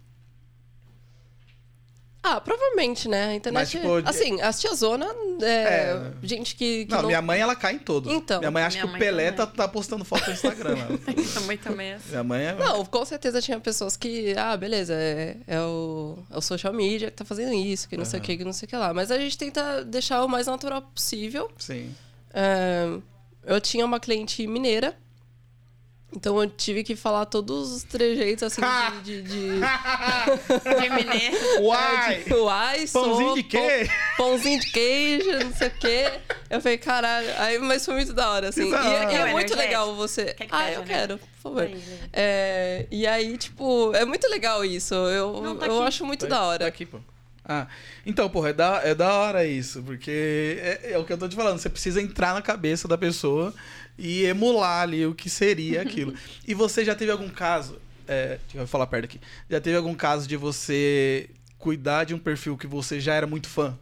[2.29, 3.27] Ah, provavelmente, né?
[3.29, 3.61] A internet.
[3.63, 5.07] Mas, tipo, assim, as tiazona
[5.41, 6.13] é, É.
[6.25, 6.87] gente que.
[6.87, 8.13] que Não, não, minha mãe ela cai em todos.
[8.13, 8.41] Então.
[8.41, 9.55] minha mãe acha Minha que o mãe Pelé também.
[9.55, 10.75] tá, tá postando foto no Instagram.
[10.75, 10.87] lá.
[11.15, 12.09] Minha mãe também é assim.
[12.11, 12.55] minha mãe é.
[12.55, 17.11] Não, com certeza tinha pessoas que, ah, beleza, é, é o, é o social media
[17.11, 18.93] que tá fazendo isso, que não sei o que, que não sei o que lá.
[18.93, 21.49] Mas a gente tenta deixar o mais natural possível.
[21.59, 21.95] Sim.
[22.35, 22.89] É,
[23.47, 24.97] eu tinha uma cliente mineira,
[26.15, 28.63] então eu tive que falar todos os trejeitos, assim,
[29.03, 29.23] de...
[29.23, 29.61] de, de...
[30.81, 31.37] De mineiro.
[31.63, 32.23] Uai!
[32.25, 33.59] de uai, Pãozinho sou, de quê?
[34.17, 36.13] pão- Pãozinho de queijo, não sei o quê.
[36.49, 37.29] Eu falei, caralho.
[37.39, 38.63] Aí, mas foi muito da hora, assim.
[38.69, 39.13] Que E, hora.
[39.13, 40.27] e é muito legal você.
[40.35, 41.63] Quer que ah, eu o quero, por favor.
[41.63, 41.83] Aí.
[42.13, 44.95] É, e aí, tipo, é muito legal isso.
[44.95, 46.67] Eu, Não, tá eu acho muito Tá- da Tá hora.
[46.67, 46.99] aqui, pô.
[47.49, 47.67] Ah,
[48.05, 51.29] então, porra, é da, é da hora isso, porque é, é o que eu tô
[51.29, 53.55] te falando, você precisa entrar na cabeça da pessoa
[53.99, 56.15] e emular ali o que seria aquilo.
[56.47, 59.95] e você já teve algum caso, é, deixa eu falar perto aqui, já teve algum
[59.95, 63.77] caso de você cuidar de um perfil que você já era muito fã?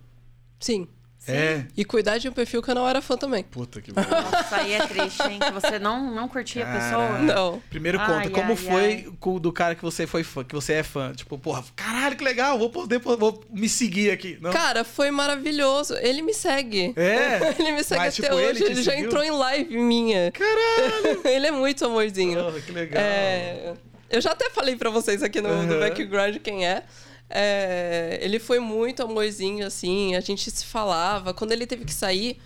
[0.60, 0.88] Sim.
[1.26, 1.64] É.
[1.76, 3.42] E cuidar de um perfil que eu não era fã também.
[3.44, 5.38] Puta que Nossa, aí é triste, hein?
[5.40, 7.18] Que você não, não curtia a pessoa.
[7.18, 7.62] Não.
[7.70, 9.06] Primeiro Ai, conta, como ai, foi ai.
[9.18, 11.12] com o do cara que você foi fã, que você é fã?
[11.14, 14.38] Tipo, porra, caralho, que legal, vou poder vou me seguir aqui.
[14.40, 14.50] Não?
[14.52, 15.94] Cara, foi maravilhoso.
[16.00, 16.92] Ele me segue.
[16.96, 17.54] É?
[17.58, 18.64] Ele me segue Mas, até tipo, ele hoje.
[18.64, 20.30] te Ele, já entrou em live minha.
[20.32, 21.20] Caralho!
[21.26, 22.42] ele é muito amorzinho.
[22.44, 23.02] Porra, que legal.
[23.02, 23.74] É,
[24.10, 25.80] Eu já até falei pra vocês aqui no, no Uhum.
[25.80, 26.82] background quem é.
[27.28, 31.32] É, Ele foi muito amorzinho, assim, a gente se falava.
[31.34, 32.38] Quando ele teve que sair,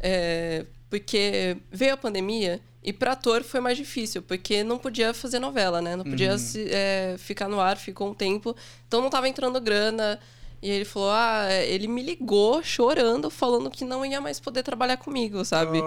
[0.00, 5.38] é, porque veio a pandemia, e pra ator foi mais difícil, porque não podia fazer
[5.38, 5.96] novela, né?
[5.96, 6.38] Não podia Uhum.
[6.38, 8.54] se- é, ficar no ar, ficou um tempo.
[8.86, 10.18] Então não tava entrando grana.
[10.62, 14.96] E ele falou: ah, ele me ligou chorando, falando que não ia mais poder trabalhar
[14.96, 15.78] comigo, sabe?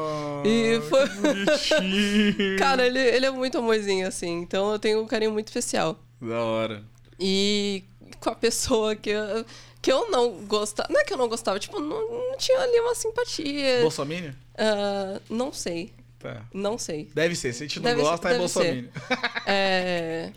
[0.45, 1.05] E foi.
[2.59, 4.39] Cara, ele, ele é muito amorzinho, assim.
[4.41, 5.99] Então eu tenho um carinho muito especial.
[6.21, 6.83] Da hora.
[7.19, 7.83] E
[8.19, 9.45] com a pessoa que eu,
[9.81, 10.91] que eu não gostava.
[10.91, 13.81] Não é que eu não gostava, tipo, não, não tinha ali uma simpatia.
[13.81, 14.31] Bolsominion?
[14.57, 15.93] Ah, não sei.
[16.19, 16.41] Tá.
[16.53, 17.09] Não sei.
[17.13, 17.53] Deve ser.
[17.53, 18.89] Se a gente não Deve- gosta, é deve Bolsominion.
[19.45, 20.31] É,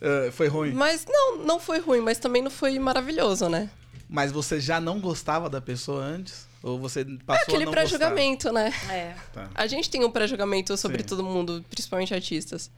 [0.00, 0.72] Ah, foi ruim.
[0.72, 3.68] Mas não, não foi ruim, mas também não foi maravilhoso, né?
[4.08, 6.48] Mas você já não gostava da pessoa antes?
[6.62, 8.72] Ou você passou É aquele pré-julgamento, né?
[8.90, 9.14] É.
[9.32, 9.48] Tá.
[9.54, 11.08] A gente tem um pré-julgamento sobre Sim.
[11.08, 12.70] todo mundo, principalmente artistas.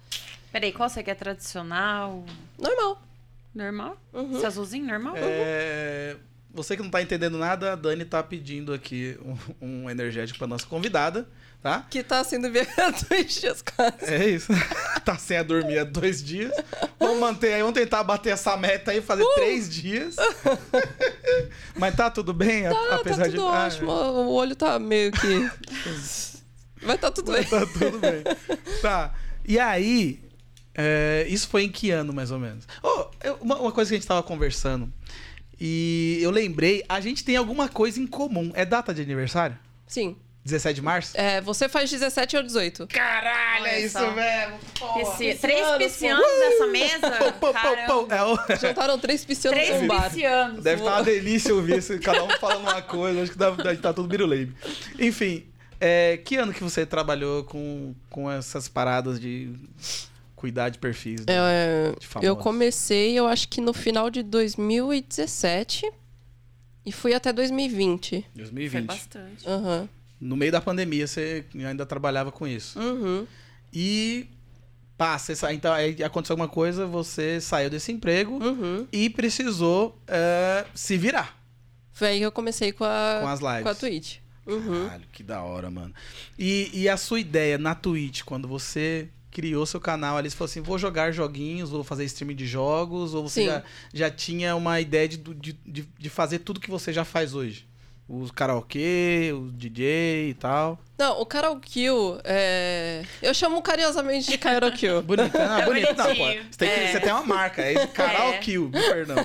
[0.52, 1.14] Peraí, qual você quer?
[1.14, 2.24] Tradicional?
[2.58, 3.00] Normal.
[3.54, 3.96] Normal?
[4.12, 4.36] Uhum.
[4.36, 5.14] Esse azulzinho, normal?
[5.16, 6.16] É,
[6.52, 9.18] Você que não tá entendendo nada, a Dani tá pedindo aqui
[9.60, 11.28] um, um energético pra nossa convidada,
[11.62, 11.86] tá?
[11.90, 12.70] Que tá sendo enviado
[13.08, 14.04] dois dias quase.
[14.12, 14.52] É isso.
[15.04, 16.52] tá sem a dormir há dois dias.
[16.98, 20.16] Vamos manter aí, vamos tentar bater essa meta aí, fazer três dias.
[21.76, 23.34] Mas tá tudo bem, a- Ah, apesar tá de.
[23.36, 23.90] tudo Ah, ótimo.
[23.90, 25.50] O olho tá meio que.
[26.82, 27.44] Vai tá tudo bem.
[27.44, 28.22] Tá tudo bem.
[28.80, 29.12] Tá.
[29.44, 30.20] E aí,
[30.74, 32.66] é, isso foi em que ano, mais ou menos?
[32.82, 34.92] Oh, eu- uma, uma coisa que a gente tava conversando.
[35.60, 38.50] E eu lembrei, a gente tem alguma coisa em comum.
[38.54, 39.58] É data de aniversário?
[39.86, 40.16] Sim.
[40.42, 41.20] 17 de março?
[41.20, 42.86] É, você faz 17 ou 18.
[42.86, 44.10] Caralho, Olha é isso só.
[44.10, 44.58] mesmo.
[44.94, 47.10] Pisci- Três piscianos, piscianos nessa mesa?
[47.38, 48.14] Pô, pô, pô.
[48.14, 50.04] É o- Juntaram três piscianos Três num bar.
[50.08, 50.62] piscianos.
[50.64, 53.92] Deve estar uma delícia ouvir isso, cada um falando uma coisa, acho que deve, estar
[53.92, 54.54] tudo biruleibe.
[54.98, 55.44] Enfim,
[55.78, 59.52] é, que ano que você trabalhou com, com essas paradas de
[60.40, 61.20] cuidar de perfis?
[61.26, 61.26] né?
[61.34, 62.26] É, De famosos.
[62.26, 65.90] eu comecei, eu acho que no final de 2017
[66.86, 68.10] e fui até 2020.
[68.22, 68.86] Foi 2020.
[68.86, 69.46] bastante.
[69.48, 69.88] Aham.
[70.18, 72.78] No meio da pandemia, você ainda trabalhava com isso.
[72.78, 73.26] Uhum.
[73.72, 74.26] E
[74.96, 78.86] passa, sa- então aí aconteceu alguma coisa, você saiu desse emprego Uhum.
[78.92, 81.38] e precisou é, se virar
[81.92, 83.62] Foi aí que eu comecei com a, com as lives.
[83.62, 84.16] com a Twitch.
[84.46, 84.86] Uhum.
[84.88, 85.94] Caralho, que da hora, mano.
[86.38, 90.50] E, e a sua ideia na Twitch, quando você criou seu canal ali, você falou
[90.50, 93.62] assim, vou jogar joguinhos, vou fazer streaming de jogos, ou você já,
[93.92, 95.52] já tinha uma ideia de, de,
[95.98, 97.68] de, fazer tudo que você já faz hoje?
[98.08, 100.80] Os karaokê, o DJ e tal.
[100.98, 103.04] Não, o Kill, é...
[103.22, 104.36] eu chamo carinhosamente de
[104.76, 105.00] Kill.
[105.02, 105.94] Bonito, não, É bonito.
[105.96, 106.92] Não, pô, você, tem É.
[106.92, 109.24] você tem uma marca, é karaokê, perdão.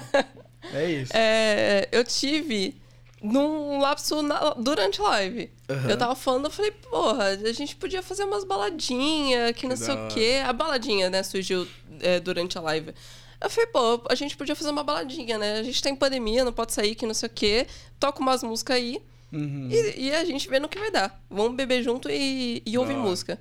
[0.72, 1.12] É isso.
[1.16, 2.80] É, eu tive
[3.24, 5.52] num lapso na- durante a live.
[5.68, 5.90] Aham.
[5.90, 9.96] Eu tava falando, eu falei, porra, a gente podia fazer umas baladinhas, que não sei
[9.96, 10.42] o quê.
[10.46, 11.68] A baladinha, né, surgiu
[12.02, 12.94] é, durante a live.
[13.42, 15.60] Eu falei, pô, a gente podia fazer uma baladinha, né?
[15.60, 17.68] A gente tá em pandemia, não pode sair, que não sei o quê.
[18.00, 19.02] Toca umas músicas aí
[19.34, 19.68] Uhum.
[19.70, 21.20] e, e a gente vê no que vai dar.
[21.30, 23.40] Vamos beber junto e, e ouvir música.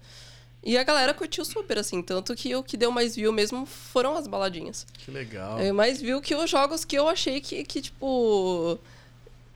[0.62, 2.02] E a galera curtiu super, assim.
[2.02, 4.86] Tanto que o que deu mais view mesmo foram as baladinhas.
[4.94, 5.58] Que legal.
[5.60, 8.78] É, mais view que os jogos que eu achei que, que tipo.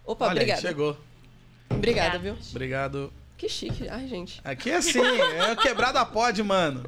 [0.05, 0.61] Opa, Olha, obrigada.
[0.61, 0.97] chegou.
[1.71, 2.19] Obrigada, Obrigada.
[2.19, 2.37] viu?
[2.51, 3.13] Obrigado.
[3.37, 3.89] Que chique.
[3.89, 4.41] Ai, gente.
[4.43, 6.83] Aqui é assim, é quebrada pod, mano.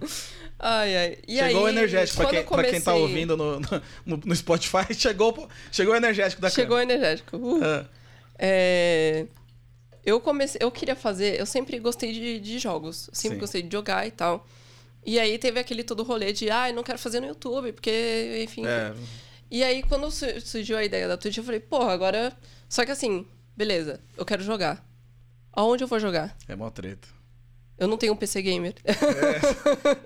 [0.58, 1.18] Ai, ai.
[1.28, 3.60] E chegou o aí, energético pra quem, eu pra quem tá comecei- ouvindo no,
[4.04, 4.92] no, no Spotify.
[4.92, 7.36] Chegou, chegou o energético da Chegou o energético.
[7.36, 7.60] Uh.
[7.60, 7.90] câmera.
[8.38, 9.26] É,
[10.04, 10.60] Eu comecei.
[10.62, 11.38] Eu queria fazer.
[11.38, 13.08] Eu sempre gostei de, de jogos.
[13.08, 13.40] Eu Sempre Sim.
[13.40, 14.44] gostei de jogar e tal.
[15.06, 18.66] E aí teve aquele todo rolê de, ai, não quero fazer no YouTube, porque, enfim.
[18.66, 18.92] É,
[19.50, 22.32] E aí, quando su- surgiu a ideia da Twitch, eu falei, porra, agora.
[22.68, 23.24] Só que assim,
[23.60, 24.82] beleza, eu quero jogar.
[25.52, 26.34] Aonde eu vou jogar?
[26.48, 27.06] é mó treta.
[27.78, 28.74] Eu não tenho um PC gamer.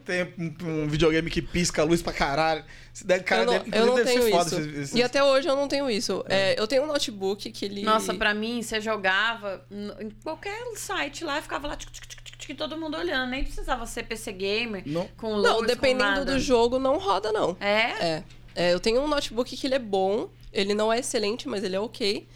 [0.05, 2.65] Tem um, um videogame que pisca a luz pra caralho.
[3.05, 4.61] Deve, cara, eu não, deve, eu não deve tenho ser foda isso.
[4.61, 6.25] esses- esses- E até hoje eu não tenho isso.
[6.29, 7.83] É, eu tenho um notebook que ele.
[7.83, 12.57] Nossa, pra mim, você jogava em qualquer site lá, ficava lá, tic, tic, tic, tic,
[12.57, 13.31] todo mundo olhando.
[13.31, 15.09] Nem precisava ser PC gamer, Não.
[15.17, 16.33] com Não, luz, dependendo com nada.
[16.33, 17.57] do jogo, não roda, não.
[17.61, 18.07] É?
[18.07, 18.25] É.
[18.57, 20.29] É, eu tenho um notebook que ele é bom.
[20.53, 22.29] Ele não é excelente, mas ele é ok.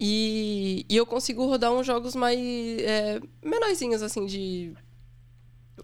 [0.00, 2.38] E, e eu consigo rodar uns jogos mais.
[2.38, 4.72] É, menorzinhos, assim, de.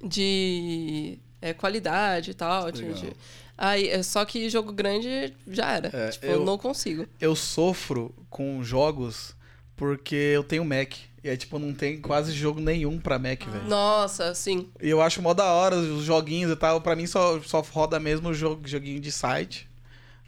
[0.02, 1.18] de.
[1.40, 2.70] é, qualidade e tal.
[2.70, 2.96] de- Legal.
[3.00, 3.12] de-
[3.56, 5.88] aí, é, só que jogo grande já era.
[5.92, 7.06] É, tipo, eu- não consigo.
[7.20, 9.34] Eu sofro com jogos
[9.76, 10.94] porque eu tenho Mac.
[11.22, 13.68] E aí, tipo, não tem quase jogo nenhum pra Mac, velho.
[13.68, 14.68] Nossa, sim.
[14.82, 16.80] E eu acho mó da hora os joguinhos e tal.
[16.80, 19.68] Pra mim só, só roda mesmo o jogo, joguinho de site.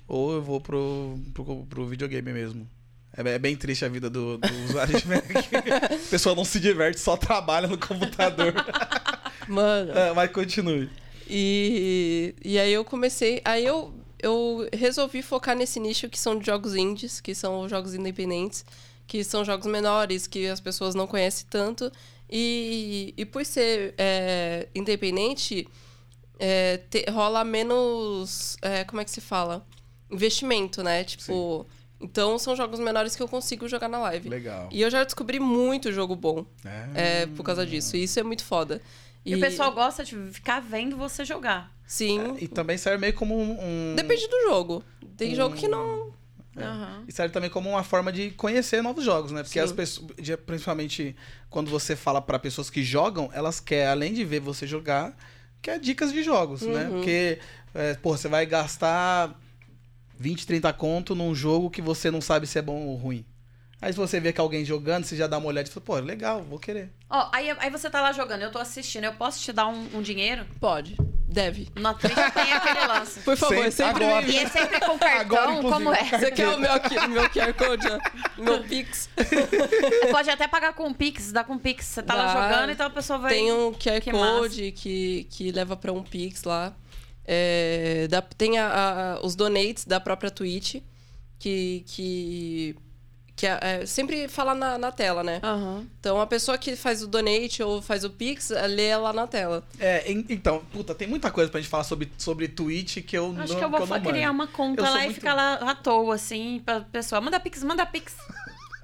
[0.06, 2.68] Ou eu vou pro, pro, pro videogame mesmo.
[3.16, 5.24] É, é bem triste a vida do, do usuário de Mac.
[6.06, 8.54] a pessoa não se diverte, só trabalha no computador.
[9.48, 9.92] Mano.
[9.92, 10.88] É, mas continue.
[11.28, 13.40] E, e aí eu comecei.
[13.44, 18.64] Aí eu, eu resolvi focar nesse nicho que são jogos indies, que são jogos independentes,
[19.06, 21.90] que são jogos menores, que as pessoas não conhecem tanto.
[22.30, 25.68] E, e por ser é, independente,
[26.38, 28.56] é, te- rola menos.
[28.62, 29.66] é, como é que se fala?
[30.10, 31.04] Investimento, né?
[31.04, 31.66] Tipo.
[32.02, 34.28] Então são jogos menores que eu consigo jogar na live.
[34.28, 34.68] Legal.
[34.72, 37.22] E eu já descobri muito jogo bom É.
[37.22, 37.96] é, por causa disso.
[37.96, 38.82] E isso é muito foda.
[39.24, 41.70] E, o pessoal gosta de ficar vendo você jogar.
[41.86, 42.36] Sim.
[42.40, 43.52] E também serve meio como um.
[43.92, 44.82] um- Depende do jogo.
[45.16, 46.10] Tem jogo que não.
[46.56, 47.04] Aham.
[47.06, 49.42] E serve também como uma forma de conhecer novos jogos, né?
[49.42, 49.64] Porque Sim.
[49.64, 50.10] as pessoas,
[50.44, 51.14] principalmente
[51.48, 55.16] quando você fala pra pessoas que jogam, elas querem, além de ver você jogar,
[55.62, 56.84] quer dicas de jogos, né?
[56.88, 56.96] Uhum.
[56.96, 57.38] Porque,
[57.74, 59.34] é, pô, você vai gastar
[60.18, 63.24] 20, 30 conto num jogo que você não sabe se é bom ou ruim.
[63.80, 65.96] Aí se você vê que alguém jogando, você já dá uma olhada e fala, pô,
[65.96, 66.92] legal, vou querer.
[67.10, 69.88] Ó, aí, aí você tá lá jogando, eu tô assistindo, eu posso te dar um,
[69.94, 70.46] um dinheiro?
[70.60, 70.96] Pode.
[71.26, 71.68] Deve.
[71.74, 73.20] Na Twitch tem aquele lance.
[73.20, 74.26] Por favor, Sempre- sempre, agora.
[74.26, 76.04] E é sempre com Agora, cartão, inclusive, como é?
[76.04, 76.70] Você quer o meu,
[77.08, 77.86] meu QR Code?
[78.36, 79.08] Meu Pix?
[80.10, 81.86] Pode até pagar com Pix, dá com Pix.
[81.86, 82.50] Você tá lá Dá.
[82.50, 83.32] jogando, então a pessoa vai.
[83.32, 86.74] Tem um QR Que Code que, que leva pra um Pix lá.
[87.24, 90.76] É, dá- tem a- a- os donates da própria Twitch,
[91.38, 92.76] que, que,
[93.36, 95.40] que é, é, sempre fala na, na tela, né?
[95.42, 95.86] Aham.
[96.00, 99.62] Então a pessoa que faz o donate ou faz o Pix, lê lá na tela.
[99.78, 103.34] É, en- então, puta, tem muita coisa pra gente falar sobre, sobre Twitch que eu
[103.38, 104.10] Acho não que eu vou fa- manjo.
[104.10, 107.20] criar uma conta Eu lá e muito- ficar lá à toa, assim, pra pessoa.
[107.20, 108.16] Manda Pix, manda Pix.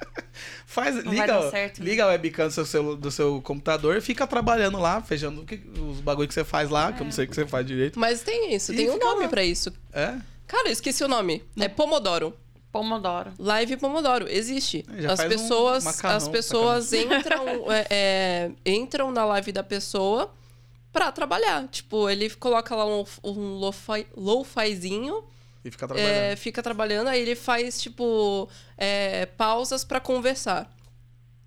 [0.66, 1.84] Faz, liga, certo, né?
[1.90, 5.44] liga a webcam do seu, do seu computador e fica trabalhando lá, fechando
[5.90, 7.98] os bagulho que você faz lá, que eu não sei o que você faz direito.
[7.98, 9.72] Mas tem isso, E tem um nome pra isso.
[9.92, 10.14] É?
[10.46, 11.42] Cara, eu esqueci o nome.
[11.58, 12.34] É Pomodoro.
[12.70, 13.32] Pomodoro.
[13.38, 14.84] Live Pomodoro, existe.
[14.98, 19.62] Já as faz um pessoas, macarrão, as pessoas entram, é, é, entram na live da
[19.62, 20.30] pessoa
[20.92, 21.66] pra trabalhar.
[21.68, 25.24] Tipo, ele coloca lá um, um lo-fi- lo-fizinho,
[25.68, 26.10] E fica trabalhando.
[26.10, 30.70] é, fica trabalhando, aí ele faz, tipo, é, pausas pra conversar.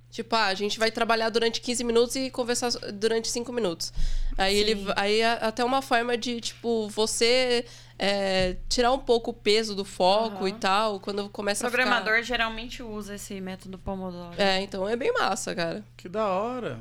[0.10, 3.94] Tipo, ah, a gente vai trabalhar durante 15 minutos e conversar durante 5 minutos.
[4.38, 4.92] Aí ele Sim.
[4.98, 7.64] aí é até uma forma de, tipo, você
[7.98, 10.50] é, tirar um pouco o peso do foco Aham.
[10.50, 14.32] e tal, quando O começa a programador geralmente usa esse método Pomodoro.
[14.32, 14.44] ficar...
[14.44, 15.82] É, então é bem massa, cara.
[15.96, 16.80] Que da hora.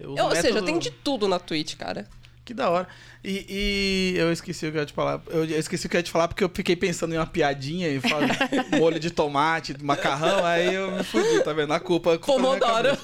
[0.00, 2.08] Eu uso Eu- ou seja, método- tem de tudo na Twitch, cara.
[2.44, 2.86] Que da hora.
[3.24, 3.46] E,
[4.14, 5.22] e eu esqueci o que eu ia te falar.
[5.28, 7.88] Eu, esqueci o que eu ia te falar porque eu fiquei pensando em uma piadinha
[7.88, 8.28] e falei
[8.78, 11.72] molho de tomate, macarrão, aí eu me fudi, tá vendo?
[11.72, 12.98] A culpa, a culpa na minha Pomodoro.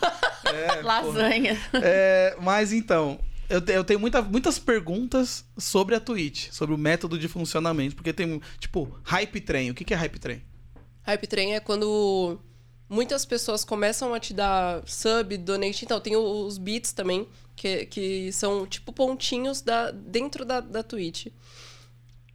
[0.45, 0.81] É.
[0.85, 1.59] Lasanha.
[1.73, 3.19] É, mas então,
[3.49, 7.97] eu, te- eu tenho muita, muitas perguntas sobre a Twitch, sobre o método de funcionamento,
[7.97, 9.71] porque tem, tipo, hype train.
[9.71, 10.43] O que que é hype train?
[11.03, 12.39] Hype Train é quando
[12.89, 15.85] muitas pessoas começam a te dar sub, donate.
[15.85, 17.27] Então, tem os bits também,
[17.61, 21.27] que, que são tipo pontinhos da, dentro da, da Twitch.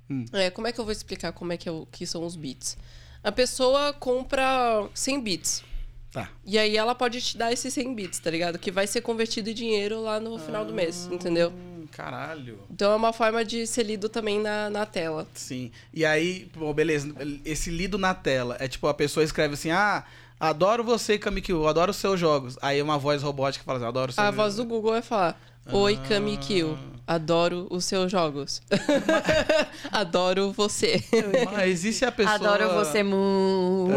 [0.07, 0.23] Hum.
[0.31, 2.35] É, como é que eu vou explicar como é que, é o- que são os
[2.35, 2.77] bits?
[3.23, 5.63] A pessoa compra 100 bits.
[6.11, 6.29] Tá.
[6.45, 8.59] E aí ela pode te dar esses 100 bits, tá ligado?
[8.59, 11.49] Que vai ser convertido em dinheiro lá no final do mês, entendeu?
[11.49, 12.59] Hum, caralho.
[12.69, 15.27] Então é uma forma de ser lido também na, na tela.
[15.33, 15.71] Sim.
[15.91, 17.11] E aí, pô, beleza,
[17.43, 20.05] esse lido na tela é tipo, a pessoa escreve assim, ah,
[20.39, 22.57] Adoro você, Kamikyu, adoro seus jogos.
[22.61, 24.35] Aí uma voz robótica fala assim, adoro seus A jogos.
[24.37, 25.39] voz do Google vai falar:
[25.71, 26.07] Oi, ah.
[26.07, 26.77] Kamikyu,
[27.07, 28.61] adoro os seus jogos.
[29.91, 31.03] adoro você.
[31.47, 32.35] Ah, Mas e se a pessoa.
[32.35, 33.91] Adoro você muito.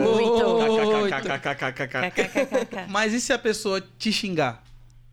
[1.11, 2.87] Tá.
[2.89, 4.63] Mas e se a pessoa te xingar?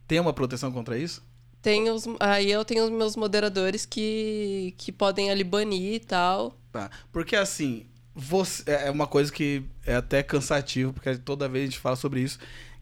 [0.08, 1.24] Tem uma proteção contra isso?
[1.62, 6.56] Tem os, aí eu tenho os meus moderadores que, que podem ali banir e tal.
[6.72, 6.92] Tá.
[7.12, 11.80] Porque assim, você, é uma coisa que é até cansativo, porque toda vez a gente
[11.80, 12.40] fala sobre isso,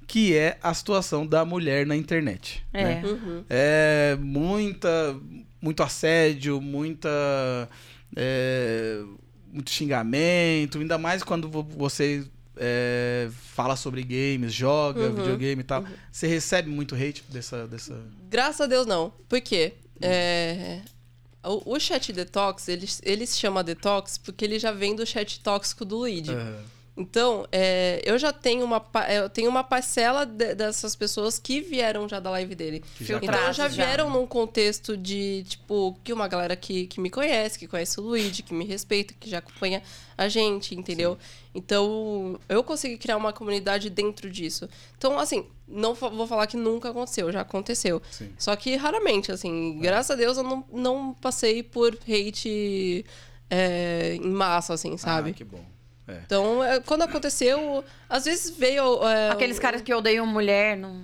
[0.08, 2.64] que é a situação da mulher na internet.
[2.72, 2.84] É.
[2.84, 3.02] né?
[3.06, 3.44] Uhum.
[3.50, 5.16] É muita,
[5.62, 7.10] muito assédio, muita.
[8.16, 9.02] é,
[9.52, 12.26] muito xingamento, ainda mais quando vo- você
[12.58, 15.84] é, fala sobre games, joga Uhum, videogame e tal.
[16.12, 17.68] Você recebe muito hate dessa.
[17.68, 18.00] dessa...
[18.30, 19.12] Graças a Deus, não.
[19.30, 19.74] Por quê?
[20.02, 20.82] É,
[21.44, 25.40] o, o chat detox, ele, ele se chama detox porque ele já vem do chat
[25.42, 26.32] tóxico do Luigi.
[26.32, 26.64] Aham.
[26.96, 28.80] Então, é, eu já tenho uma,
[29.10, 32.84] eu tenho uma parcela de- dessas pessoas que vieram já da live dele.
[33.02, 33.52] Já Então, tá.
[33.52, 33.84] já já.
[33.84, 38.04] vieram num contexto de, tipo, que uma galera que, que me conhece, que conhece o
[38.04, 39.82] Luigi, que me respeita, que já acompanha
[40.16, 41.18] a gente, entendeu?
[41.56, 44.70] Então, eu consegui criar uma comunidade dentro disso.
[44.96, 48.04] Então, assim, não vou falar que nunca aconteceu, já aconteceu.
[48.12, 48.32] Sim.
[48.38, 53.04] Só que raramente, assim, graças a Deus eu não, não passei por hate
[53.50, 55.32] é, em massa, assim, sabe?
[55.32, 55.73] Ah, que bom.
[56.08, 56.20] É.
[56.26, 59.02] Então, é, quando aconteceu, às vezes veio.
[59.08, 61.02] é, Aqueles caras que odeiam mulher, não,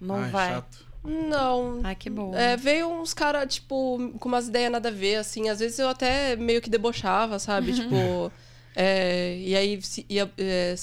[0.00, 0.48] não Ai, vai.
[0.54, 0.84] chato.
[1.02, 1.80] Não.
[1.84, 2.34] Ai, que bom.
[2.34, 5.48] É, veio uns caras, tipo, com umas ideias nada a ver, assim.
[5.48, 7.72] Às vezes eu até meio que debochava, sabe?
[7.74, 8.30] tipo.
[8.74, 10.74] é, e aí se- ia, é,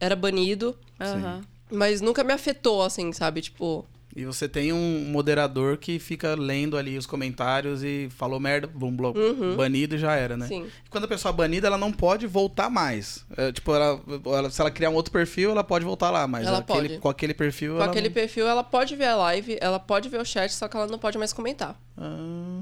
[0.00, 0.78] era banido.
[1.00, 1.42] Aham.
[1.70, 3.40] Mas nunca me afetou, assim, sabe?
[3.42, 3.86] Tipo.
[4.16, 8.94] E você tem um moderador que fica lendo ali os comentários e falou merda, blum,
[8.94, 9.12] blum,
[9.56, 10.46] banido e já era, né?
[10.46, 10.66] Sim.
[10.86, 13.24] E quando a pessoa é banida, ela não pode voltar mais.
[13.36, 16.46] É, tipo, ela, ela- se ela criar um outro perfil, ela pode voltar lá, mas
[16.46, 17.00] Ela aquele- pode.
[17.00, 17.72] com aquele perfil.
[17.72, 18.14] Com ela aquele não...
[18.14, 20.98] perfil, ela pode ver a live, ela pode ver o chat, só que ela não
[20.98, 21.76] pode mais comentar.
[21.96, 22.60] Ah,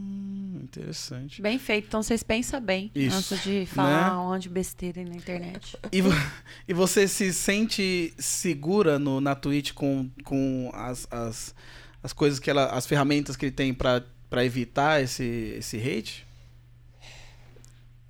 [0.79, 1.41] interessante.
[1.43, 1.87] Bem feito.
[1.89, 3.17] Então vocês pensam bem Isso.
[3.17, 4.17] antes de falar Né?
[4.17, 5.77] onde besteira aí na internet.
[5.93, 5.99] E,
[6.69, 11.55] e você se sente segura no, na Twitch com, com as, as,
[12.03, 12.67] as coisas que ela.
[12.67, 16.27] as ferramentas que ele tem pra, pra evitar esse, esse hate?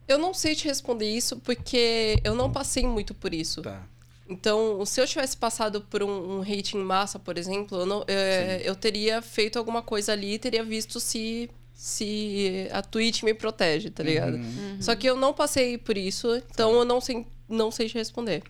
[0.06, 3.62] Eu não sei te responder isso porque eu não passei muito por isso.
[3.62, 3.82] Tá.
[4.28, 8.04] Então, se eu tivesse passado por um, um hate em massa, por exemplo, eu, não-
[8.06, 11.50] é, eu teria feito alguma coisa ali e teria visto se,
[11.86, 14.34] se a Twitch me protege, tá ligado?
[14.36, 14.76] Uhum.
[14.80, 18.40] Só que eu não passei por isso, então eu não sei, não sei te responder.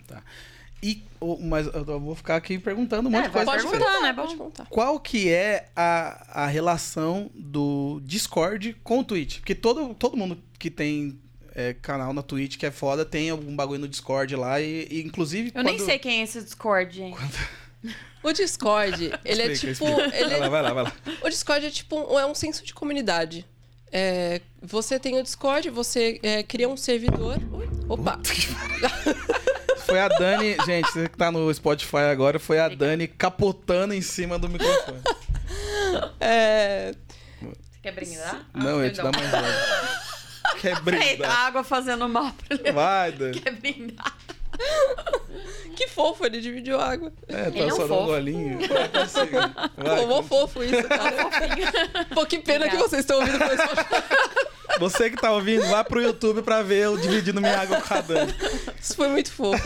[0.83, 3.51] E, o- mas eu vou ficar aqui perguntando um monte É, de coisa.
[3.51, 3.77] perguntar.
[3.79, 4.01] diferente.
[4.03, 4.13] né?
[4.13, 4.37] Pode Bom.
[4.37, 4.65] perguntar.
[4.69, 9.39] Qual que é a, a relação do Discord com o Twitch?
[9.39, 11.17] Porque todo, todo mundo que tem
[11.55, 15.01] é, canal na Twitch que é foda tem algum bagulho no Discord lá e, e,
[15.01, 17.17] inclusive Eu nem quando- sei quem é esse Discord, gente.
[18.23, 19.85] O Discord, ele é Explica, tipo.
[20.01, 20.17] explica.
[20.17, 20.93] ele Vai lá, vai lá, vai lá.
[21.21, 23.45] O Discord é tipo um, é um senso de comunidade.
[23.91, 27.37] É, você tem o Discord, você é, cria um servidor.
[27.51, 28.19] Ui, opa!
[29.85, 34.01] Foi a Dani, gente, você que tá no Spotify agora, foi a Dani capotando em
[34.01, 35.01] cima do microfone.
[36.19, 36.93] É,
[37.41, 38.47] Você quer brindar?
[38.53, 40.03] Não, eu ia te dar mais água.
[40.59, 41.31] Quer Eita, a brindar?
[41.45, 42.71] água fazendo mal pra ele.
[42.71, 43.39] Vai, Dani.
[43.39, 44.17] Quer brindar?
[45.83, 47.11] que fofo, ele dividiu água.
[47.27, 48.07] É, tá só dando
[49.75, 51.29] Pô, mó fofo isso, cara.
[52.13, 54.43] Pô, que pena que vocês estão ouvindo Spotify.
[54.79, 58.01] Você que tá ouvindo, vá pro YouTube pra ver eu dividindo minha água com a
[58.01, 58.33] Dani.
[58.81, 59.63] Isso foi muito fofo.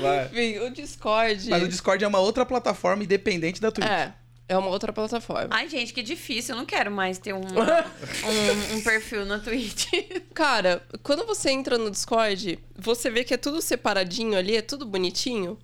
[0.00, 0.26] Vai.
[0.26, 1.50] Enfim, o Discord.
[1.50, 3.88] Mas o Discord é uma outra plataforma independente da Twitch.
[3.88, 4.12] É,
[4.50, 5.48] é uma outra plataforma.
[5.50, 6.54] Ai, gente, que difícil.
[6.54, 9.86] Eu não quero mais ter um, um, um perfil na Twitch.
[10.34, 14.84] Cara, quando você entra no Discord, você vê que é tudo separadinho ali, é tudo
[14.84, 15.56] bonitinho.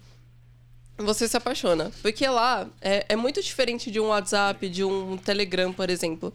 [0.99, 1.91] Você se apaixona.
[2.01, 6.32] Porque lá é, é muito diferente de um WhatsApp, de um Telegram, por exemplo.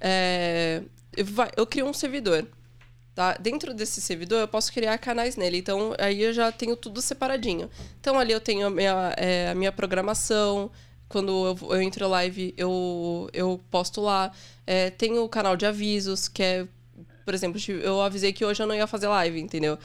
[0.00, 0.82] É,
[1.16, 1.24] eu,
[1.56, 2.44] eu crio um servidor.
[3.14, 3.34] Tá?
[3.34, 5.58] Dentro desse servidor, eu posso criar canais nele.
[5.58, 7.70] Então, aí eu já tenho tudo separadinho.
[8.00, 10.68] Então, ali eu tenho a minha, é, a minha programação.
[11.08, 14.32] Quando eu, eu entro live, eu, eu posto lá.
[14.66, 16.66] É, tenho o canal de avisos, que é...
[17.24, 19.78] Por exemplo, eu avisei que hoje eu não ia fazer live, entendeu?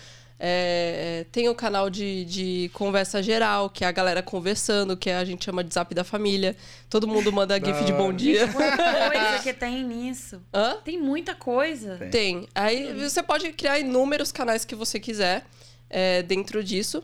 [0.43, 5.23] É, tem o canal de, de conversa geral, que é a galera conversando, que a
[5.23, 6.55] gente chama de zap da família.
[6.89, 8.47] Todo mundo manda gif de bom dia.
[8.47, 10.41] Quanta coisa que tem nisso.
[10.51, 10.77] Hã?
[10.83, 11.95] Tem muita coisa.
[11.97, 12.09] Tem.
[12.09, 12.47] Tem.
[12.55, 15.45] Aí você pode criar inúmeros canais que você quiser
[15.87, 17.03] é, dentro disso.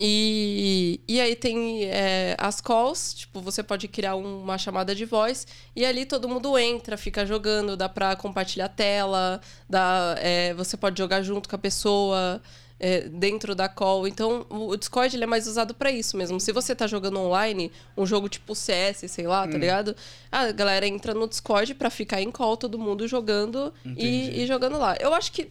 [0.00, 5.04] E, e aí tem é, as calls, tipo, você pode criar um- uma chamada de
[5.04, 10.76] voz e ali todo mundo entra, fica jogando, dá pra compartilhar tela, dá, é, você
[10.76, 12.40] pode jogar junto com a pessoa
[12.80, 14.06] é, dentro da call.
[14.06, 16.38] Então, o Discord ele é mais usado pra isso mesmo.
[16.38, 19.96] Se você tá jogando online, um jogo tipo CS, sei lá, tá ligado?
[20.30, 24.78] A galera entra no Discord pra ficar em call, todo mundo jogando e, e jogando
[24.78, 24.96] lá.
[25.00, 25.50] Eu acho que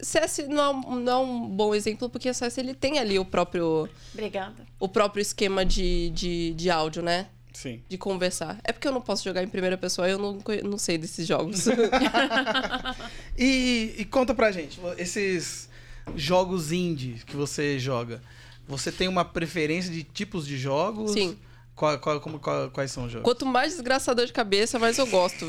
[0.00, 3.18] CS não é, um- não é um bom exemplo, porque o CS ele tem ali
[3.18, 4.54] o próprio, Obrigada.
[4.78, 7.28] o próprio esquema de, de, de áudio, né?
[7.52, 7.80] Sim.
[7.88, 8.58] De conversar.
[8.62, 11.64] É porque eu não posso jogar em primeira pessoa, eu não, não sei desses jogos.
[13.38, 15.68] E, e conta pra gente, esses
[16.14, 18.22] jogos indie que você joga,
[18.66, 21.12] você tem uma preferência de tipos de jogos?
[21.12, 21.36] Sim.
[21.74, 23.24] Qual, qual- como- qual- quais são os jogos?
[23.24, 25.44] Quanto mais desgraçador de cabeça, mais eu gosto.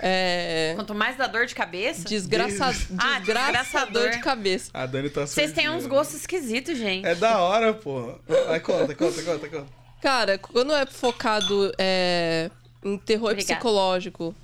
[0.00, 0.72] É.
[0.76, 2.74] Quanto mais dá dor de cabeça, Desgraça...
[2.98, 4.70] Ah, Desgraçador de cabeça.
[4.74, 7.06] A Dani tá vocês têm uns gostos esquisitos, gente.
[7.06, 8.14] É da hora, pô.
[8.46, 9.66] Vai, conta, conta, conta, conta.
[10.00, 12.50] Cara, quando é focado é,
[12.84, 13.54] em terror Obrigada.
[13.54, 14.34] psicológico,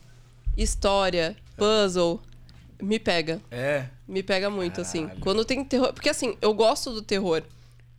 [0.57, 2.21] história, puzzle,
[2.81, 3.41] me pega.
[3.51, 3.87] É.
[4.09, 5.03] Me pega muito, assim.
[5.03, 5.21] Caralho.
[5.21, 5.93] Quando tem terror.
[5.93, 7.43] Porque assim, eu gosto do terror.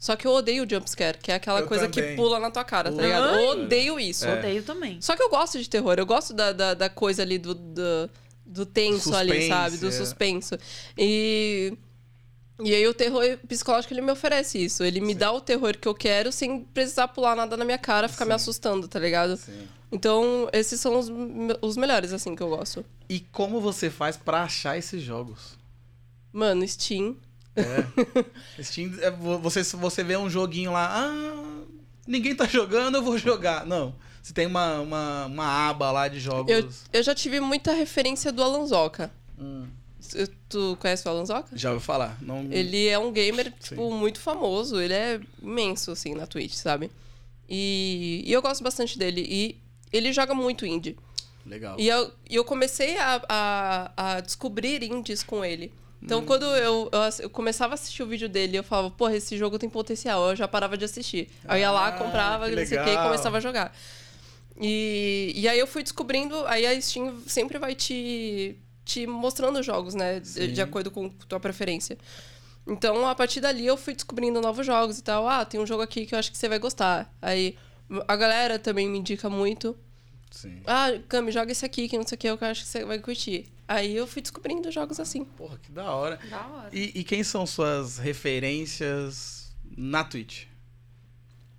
[0.03, 2.17] Só que eu odeio o jumpscare, que é aquela Eu coisa que também.
[2.17, 3.05] pula na tua cara, tá Ai.
[3.05, 3.35] ligado?
[3.35, 4.25] Eu odeio isso.
[4.25, 4.37] É.
[4.37, 5.01] Odeio também.
[5.01, 5.95] Só que eu gosto de terror.
[5.97, 8.09] Eu gosto da, da, da coisa ali do, do,
[8.45, 9.77] do tenso ali, Suspense, sabe?
[9.77, 9.91] Do é.
[9.91, 10.57] suspenso.
[10.97, 11.77] E.
[12.61, 14.83] E aí o terror psicológico ele me oferece isso.
[14.83, 18.09] Ele me dá o terror que eu quero sem precisar pular nada na minha cara,
[18.09, 18.35] ficar me Sim.
[18.35, 19.37] assustando, tá ligado?
[19.37, 19.69] Sim.
[19.89, 22.83] Então, esses são os, me- os melhores, assim, que eu gosto.
[23.07, 25.57] E como você faz pra achar esses jogos?
[26.33, 27.15] Mano, Steam.
[27.55, 28.63] É.
[28.63, 31.63] Steam, é, vo- você, você vê um joguinho lá, ah,
[32.07, 33.65] ninguém tá jogando, eu vou jogar.
[33.65, 33.95] Não.
[34.21, 36.49] Você tem uma, uma, uma aba lá de jogos.
[36.51, 39.11] Eu, eu já tive muita referência do Alanzoca.
[39.37, 39.67] Hum,
[40.49, 41.49] Tu conhece o Alanzoca?
[41.57, 42.17] já ouvi falar.
[42.21, 42.47] Não...
[42.51, 43.69] Ele é um gamer, Sim.
[43.69, 44.79] tipo, muito famoso.
[44.79, 46.89] Ele é imenso, assim, na Twitch, sabe?
[47.49, 49.25] E, e eu gosto bastante dele.
[49.27, 49.57] E
[49.91, 50.97] ele joga muito indie.
[51.45, 51.75] Legal.
[51.79, 55.71] E eu, eu comecei a, a, a descobrir indies com ele.
[56.03, 56.25] Então, Hum.
[56.25, 59.57] quando eu, eu, eu começava a assistir o vídeo dele, eu falava, porra, esse jogo
[59.57, 60.29] tem potencial.
[60.29, 61.29] Eu já parava de assistir.
[61.47, 63.73] Aí eu ia lá, Ah, comprava, que não sei o que, e começava a jogar.
[64.59, 69.95] E, e aí eu fui descobrindo, aí a Steam sempre vai te, te mostrando jogos,
[69.95, 70.19] né?
[70.19, 71.97] De, de acordo com tua preferência.
[72.67, 75.27] Então, a partir dali, eu fui descobrindo novos jogos e tal.
[75.27, 77.13] Ah, tem um jogo aqui que eu acho que você vai gostar.
[77.21, 77.57] Aí,
[78.07, 79.75] a galera também me indica muito.
[80.33, 80.61] Sim.
[80.65, 82.97] Ah, Cami, joga esse aqui, que não sei o que, eu acho que você vai
[82.97, 83.45] curtir.
[83.67, 85.23] Aí eu fui descobrindo jogos assim.
[85.23, 86.19] Porra, que da hora.
[86.29, 86.69] Da hora.
[86.73, 90.45] E, e quem são suas referências na Twitch?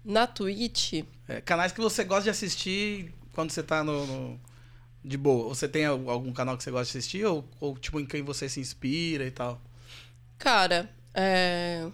[0.05, 4.41] Na Twitch, É, canais que você gosta de assistir quando você tá no, no-
[5.05, 5.49] de boa.
[5.49, 7.25] Você tem al- algum canal que você gosta de assistir?
[7.25, 9.63] Ou, ou, tipo, em quem você se inspira e tal?
[10.37, 11.89] cara, é.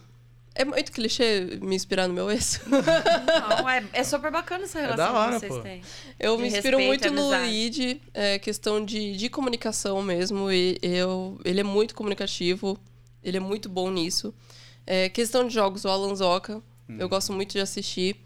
[0.54, 2.60] É muito clichê me inspirar no meu ex.
[2.66, 5.60] Não, é, é super bacana essa É relação da hora, que vocês pô.
[5.60, 5.82] têm.
[6.18, 7.28] Eu De me inspiro respeito muito no.
[7.28, 10.50] Luigi, é questão de, de comunicação mesmo.
[10.50, 12.78] E eu, ele é muito comunicativo,
[13.22, 14.34] ele é muito bom nisso.
[14.86, 16.60] É, questão de jogos, o Alan Zoca,
[16.98, 18.16] eu gosto muito de assistir.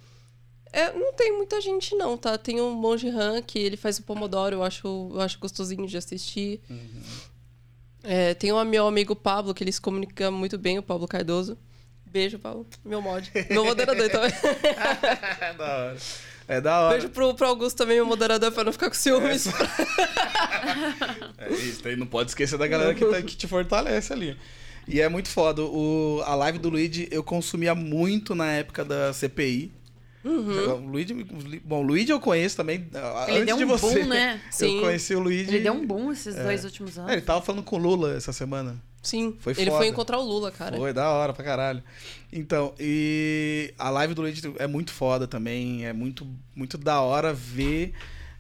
[0.73, 2.37] É, não tem muita gente, não, tá?
[2.39, 5.97] Tem o Monge Han, que ele faz o Pomodoro, eu acho, eu acho gostosinho de
[5.97, 6.61] assistir.
[8.03, 11.57] É, tem o meu amigo Pablo, que ele se comunica muito bem, o Pablo Cardoso.
[12.15, 12.65] Beijo, Pablo.
[12.85, 13.29] Meu mod.
[13.51, 14.31] Meu moderador também.
[15.41, 15.97] é da hora.
[16.47, 16.93] É da hora.
[16.93, 19.49] Beijo pro, pro Augusto também, meu moderador, pra não ficar com ciúmes.
[21.39, 24.37] É isso, aí não pode esquecer da galera que, tá- que te fortalece ali.
[24.87, 25.63] E é muito foda.
[25.63, 29.73] O, a live do Luigi eu consumia muito na época da CPI.
[30.25, 31.13] O Luigi,
[31.65, 32.87] bom, o Luigi eu conheço também.
[33.27, 33.99] Ele antes deu de um você.
[34.03, 34.41] boom, né?
[34.53, 34.77] Sim.
[34.77, 35.49] Eu conheci o Luigi.
[35.51, 37.13] Ele deu um boom esses dois últimos É, anos.
[37.13, 38.81] ele tava falando com o Lula essa semana.
[39.05, 39.77] Sim, Foi ele foda.
[39.77, 40.77] foi encontrar o Lula, cara.
[40.77, 41.83] Foi da hora pra caralho.
[42.33, 45.87] Então, e a live do Luigi é muito foda também.
[45.87, 46.27] É muito,
[46.57, 47.93] muito da hora ver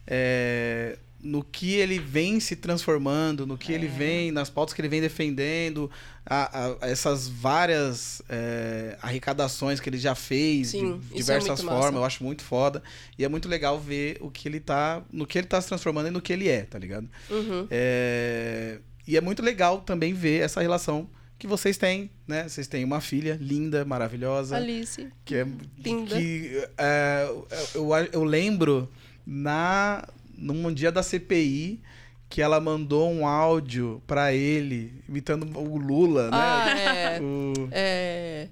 [0.06, 4.88] é, no que ele vem se transformando, no que ele vem, nas pautas que ele
[4.88, 5.90] vem defendendo,
[6.26, 11.84] a- a- essas várias é, arrecadações que ele já fez Sim, de é diversas formas.
[11.84, 11.96] massa.
[11.98, 12.82] Eu acho muito foda.
[13.18, 15.02] E é muito legal ver o que ele tá.
[15.10, 17.08] No que ele tá se transformando e no que ele é, tá ligado?
[17.30, 17.66] Uhum.
[17.70, 22.48] É, E é muito legal também ver essa relação que vocês têm, né?
[22.48, 25.08] Vocês têm uma filha linda, maravilhosa, Alice.
[25.24, 25.46] que é
[25.78, 26.16] Linda.
[26.16, 27.28] que é,
[27.74, 28.90] eu, eu lembro
[29.26, 31.80] na num dia da CPI
[32.28, 37.16] que ela mandou um áudio pra ele imitando o Lula, Ah, né?
[37.16, 37.20] é.
[37.22, 38.48] O- é.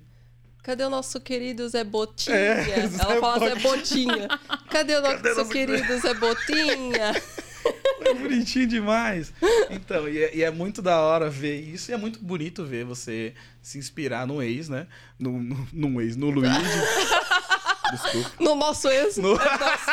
[0.62, 2.36] Cadê o nosso querido Zé Botinha?
[2.36, 4.14] É, Zé Ela fala Zé Botinha.
[4.14, 4.28] Botinha.
[4.70, 7.12] Cadê o nosso, nosso- querido Zé Botinha?
[8.04, 9.32] É bonitinho demais.
[9.70, 11.90] Então, e é, e é muito da hora ver isso.
[11.90, 13.32] E é muito bonito ver você
[13.62, 14.86] se inspirar no ex, né?
[15.18, 16.50] No, no, num ex, no Luigi.
[17.92, 18.30] Desculpa.
[18.40, 19.16] No nosso ex.
[19.18, 19.90] No- É, nosso.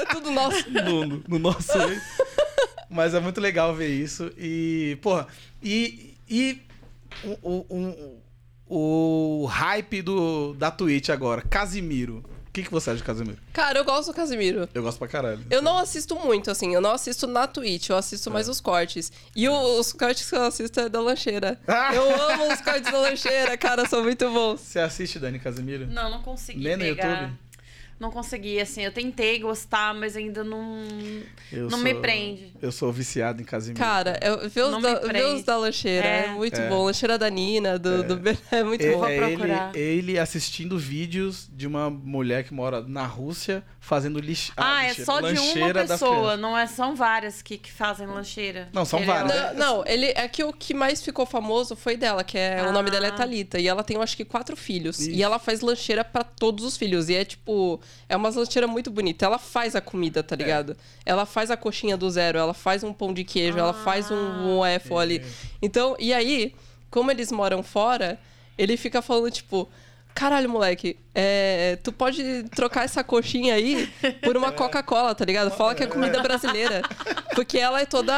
[0.00, 0.68] É tudo nosso.
[0.70, 2.02] no, no- no nosso ex.
[2.90, 4.30] Mas é muito legal ver isso.
[4.36, 5.26] E, porra,
[5.62, 6.60] e, e
[7.24, 8.22] o, o,
[8.68, 12.22] o, o hype do, da Twitch agora, Casimiro.
[12.56, 13.36] O que, que você acha de Casimiro?
[13.52, 14.66] Cara, eu gosto do Casimiro.
[14.72, 15.44] Eu gosto pra caralho.
[15.50, 16.72] Eu não assisto muito, assim.
[16.74, 19.12] Eu não assisto na Twitch, eu assisto mais os cortes.
[19.34, 21.60] E o- os cortes que eu assisto é da lancheira.
[21.68, 21.94] Ah!
[21.94, 24.60] Eu amo os cortes da lancheira, cara, são muito bons.
[24.62, 25.86] Você assiste, Dani Casimiro?
[25.86, 27.08] Não, não consegui Nem no pegar.
[27.24, 27.38] YouTube?
[27.98, 28.82] Não consegui, assim.
[28.84, 30.84] Eu tentei gostar, mas ainda não.
[31.50, 32.52] Eu não me prende.
[32.60, 33.78] Eu sou viciado em Casimiro.
[33.82, 35.24] Cara, eu, ver, os da, prende.
[35.34, 36.28] os da lancheira é, É.
[36.28, 36.68] muito É.
[36.68, 36.84] bom.
[36.84, 38.98] Lancheira da Nina, do, do Ber- é muito É, bom.
[38.98, 39.74] Vou é ele, procurar.
[39.76, 44.52] ele assistindo vídeos de uma mulher que mora na Rússia fazendo lixo.
[44.58, 46.66] Ah, é lixeira- só de uma pessoa, não é?
[46.66, 48.68] São várias que, que fazem lancheira.
[48.74, 49.56] Não, são Ele é várias.
[49.56, 52.72] Não, não, ele é que o que mais ficou famoso foi dela, que é o
[52.72, 52.92] nome Ah.
[52.92, 53.58] dela é Thalita.
[53.58, 54.98] E ela tem, eu acho que, quatro filhos.
[55.00, 55.10] Isso.
[55.10, 57.08] E ela faz lancheira pra todos os filhos.
[57.08, 59.26] E é tipo, é uma lancheira muito bonita.
[59.26, 60.76] Ela faz a comida, tá ligado?
[61.04, 64.16] Ela faz a coxinha do zero, ela faz um pão de queijo, ela faz um,
[64.16, 65.22] um waffle ali.
[65.60, 66.54] Então, e aí,
[66.90, 68.18] como eles moram fora,
[68.56, 69.68] ele fica falando, tipo.
[70.14, 73.86] Caralho, moleque, é, tu pode trocar essa coxinha aí
[74.24, 75.50] por uma Coca-Cola, tá ligado?
[75.50, 76.80] Fala que é comida brasileira.
[77.34, 78.14] Porque ela é toda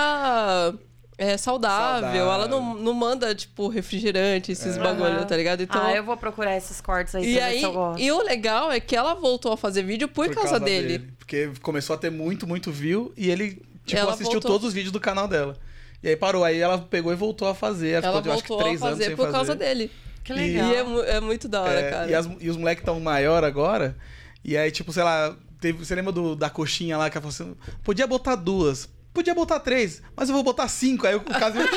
[1.19, 2.33] é, saudável, Saudável.
[2.33, 5.25] ela não, não manda, tipo, refrigerante, esses bagulho, Aham.
[5.27, 5.62] tá ligado?
[5.62, 8.01] Então, Ah, eu vou procurar esses cortes aí e aí, se eu gosto.
[8.01, 11.11] e o legal é que ela voltou a fazer vídeo por, causa, dele.
[11.19, 14.51] Porque começou a ter muito, muito view e ele, tipo, Ela assistiu voltou.
[14.53, 15.57] todos os vídeos do canal dela.
[16.03, 16.45] E aí parou.
[16.45, 17.89] Aí ela pegou e voltou a fazer.
[17.91, 19.59] Ela, Ela ficou, eu acho que voltou a três anos fazer por causa fazer.
[19.59, 19.91] dele.
[20.23, 20.71] Que E- legal.
[20.71, 22.11] E é, mu- é muito da hora, É, cara.
[22.11, 23.97] e, as- e os moleques estão maior agora.
[24.45, 27.51] E aí, tipo, sei lá, teve, você lembra do, da coxinha lá que ela falou
[27.51, 28.89] assim: podia botar duas,
[29.19, 31.05] podia botar três, mas eu vou botar cinco.
[31.05, 31.69] Aí o Casimiro.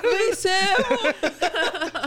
[0.00, 0.52] Venceu!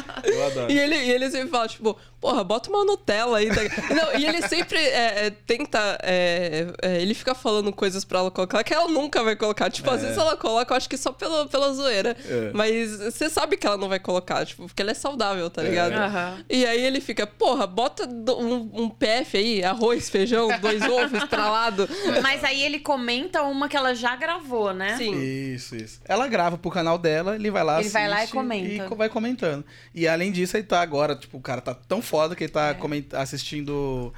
[0.23, 0.71] eu adoro.
[0.71, 3.47] E ele, e ele sempre fala, tipo, porra, bota uma Nutella aí.
[3.49, 3.61] tá?
[3.93, 5.97] Não, e ele sempre é, é, tenta.
[6.03, 9.69] é, é, ele fica falando coisas pra ela colocar que ela nunca vai colocar.
[9.69, 10.03] Tipo, às É.
[10.05, 12.15] vezes ela coloca, eu acho que só pela, pela zoeira.
[12.25, 12.51] É.
[12.53, 15.69] Mas você sabe que ela não vai colocar, tipo, porque ela é saudável, tá É.
[15.69, 15.93] ligado?
[15.93, 16.43] Aham.
[16.49, 21.87] E aí ele fica, porra, bota um, um PF aí, arroz, feijão, dois ovos estralado.
[22.21, 24.95] Mas aí ele comenta uma que ela já gravou, né?
[24.97, 25.19] Sim.
[25.21, 25.99] Isso, isso.
[26.05, 28.85] Ela grava pro canal dela, ele vai lá Ele vai lá e comenta.
[28.85, 29.65] E vai comentando.
[29.93, 32.73] E além disso, ele tá agora, tipo, o cara tá tão foda que ele tá
[32.75, 34.13] coment- assistindo.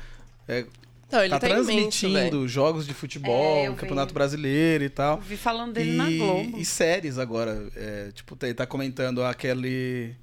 [0.47, 0.65] é,
[1.07, 2.47] Então, ele tá, tá, imenso, transmitindo velho.
[2.47, 3.79] jogos de futebol, É, eu vi.
[3.79, 5.17] Campeonato Brasileiro e tal.
[5.17, 6.57] Eu vi falando dele e, na Globo.
[6.57, 7.67] e séries agora.
[7.75, 10.15] É, tipo, ele tá comentando aquele.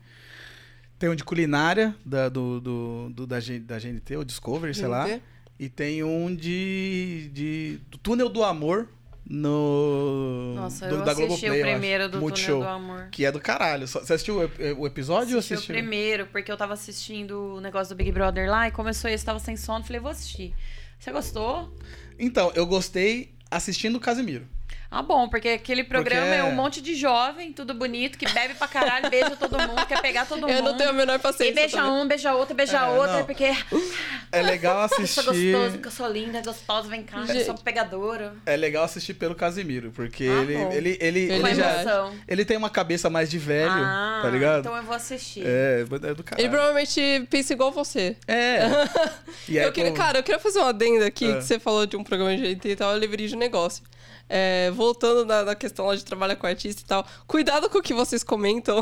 [0.98, 5.08] Tem um de culinária da, do, do, do- da, da GNT, ou Discovery, sei lá.
[5.58, 7.30] E tem um de.
[7.32, 8.88] de do Túnel do Amor
[9.30, 10.54] no.
[10.56, 11.70] Nossa, do, eu da assisti Globoplay, o acho.
[11.72, 13.08] primeiro do Multishow, Túnel do Amor.
[13.10, 13.86] Que é do caralho.
[13.86, 15.74] Você assistiu o, ep- o episódio Assisti ou o assistiu?
[15.74, 19.38] primeiro, porque eu tava assistindo o negócio do Big Brother lá e começou esse, tava
[19.38, 20.54] sem sono, falei, vou assistir.
[20.98, 21.72] Você gostou?
[22.18, 24.46] Então, eu gostei assistindo o Casimiro.
[24.92, 28.28] Ah, bom, porque aquele programa Porque é é- um monte de jovem, tudo bonito, que
[28.28, 30.50] bebe pra caralho, beija todo mundo, quer pegar todo mundo.
[30.58, 31.54] Eu não tenho a menor E paciência.
[31.54, 31.92] beija também.
[31.92, 33.24] um, beija outro, beija É, outra, não.
[33.24, 33.54] porque
[34.32, 35.52] É legal eu sou assistir.
[35.52, 37.62] gostoso, porque eu sou linda, gostosa, vem cá, eu sou Gente.
[37.62, 38.34] pegadora.
[38.44, 40.72] É legal assistir pelo Casimiro, porque Ah, ele, bom.
[40.72, 41.72] ele, ele, Ele ele, já.
[41.74, 42.14] emoção.
[42.26, 44.60] Ele tem uma cabeça mais de velho, ah, tá ligado?
[44.60, 45.44] Então eu vou assistir.
[45.46, 46.42] É, é do caralho.
[46.44, 48.16] Ele provavelmente pensa igual você.
[48.26, 48.58] É.
[49.48, 51.36] E aí, eu queria, cara, eu queria fazer uma adenda aqui, É.
[51.36, 53.82] que você falou de um programa de GNT e tal, eu lembrei de um negócio.
[54.32, 57.82] É, voltando na, na questão lá de trabalhar com artista e tal, cuidado com o
[57.82, 58.80] que vocês comentam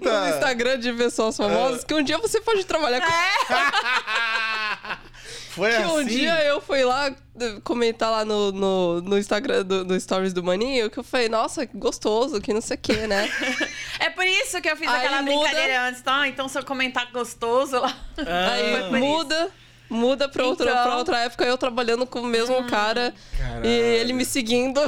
[0.00, 0.28] no!
[0.28, 3.06] Instagram de pessoas famosas, que um dia você pode trabalhar com...
[5.54, 5.92] Foi Que assim.
[5.92, 10.32] um dia eu fui lá eh, comentar lá no, no, no Instagram, do, no Stories
[10.32, 13.30] do Maninho, que eu falei, nossa, que gostoso, que não sei o que, né?
[14.00, 15.48] É por isso que eu fiz Aí aquela muda.
[15.48, 16.26] brincadeira antes, tá?
[16.26, 17.96] Então se eu comentar gostoso lá.
[18.18, 19.44] Aí Foi por
[19.88, 20.82] muda, pra outra, Então.
[20.84, 23.66] pra outra época, eu trabalhando com o mesmo cara Caralho.
[23.66, 24.80] e ele me seguindo.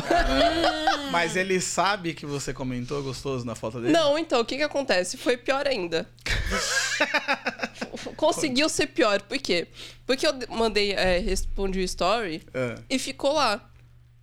[1.13, 3.93] Mas ele sabe que você comentou gostoso na foto dele?
[3.93, 5.17] Não, então, o que que acontece?
[5.17, 6.09] Foi pior ainda.
[8.17, 9.21] Conseguiu ser pior.
[9.23, 9.69] Por quê?
[10.07, 13.61] Porque eu mandei, é, respondi o story É, e ficou lá.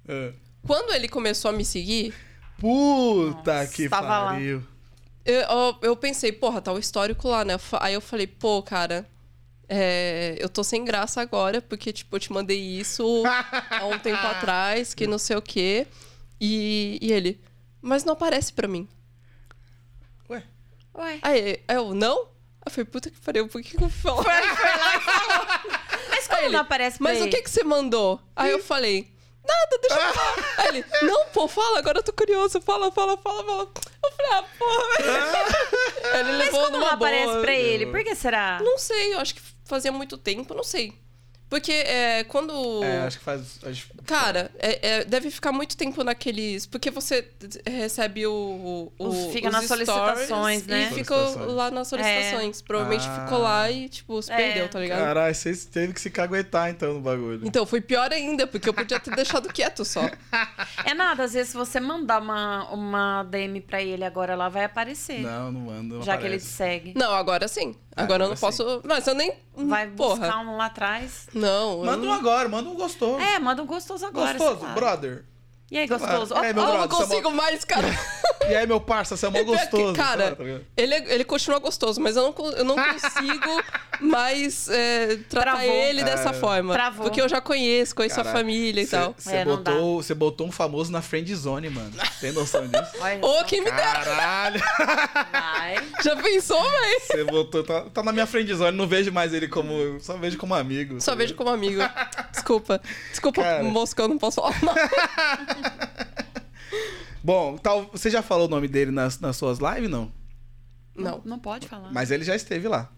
[0.08, 0.34] é.
[0.66, 2.14] Quando ele começou a me seguir,
[2.58, 4.64] Puta Nossa, que pariu.
[5.26, 7.60] eu, eu, eu pensei, porra, tá o histórico lá, né?
[7.82, 9.06] Aí eu falei, pô, cara,
[9.70, 13.24] é, eu tô sem graça agora, porque, tipo, eu te mandei isso
[13.70, 15.88] há um tempo atrás, que não sei o quê.
[16.40, 17.40] E, e ele,
[17.82, 18.88] mas não aparece pra mim.
[20.30, 20.44] Ué,
[20.96, 21.20] Ué.
[21.22, 22.28] Aí eu, não?
[22.66, 24.24] Eu falei, puta que pariu, por que, que eu falo?
[24.24, 25.48] Foi, foi lá e falou.
[26.10, 27.32] Mas como Aí ele, não aparece pra Mas o ele?
[27.32, 28.22] que que você mandou?
[28.36, 29.12] Aí eu falei,
[29.46, 30.54] nada, deixa eu falar.
[30.60, 32.62] Aí ele, não, pô, fala, agora eu tô curioso.
[32.62, 33.64] Fala, fala, fala, fala.
[34.04, 36.20] Eu falei, ah, porra, velho.
[36.20, 37.42] Ele Mas levou como não numa aparece boa.
[37.42, 37.86] pra ele?
[37.88, 38.60] Por que será?
[38.64, 39.42] Não sei, eu acho que
[39.74, 41.03] fazia muito tempo, não sei.
[41.54, 42.84] Porque é, quando.
[42.84, 43.60] é, acho que faz.
[43.64, 46.66] acho- Cara, é- é, deve ficar muito tempo naqueles.
[46.66, 47.30] Porque você
[47.64, 48.92] recebe o.
[48.98, 50.90] o Os- fica os nas solicitações, stories né?
[50.92, 52.60] E fica lá nas solicitações.
[52.64, 53.24] Provavelmente Ah.
[53.24, 54.36] ficou lá e, tipo, se É.
[54.36, 54.98] perdeu, tá ligado?
[55.00, 57.42] Caralho, você teve que se caguetar então no bagulho.
[57.46, 60.02] Então, foi pior ainda, porque eu podia ter deixado quieto só.
[60.86, 64.64] É nada, às vezes se você mandar uma, uma DM pra ele agora lá, vai
[64.66, 65.20] aparecer.
[65.20, 65.96] Não, não manda.
[65.96, 66.56] Não já que ele te aparece.
[66.58, 66.94] segue.
[66.96, 67.76] Não, agora sim.
[67.96, 68.82] Ah, Agora eu não agora posso.
[68.84, 69.34] Mas eu nem.
[69.56, 70.16] Vai Porra.
[70.22, 71.28] buscar um lá atrás.
[71.44, 71.80] Não.
[71.80, 73.20] eu Manda um agora, manda um gostoso.
[73.20, 74.38] É, manda um gostoso agora.
[74.38, 75.26] gostoso, brother.
[75.74, 76.36] E aí, gostoso?
[76.36, 77.88] É, meu ó, Eu não brother, é consigo mais, cara.
[78.50, 79.94] E aí, meu parça, você é mó É gostoso.
[79.94, 80.44] cara, Tá
[80.76, 83.64] ele, é- ele continua gostoso, mas eu não, eu não consigo
[84.02, 85.74] mais é, tratar Travou.
[85.74, 86.34] ele dessa É.
[86.34, 86.74] forma.
[86.74, 87.06] Travou.
[87.06, 89.16] Porque eu já conheço, conheço a família e cê- tal.
[89.18, 91.94] Você É, botou, você botou um famoso na friend zone, mano.
[92.20, 92.92] Tem noção disso?
[93.24, 94.04] Ô, quem me dera.
[94.04, 94.62] Caralho!
[95.32, 95.76] Vai.
[96.04, 97.00] Já pensou, véi?
[97.00, 97.64] Você botou.
[97.64, 100.02] Tá, tá na minha friend zone, não vejo mais ele como.
[100.02, 101.00] Só vejo como amigo.
[101.00, 101.82] Só tá vejo como amigo.
[102.30, 102.82] Desculpa.
[103.10, 103.64] Desculpa, Cara.
[103.64, 104.54] moço, que eu não posso falar.
[107.24, 110.12] Bom, tal, você já falou o nome dele nas, nas suas lives, não?
[110.96, 111.22] Não.
[111.24, 111.92] Não pode falar.
[111.92, 112.90] Mas ele já esteve lá.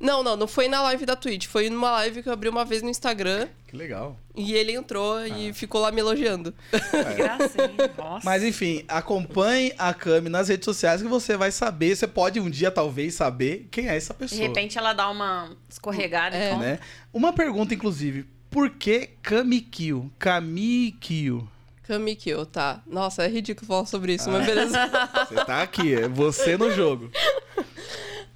[0.00, 1.46] Não, não, não foi na live da Twitch.
[1.46, 4.16] Foi numa live que eu abri uma vez no Instagram Que legal.
[4.34, 5.28] e ele entrou Ah.
[5.28, 6.52] e ficou lá me elogiando.
[6.72, 7.70] Que gracinha.
[7.96, 8.24] Nossa.
[8.24, 11.94] Mas enfim, acompanhe a Cami nas redes sociais que você vai saber.
[11.94, 14.40] Você pode um dia, talvez, saber quem é essa De pessoa.
[14.40, 16.48] repente ela dá uma escorregada É.
[16.48, 16.58] então.
[16.58, 16.78] né?
[17.12, 18.26] Uma pergunta, inclusive.
[18.50, 20.12] Por que Kamikyo?
[20.18, 21.48] Kamikyo.
[21.82, 22.80] Kamikyo, tá.
[22.86, 24.78] Nossa, é ridículo falar sobre isso, mas beleza.
[25.28, 27.10] Você tá aqui, é você no jogo.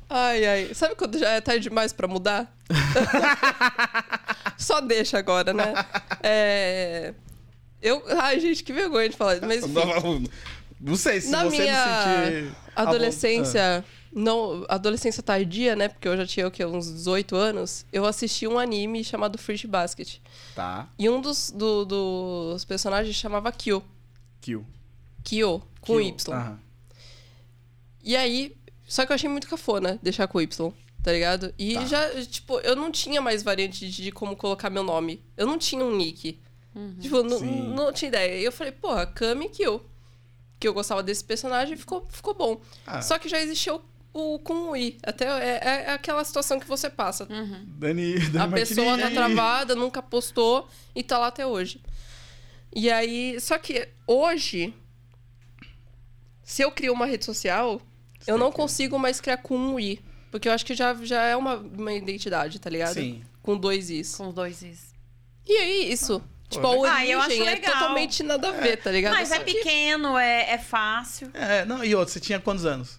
[0.09, 0.75] Ai, ai.
[0.75, 2.53] Sabe quando já é tarde demais pra mudar?
[4.59, 5.75] Só deixa agora, né?
[6.23, 7.15] É...
[7.83, 8.03] Eu...
[8.19, 9.41] Ai, gente, que vergonha de falar.
[9.43, 10.23] Mas enfim, Não,
[10.81, 12.57] não sei se na você minha não sentir.
[12.75, 15.89] adolescência, não, adolescência tardia, né?
[15.89, 16.65] Porque eu já tinha o quê?
[16.65, 17.85] uns 18 anos.
[17.93, 20.19] Eu assisti um anime chamado Fruit Basket.
[20.57, 20.89] Tá.
[20.99, 23.81] E um dos, do- dos personagens chamava Kyo.
[24.41, 24.67] Kill.
[25.23, 26.01] Kyo, com Kill.
[26.01, 26.33] Y.
[26.35, 26.59] Aham.
[28.03, 28.57] E aí,
[28.89, 31.53] só que eu achei muito cafona deixar com Y, tá ligado?
[31.59, 31.85] E Tá.
[31.87, 35.23] já, tipo, eu não tinha mais variante de, como colocar meu nome.
[35.37, 36.41] Eu não tinha um nick.
[37.01, 37.69] Tipo, não, Sim.
[37.75, 38.41] não tinha ideia.
[38.41, 39.81] E eu falei, porra, Kami Kyo.
[40.59, 42.61] Que eu gostava desse personagem e ficou, ficou bom.
[42.87, 43.03] Ah.
[43.03, 43.81] Só que já existiu o
[44.43, 44.99] com o I.
[45.03, 47.27] Até é, é aquela situação que você passa.
[47.27, 51.81] Dani, Dani A pessoa tá travada, nunca postou e tá lá até hoje.
[52.75, 54.75] E aí, só que hoje,
[56.43, 57.81] se eu crio uma rede social,
[58.27, 60.01] eu não consigo mais criar com um i.
[60.31, 62.95] Porque eu acho que já, já é uma, uma identidade, tá ligado?
[62.95, 63.23] Sim.
[63.43, 64.15] Com dois is.
[64.17, 64.95] Com dois is.
[65.47, 66.23] E aí, isso.
[66.51, 67.73] tipo, a origem Ah, eu acho é legal.
[67.73, 69.15] totalmente nada a ver, tá ligado?
[69.15, 71.31] Mas Só é que- pequeno, é, é fácil.
[71.33, 72.99] É, não, e outro, você tinha quantos anos?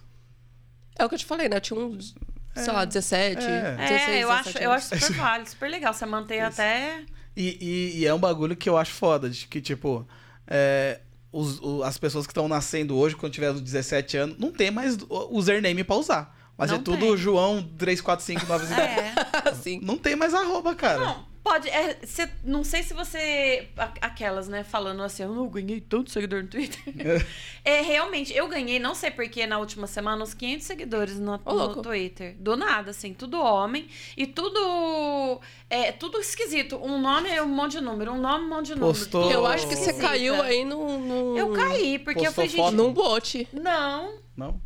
[0.98, 1.56] É o que eu te falei, né?
[1.56, 2.14] Eu tinha uns,
[2.54, 3.76] sei lá, 17, É.
[3.76, 4.92] 16, É, eu 17 acho, eu anos.
[4.92, 5.94] acho super válido, super legal.
[5.94, 7.02] Você manter até.
[7.36, 10.06] E, e- e é um bagulho que eu acho foda, de que, tipo,
[10.46, 14.50] é, os- o- as pessoas que estão nascendo hoje, quando tiver uns 17 anos, não
[14.50, 16.36] tem mais o username pra usar.
[16.56, 17.16] Mas Não é tudo tem.
[17.16, 18.74] João 3459.
[18.74, 19.14] É.
[19.48, 19.78] Assim.
[19.80, 20.98] Não tem mais arroba, cara.
[20.98, 21.68] Não, pode.
[21.68, 23.68] é, cê- não sei se você.
[24.00, 26.78] Aquelas, né, falando assim, eu não ganhei tanto seguidor no Twitter.
[27.64, 31.54] é, realmente, eu ganhei, não sei porquê, na última semana, uns 500 seguidores no, Ô,
[31.54, 31.82] no.
[31.82, 32.36] Twitter.
[32.38, 33.88] Do nada, assim, tudo homem.
[34.16, 35.40] E tudo.
[35.70, 36.76] É, tudo esquisito.
[36.76, 38.92] Um nome é um monte de número, um nome, um monte de número.
[38.92, 40.98] Postou- Eu acho que você caiu aí num...
[40.98, 42.76] num- Eu caí, porque eu Postou falei, foto gente.
[42.76, 43.48] Num bote.
[43.52, 44.14] Não.
[44.36, 44.60] Não?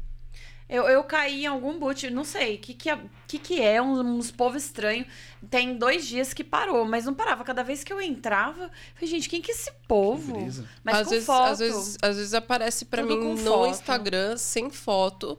[0.73, 2.55] Eu, eu caí em algum boot, não sei.
[2.55, 2.99] O que, que, é,
[3.29, 3.83] que, que é?
[3.83, 5.07] Uns, uns povos estranhos.
[5.51, 7.45] Tem dois dias que parou, mas não parava.
[7.45, 10.35] Cada vez que eu entrava, eu falei, gente, quem que é esse povo?
[10.83, 11.51] Mas às com vezes, foto.
[11.51, 13.70] Às vezes, às vezes aparece pra Tudo mim com no foto.
[13.70, 15.39] Instagram sem foto.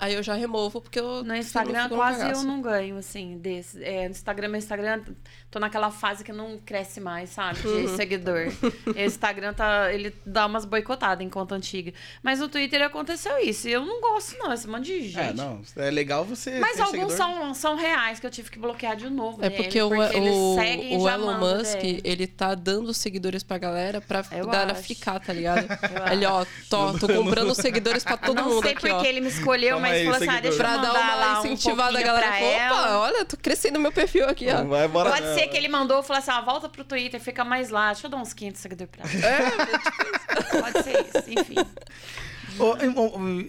[0.00, 1.22] Aí eu já removo, porque eu.
[1.22, 3.84] No Instagram, no quase eu não ganho, assim, desse.
[3.84, 5.02] É, no Instagram, meu Instagram,
[5.50, 7.60] tô naquela fase que não cresce mais, sabe?
[7.60, 7.88] De Uhum.
[7.96, 8.46] seguidor.
[8.86, 9.92] O Instagram tá.
[9.92, 11.92] Ele dá umas boicotadas em conta antiga.
[12.22, 13.68] Mas no Twitter aconteceu isso.
[13.68, 15.18] E eu não gosto, não, esse monte de gente.
[15.18, 15.60] É, não.
[15.76, 16.58] É legal você.
[16.58, 17.16] Mas alguns seguidor.
[17.16, 19.44] são, são reais que eu tive que bloquear de novo.
[19.44, 20.56] É dele, porque, o, eles o,
[20.96, 22.00] o já Elon Musk, dele.
[22.04, 24.82] ele tá dando seguidores pra galera pra Eu galera acho.
[24.84, 25.66] ficar, tá ligado?
[26.06, 29.04] Eu Ele, ó, tô, tô comprando seguidores pra todo não mundo sei aqui, porque ó.
[29.04, 31.30] ele me escolheu, Toma mas aí, falou assim: ah, deixa eu Pra dar mandar lá
[31.32, 34.64] uma um incentivada, a galera falou, opa, olha, tô crescendo meu perfil aqui, ó.
[34.64, 35.10] Vai, bora.
[35.10, 37.92] Pode ser que ele mandou, falou assim: ah, volta pro Twitter, fica mais lá.
[37.92, 39.26] Deixa eu dar uns 500 seguidores pra ela.
[39.26, 41.54] É, Pode ser isso, enfim.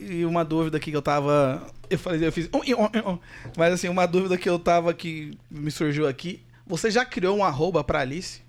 [0.09, 1.65] E- uma dúvida aqui que eu tava.
[1.89, 2.49] Eu falei, eu fiz.
[3.57, 6.43] Mas assim, uma dúvida que eu tava que me surgiu aqui.
[6.65, 8.41] Você já criou um arroba pra Alice?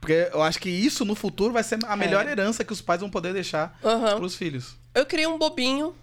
[0.00, 3.00] Porque eu acho que isso no futuro vai ser a melhor herança que os pais
[3.00, 4.16] vão poder deixar Aham.
[4.18, 4.76] pros filhos.
[4.94, 5.94] Eu criei um bobinho.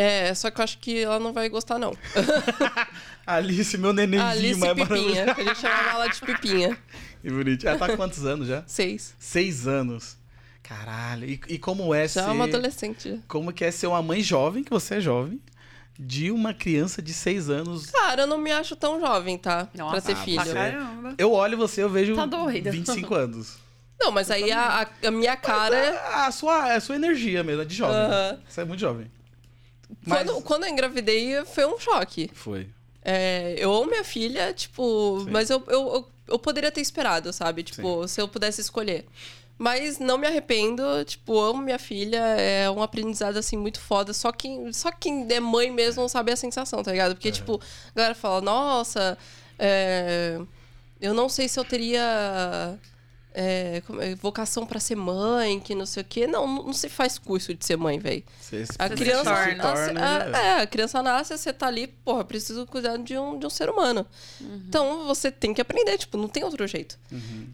[0.00, 1.92] É, só que eu acho que ela não vai gostar, não.
[3.26, 5.26] Alice, meu nenenzinho, Alice mais Pipinha.
[5.26, 5.40] maravilhoso.
[5.40, 6.78] A gente chamava ela de Pipinha.
[7.20, 7.68] Que bonitinho.
[7.70, 8.62] Ela tá com quantos anos já?
[8.64, 9.12] Seis.
[9.18, 10.16] Seis anos.
[10.62, 11.28] Caralho.
[11.28, 12.28] E, e como é Já ser.
[12.28, 13.20] é uma adolescente.
[13.26, 15.40] Como que é ser uma mãe jovem, que você é jovem,
[15.98, 17.86] de uma criança de seis anos.
[17.90, 19.66] Cara, eu não me acho tão jovem, tá?
[19.66, 20.44] pra Nossa, ter ah, filho.
[20.54, 21.14] Caramba.
[21.18, 22.70] Eu olho você, eu vejo Tá doida.
[22.70, 23.56] 25 anos.
[24.00, 25.76] Não, mas aí a, a- a minha cara.
[25.76, 27.96] É a sua, é a sua energia mesmo, é de jovem.
[28.48, 29.10] Você é muito jovem.
[30.08, 32.30] Mas- Quando, quando eu engravidei, foi um choque.
[32.34, 32.68] Foi.
[33.02, 35.30] É, eu amo minha filha, tipo, Sim.
[35.30, 37.62] mas eu, eu, eu, eu poderia ter esperado, sabe?
[37.62, 39.06] Tipo, se eu pudesse escolher.
[39.56, 44.12] Mas não me arrependo, tipo, amo minha filha, é um aprendizado, assim, muito foda.
[44.12, 47.14] Só quem, só quem é mãe mesmo não sabe a sensação, tá ligado?
[47.14, 49.18] Porque, tipo, a galera fala, nossa,
[49.58, 50.38] é,
[51.00, 52.78] eu não sei se eu teria
[53.40, 56.26] é, é, vocação pra ser mãe, que não sei o quê.
[56.26, 58.24] Não, não se faz curso de ser mãe, velho.
[58.40, 59.54] Você, A se criança torna.
[59.54, 63.38] nasce, torna, é, é, a criança nasce, você tá ali, porra, preciso cuidar de um,
[63.38, 64.04] de um ser humano.
[64.40, 66.98] Então você tem que aprender, tipo, não tem outro jeito.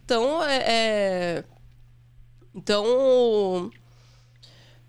[0.05, 1.45] Então é, é-
[2.55, 3.71] Então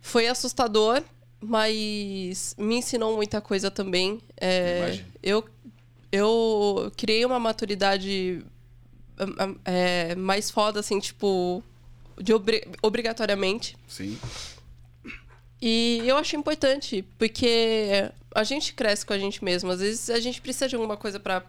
[0.01, 1.03] foi assustador,
[1.41, 4.21] mas me ensinou muita coisa também.
[4.39, 5.43] É, eu,
[6.11, 8.45] eu criei uma maturidade
[9.66, 11.63] é, mais foda, assim, tipo,
[12.20, 13.76] de obri- obrigatoriamente.
[13.88, 14.18] Sim.
[15.61, 19.72] E eu acho importante, porque a gente cresce com a gente mesmo.
[19.72, 21.43] Às vezes a gente precisa de alguma coisa pra.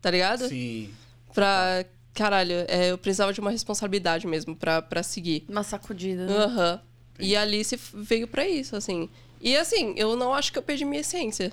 [0.00, 0.48] Tá ligado?
[0.48, 0.90] Sim.
[1.32, 1.84] Pra.
[2.12, 5.44] Caralho, é, eu precisava de uma responsabilidade mesmo pra, pra seguir.
[5.48, 6.26] Uma sacudida.
[6.26, 6.36] né?
[6.36, 6.80] Aham.
[7.20, 9.08] E a Alice veio pra isso, assim.
[9.40, 11.52] E assim, eu não acho que eu perdi minha essência.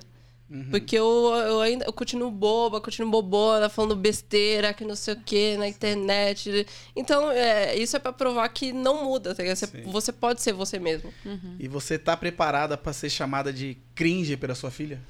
[0.50, 0.70] Uhum.
[0.70, 5.20] Porque eu, eu ainda eu continuo boba, continuo bobona, falando besteira, que não sei o
[5.20, 6.66] que, na internet.
[6.96, 9.56] Então, é, isso é pra provar que não muda, tá ligado?
[9.56, 11.12] Você, você pode ser você mesmo.
[11.58, 15.00] E você tá preparada pra ser chamada de cringe pela sua filha?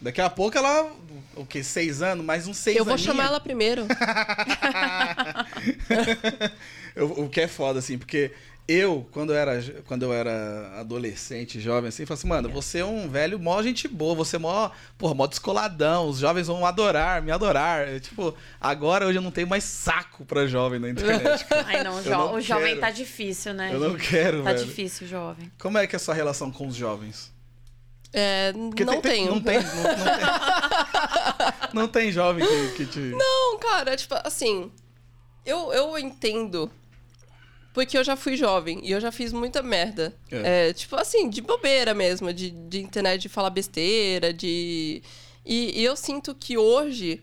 [0.00, 0.90] Daqui a pouco ela,
[1.34, 1.62] o quê?
[1.62, 2.24] Seis anos?
[2.24, 3.06] Mais uns seis eu vou aninhos.
[3.06, 3.86] chamar ela primeiro.
[7.18, 8.32] O que é foda, assim, porque
[8.68, 12.84] eu, quando eu era, quando eu era adolescente, jovem, assim, falei assim, mano, você é
[12.84, 17.22] um velho mó gente boa, você é mó, porra, mó descoladão, os jovens vão adorar,
[17.22, 17.88] me adorar.
[17.88, 21.44] Eu, tipo, agora hoje eu não tenho mais saco pra jovem na internet.
[21.44, 21.64] cara.
[21.68, 22.80] Ai, não, jo- não o jovem quero.
[22.80, 23.70] tá difícil, né?
[23.72, 24.64] Eu não quero, Tá velho.
[24.66, 25.50] difícil, jovem.
[25.58, 27.32] Como é que é a sua relação com os jovens?
[28.12, 29.30] É, Porque não tem, tenho.
[29.32, 30.26] Não tem, não, não tem.
[31.74, 32.98] Não tem jovem que, que te...
[32.98, 34.70] Não, cara, tipo, assim,
[35.44, 36.70] eu, eu entendo.
[37.76, 40.16] Porque eu já fui jovem e eu já fiz muita merda.
[40.30, 40.68] É.
[40.68, 45.02] É, tipo assim, de bobeira mesmo, de, de internet, de falar besteira, de.
[45.44, 47.22] E, e eu sinto que hoje,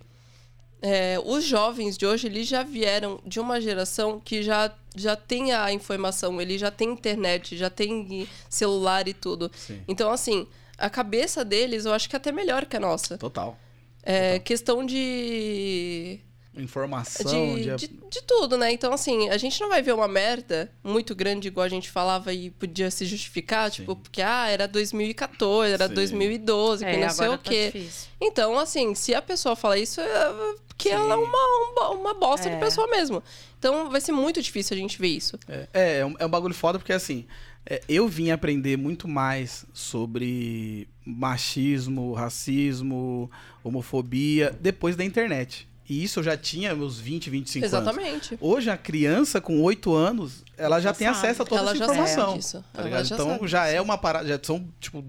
[0.80, 5.52] é, os jovens de hoje, eles já vieram de uma geração que já, já tem
[5.54, 9.50] a informação, ele já tem internet, já tem celular e tudo.
[9.56, 9.82] Sim.
[9.88, 10.46] Então, assim,
[10.78, 13.18] a cabeça deles eu acho que é até melhor que a nossa.
[13.18, 13.58] Total.
[14.04, 16.20] É questão de
[16.56, 17.88] Informação, de, de...
[17.88, 18.72] de, de tudo, né?
[18.72, 22.32] Então, assim, a gente não vai ver uma merda muito grande, igual a gente falava
[22.34, 23.78] e podia se justificar, Sim.
[23.82, 25.94] tipo, porque, ah, era 2014, era Sim.
[25.96, 27.72] 2012, que É, não sei o tá quê.
[27.74, 28.10] difícil.
[28.22, 30.34] então, assim, se a pessoa fala isso, é
[30.68, 30.96] porque Sim.
[30.96, 32.54] ela é uma, uma, uma bosta É.
[32.54, 33.24] de pessoa mesmo.
[33.58, 35.40] Então, vai ser muito difícil a gente ver isso.
[35.48, 37.26] É, é, é um, é um bagulho foda porque assim,
[37.66, 43.32] é, eu vim aprender muito mais sobre machismo, racismo,
[43.64, 45.68] homofobia depois da internet.
[45.94, 47.74] E isso eu já tinha meus 20, 25 anos.
[47.88, 48.38] Exatamente.
[48.42, 51.18] Hoje a criança com 8 anos, ela já, Já tem sabe.
[51.20, 52.38] acesso a toda Ela essa informação.
[52.38, 52.66] disso.
[52.74, 53.76] tá Ela já então já disso.
[53.78, 55.06] é uma parada, já são tipo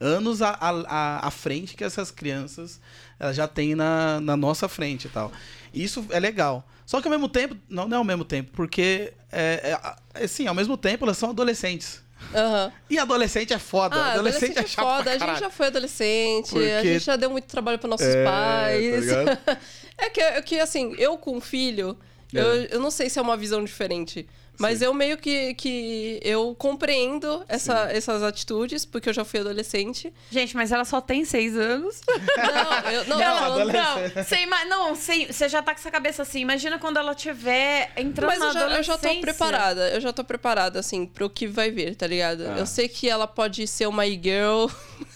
[0.00, 2.80] anos à, à, à frente que essas crianças
[3.18, 5.32] elas já têm na, na nossa frente e tal.
[5.74, 6.64] Isso é legal.
[6.86, 9.76] Só que ao mesmo tempo, não, não é ao mesmo tempo, porque é,
[10.14, 12.00] é, é, sim, ao mesmo tempo elas são adolescentes.
[12.34, 12.72] Aham.
[12.90, 13.94] E adolescente é foda.
[13.96, 15.10] Ah, adolescente, adolescente é chato pra foda.
[15.10, 18.24] A gente já foi adolescente, a Porque- gente já deu muito trabalho para nossos É,
[18.24, 19.06] tá pais.
[19.06, 19.38] ligado?
[19.98, 21.96] é, que, é que, assim, eu com filho,
[22.34, 22.40] É.
[22.40, 24.26] eu, eu não sei se é uma visão diferente.
[24.58, 24.86] Mas Sim.
[24.86, 30.12] eu meio que, que eu compreendo essa, essas atitudes, porque eu já fui adolescente.
[30.30, 32.00] Gente, mas ela só tem seis anos.
[32.36, 34.14] Não, eu, não, Não, adolescente.
[34.16, 36.40] Não, você, ima- não você, você já tá com essa cabeça assim.
[36.40, 40.12] Imagina quando ela tiver entrando Mas na eu já, eu já tô preparada, eu já
[40.12, 42.44] tô preparada, assim, pro que vai vir, tá ligado?
[42.48, 42.58] Ah.
[42.58, 44.66] Eu sei que ela pode ser uma e-girl,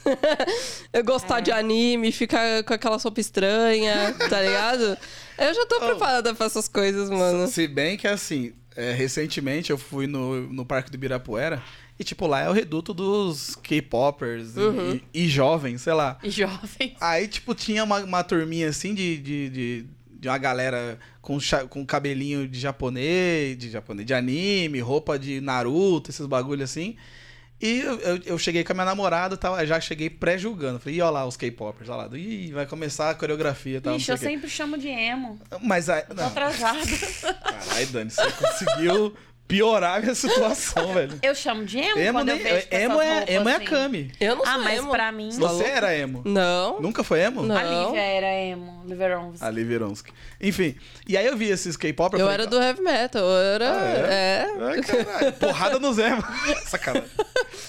[1.04, 1.42] gostar É.
[1.42, 4.96] de anime, ficar com aquela sopa estranha, tá ligado?
[5.38, 5.86] Eu já tô Oh.
[5.86, 7.46] preparada pra essas coisas, mano.
[7.48, 11.62] Se bem que assim, é, recentemente eu fui no, no Parque do Ibirapuera
[11.98, 15.00] e, tipo, lá é o reduto dos K-popers e- Uhum.
[15.14, 16.18] e, e jovens, sei lá.
[16.22, 16.94] E jovens.
[17.00, 19.86] Aí, tipo, tinha uma, uma turminha assim de, de, de,
[20.20, 26.10] de uma galera com, com cabelinho de japonês, de japonês, de anime, roupa de Naruto,
[26.10, 26.96] esses bagulho assim.
[27.62, 30.80] E eu, eu, cheguei com a minha namorada e eu já cheguei pré-julgando.
[30.80, 32.08] Falei, ih, ó lá os K-popers, ó lá.
[32.12, 33.94] Ih, vai começar a coreografia e tal.
[33.94, 35.38] Ixi, eu sempre chamo de emo.
[35.62, 36.02] Mas aí.
[36.02, 36.80] Tô Não, atrasada.
[37.40, 39.16] caralho, Dani, você conseguiu
[39.52, 41.18] piorar a minha situação, velho.
[41.22, 43.56] Eu chamo de emo, Emo, quando eu nem, vejo com emo, é, emo é a
[43.56, 43.64] assim.
[43.66, 44.10] Kami.
[44.18, 44.90] Eu não Ah, sou mas emo.
[44.90, 45.30] pra mim...
[45.30, 46.22] Você era emo.
[46.24, 46.80] Não.
[46.80, 47.42] Nunca foi emo?
[47.42, 47.54] Não.
[47.56, 49.42] A Lívia era emo, Liverons.
[49.42, 50.12] A Liv Vironsky.
[50.40, 50.74] Enfim,
[51.06, 52.14] e aí eu vi esses K-pop.
[52.14, 53.72] Eu falei, era do heavy metal, eu era...
[53.72, 54.46] Ah, é.
[54.60, 55.32] Ai, caralho.
[55.34, 56.22] Porrada nos emo.
[56.66, 57.08] Sacanagem.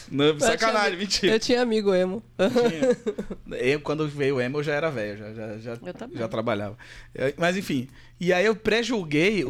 [0.09, 1.33] Não, Eu sacanagem, tinha- mentira.
[1.33, 2.23] Eu tinha amigo emo.
[2.37, 3.59] Tinha.
[3.59, 6.17] Eu, quando veio o emo, eu já era velho, já, já, já, Eu também.
[6.17, 6.77] já trabalhava.
[7.13, 9.43] Eu- Mas enfim, e aí eu pré-julguei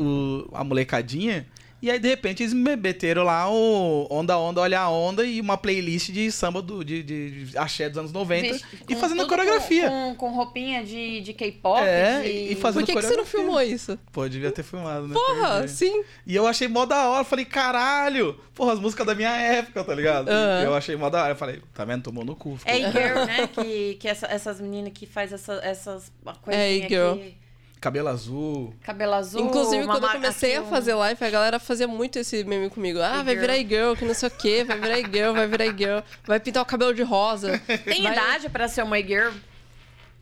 [0.54, 1.46] a molecadinha,
[1.84, 5.42] e aí de repente eles me meteram lá o Onda Onda Olha a Onda e
[5.42, 9.28] uma playlist de samba do, de, de, de axé dos anos 90 Vixe, e fazendo
[9.28, 9.90] coreografia.
[9.90, 11.82] Com, com, com roupinha de, de K-pop.
[11.84, 12.30] É, de...
[12.30, 14.00] e fazendo Por que, que você não filmou isso?
[14.14, 15.14] Pô, devia ter filmado, né?
[15.14, 15.72] Porra, Perdi.
[15.74, 16.06] sim.
[16.26, 17.26] E eu achei mó da hora.
[17.26, 18.40] Falei, caralho!
[18.56, 20.30] Porra, as músicas da minha época, tá ligado?
[20.30, 20.64] Aham.
[20.64, 21.32] Eu achei mó da hora.
[21.34, 22.04] Eu falei, tá vendo?
[22.04, 22.58] Tomou no cu.
[22.64, 23.48] É e-girl, né?
[23.48, 26.10] Que, que essa- essas meninas que faz essa, essas
[26.42, 27.16] coisinhas e-girl.
[27.16, 27.43] aqui.
[27.84, 28.74] Cabelo azul.
[28.82, 29.42] Cabelo azul.
[29.42, 32.98] Inclusive, quando eu comecei a fazer live, a galera fazia muito esse meme comigo.
[33.02, 36.00] Ah, vai virar e-girl, que não sei o quê, vai virar e-girl, vai virar e-girl,
[36.26, 37.60] vai pintar o cabelo de rosa.
[37.84, 39.34] Tem vai- idade pra ser uma e-girl?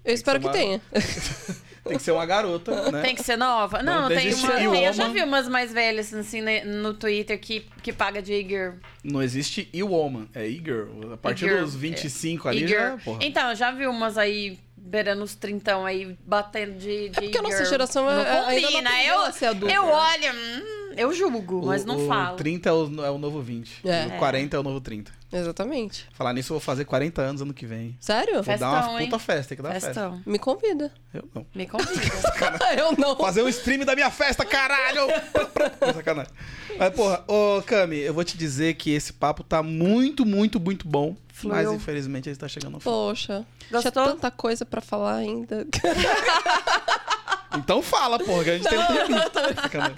[0.04, 0.82] Eu espero ser que uma- tenha.
[1.84, 3.02] Tem que ser uma garota, né?
[3.02, 3.82] Tem que ser nova?
[3.82, 4.52] Não, Não, tem uma.
[4.52, 8.34] tem- eu já vi umas mais velhas assim né, no Twitter que, que paga de
[8.34, 8.74] e-girl.
[9.04, 11.12] Não existe e-woman, é e-girl.
[11.14, 13.20] A partir dos 25 ali já, porra.
[13.24, 17.38] Então, eu já vi umas aí beirando os trintão aí, batendo de, de É porque
[17.38, 18.16] a nossa geração não é-
[18.48, 18.90] ainda não combina.
[18.90, 19.74] aprendeu eu, ser adulta.
[19.76, 22.36] eu olho, hum, eu julgo, mas o, não o falo.
[22.38, 23.88] 30 é o, é o novo 20.
[23.88, 24.08] É.
[24.08, 25.12] O 40 é o novo 30.
[25.34, 26.08] Exatamente.
[26.12, 27.96] Falar nisso, eu vou fazer 40 anos ano que vem.
[28.02, 28.36] Sério?
[28.36, 29.10] Vou Festão, dar uma hein?
[29.10, 29.88] puta festa, tem que dar festa.
[29.88, 30.22] Festão.
[30.26, 30.92] Me convida.
[31.14, 31.46] Eu não.
[31.56, 31.92] Me convida.
[32.78, 33.16] Eu não.
[33.16, 35.08] Fazer um stream da minha festa, caralho!
[35.94, 36.34] Sacanagem.
[36.78, 40.88] Mas, porra, ô Cami, eu vou te dizer que esse papo tá muito, muito, muito
[40.88, 41.16] bom.
[41.44, 41.74] Mas Fluiu.
[41.76, 42.84] infelizmente ele tá chegando ao fim.
[42.90, 43.46] Poxa.
[43.68, 44.06] Tinha Gostou?
[44.06, 45.66] tanta coisa pra falar ainda.
[47.58, 49.20] Então fala, porra, que a gente tem um tempinho.
[49.62, 49.98] Sacanagem.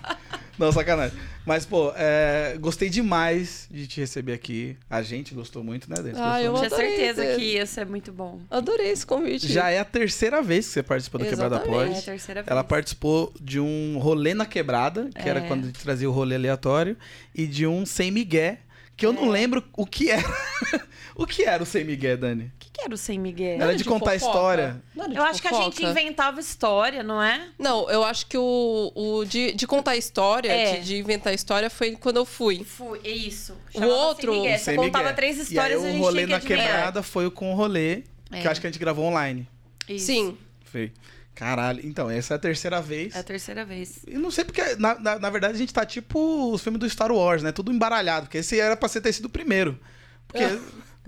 [0.58, 1.18] Não, sacanagem.
[1.46, 4.78] Mas, pô, é, gostei demais de te receber aqui.
[4.90, 6.18] A gente gostou muito, né, Dente?
[6.20, 6.54] Ah, eu.
[6.54, 8.40] Tinha certeza ter- que ia ser muito bom.
[8.52, 9.52] Adorei esse convite.
[9.52, 11.86] Já é a terceira vez que você participa do Quebrada Exatamente.
[11.86, 11.96] Pod.
[11.96, 12.52] É a terceira vez.
[12.52, 15.48] Ela participou de um rolê na quebrada, que era É.
[15.48, 16.96] quando a gente trazia o rolê aleatório,
[17.34, 18.60] e de um sem migué,
[18.96, 19.30] que eu não É.
[19.30, 20.24] lembro o que era.
[21.16, 22.52] o que era o sem migué, Dani?
[22.84, 23.62] O que, que era o Sem Miguel?
[23.62, 24.26] Era de contar fofoca?
[24.26, 24.82] história.
[24.96, 25.72] Não era de Eu acho que a fofoca?
[25.78, 27.50] gente inventava história, não é?
[27.58, 30.78] Não, eu acho que o, o de, de contar história, É.
[30.80, 32.64] de, de inventar história, foi quando eu fui.
[32.64, 33.54] Fui, é isso.
[33.70, 34.60] O Chamava outro- Sem Miguel.
[34.60, 37.04] Sem Você contava três histórias e, aí a o gente rolê tinha que na quebrada
[37.04, 38.46] foi com o rolê, que É.
[38.48, 39.48] eu acho que a gente gravou online.
[39.88, 40.06] Isso.
[40.08, 40.38] Sim.
[40.66, 40.92] Foi.
[41.36, 43.16] Caralho, então, essa é a terceira vez.
[43.16, 44.02] É a terceira vez.
[44.08, 46.88] E não sei porque, na, na, na verdade, a gente tá tipo os filmes do
[46.90, 47.52] Star Wars, né?
[47.52, 48.28] Tudo embaralhado.
[48.28, 49.80] Porque esse era pra ser ter sido o primeiro.
[50.28, 50.44] Porque,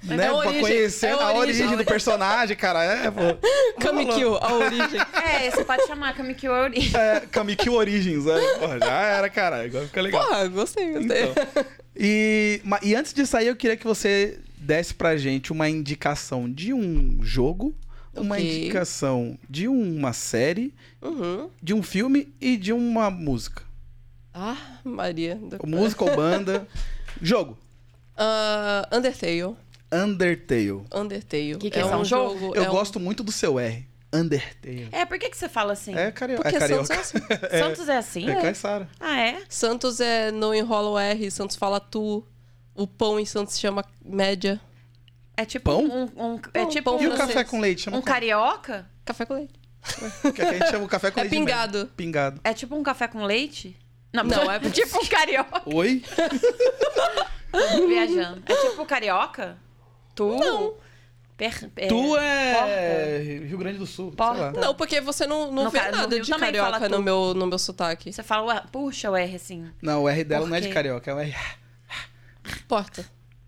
[0.05, 1.77] né, É a pra origem, conhecer é a a origem, origem.
[1.77, 2.83] do personagem, cara.
[2.83, 3.21] É, pô.
[3.81, 4.99] Kamikyo, a origem.
[5.23, 6.91] É, você pode chamar Kamikyo Ori.
[6.95, 8.55] É, Kamikyo Origins, é.
[8.59, 9.63] Porra, já era, cara.
[9.63, 10.25] Agora fica legal.
[10.25, 11.23] Porra, gostei, gostei.
[11.23, 11.65] Então,
[11.95, 16.73] e, e antes de sair, eu queria que você desse pra gente uma indicação de
[16.73, 17.73] um jogo,
[18.13, 21.49] uma indicação de uma série, Uhum.
[21.61, 23.61] de um filme e de uma música.
[24.33, 25.39] Ah, Maria.
[25.65, 26.67] Música ou banda.
[27.21, 27.57] Jogo.
[28.17, 29.55] Ah, Undertale.
[29.91, 30.83] Undertale.
[30.93, 31.57] Undertale.
[31.57, 31.81] Que que é?
[31.81, 32.53] É um jogo?
[32.55, 33.87] Eu é um- gosto muito do seu R.
[34.13, 34.87] Undertale.
[34.91, 35.93] É, por que, que você fala assim?
[35.95, 36.37] É, cario...
[36.37, 36.85] Porque é carioca.
[36.85, 37.19] Santos é assim.
[37.59, 38.29] Santos é assim?
[38.29, 38.89] É Caissara.
[38.99, 39.41] Ah, é?
[39.49, 42.25] Santos é não enrola o R, Santos fala tu.
[42.73, 44.59] O pão em Santos se chama média.
[45.37, 45.83] É tipo Pão?
[45.83, 46.03] um.
[46.33, 47.81] um- é Pão, tipo pão um, E o café com leite?
[47.83, 48.89] Chama um carioca?
[49.03, 49.53] Café com leite.
[50.21, 51.33] Que aqui a gente chama o café com É leite.
[51.33, 51.91] de pingado.
[51.97, 52.41] Pingado.
[52.43, 53.77] É tipo um café com leite?
[54.13, 55.61] Não, Não, é- tipo um carioca.
[55.65, 56.01] Oi?
[57.87, 58.43] Viajando.
[58.45, 59.57] É tipo carioca?
[60.15, 60.37] Tu?
[60.39, 60.73] Não.
[61.37, 63.45] Per, é, tu é porta.
[63.45, 64.13] Rio Grande do Sul.
[64.13, 64.35] Porta.
[64.35, 64.67] Sei lá.
[64.67, 66.89] Não, porque você não, não No vê ca- nada de carioca tu.
[66.95, 68.13] no meu, no meu sotaque.
[68.13, 69.69] Você fala, ué, puxa o R assim.
[69.81, 71.35] Não, o R dela não é de carioca, é o R.
[72.67, 73.01] Porta.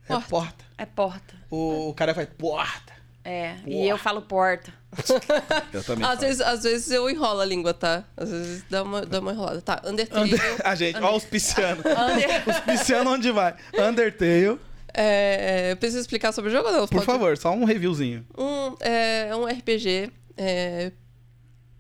[0.04, 0.28] É Porta.
[0.30, 0.66] porta.
[0.78, 1.36] É porta.
[1.50, 2.94] O, o cara faz porta.
[3.24, 3.54] É.
[3.56, 3.70] Porra.
[3.70, 4.74] E eu falo porta.
[5.74, 6.04] Eu também.
[6.06, 6.20] Às falo.
[6.22, 8.06] vezes, às vezes eu enrolo a língua, tá?
[8.16, 9.62] Às vezes dá uma, dá uma enrolada.
[9.62, 10.34] Tá, Undertale.
[10.34, 11.84] Under- A gente, ó, os piscianos.
[11.86, 13.54] Under- Os piscianos onde vai?
[13.78, 14.58] Undertale.
[15.00, 16.88] É, eu preciso explicar sobre o jogo ou não?
[16.88, 18.26] Por Pode- favor, só um reviewzinho.
[18.38, 20.12] Um, é, é um RPG.
[20.36, 20.92] é,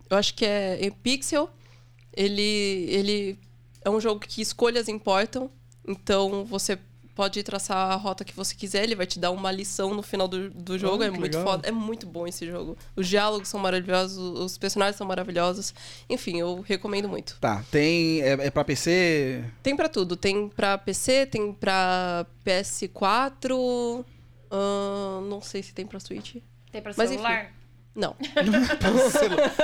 [0.09, 1.49] eu acho que é em pixel.
[2.15, 2.41] Ele,
[2.89, 3.39] ele
[3.83, 5.49] é um jogo que escolhas importam.
[5.87, 6.77] Então você
[7.17, 8.83] pode traçar a rota que você quiser.
[8.83, 10.97] Ele vai te dar uma lição no final do, do jogo.
[10.97, 11.43] Olha é muito legal.
[11.43, 11.67] foda.
[11.67, 12.77] É muito bom esse jogo.
[12.95, 14.17] Os diálogos são maravilhosos.
[14.39, 15.73] os personagens são maravilhosos.
[16.07, 17.35] Enfim, eu recomendo muito.
[17.41, 18.21] Tá, tem.
[18.21, 19.43] É, é pra PC?
[19.63, 20.15] Tem pra tudo.
[20.15, 24.05] Tem pra PC, tem pra PS4.
[24.51, 26.35] ahn, não sei se tem pra Switch.
[26.71, 27.51] Tem pra Mas celular?
[27.95, 28.15] Não.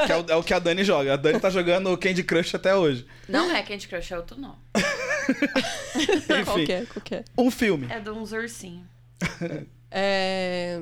[0.07, 1.13] que é o, é o que a Dani joga.
[1.13, 3.05] A Dani tá jogando Candy Crush até hoje.
[3.29, 4.57] Não é Candy Crush, é outro não.
[5.95, 7.23] Enfim, qualquer, qualquer.
[7.37, 7.87] um filme.
[7.89, 8.87] É de uns ursinhos.
[9.95, 10.81] É.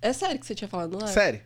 [0.00, 1.10] É sério que você tinha falado, não é?
[1.10, 1.42] Série.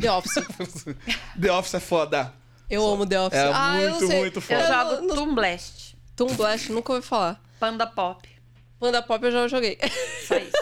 [0.00, 0.34] The Office.
[1.40, 2.32] The Office é foda.
[2.70, 3.38] Eu amo The Office.
[3.40, 4.66] É ah, eu muito, muito Eu foda.
[4.68, 5.96] jogo no- Toon Blast.
[6.14, 7.42] Toon Blast, nunca ouvi falar.
[7.58, 8.28] Panda Pop.
[8.78, 9.76] Panda Pop eu já joguei.
[10.28, 10.52] Só isso.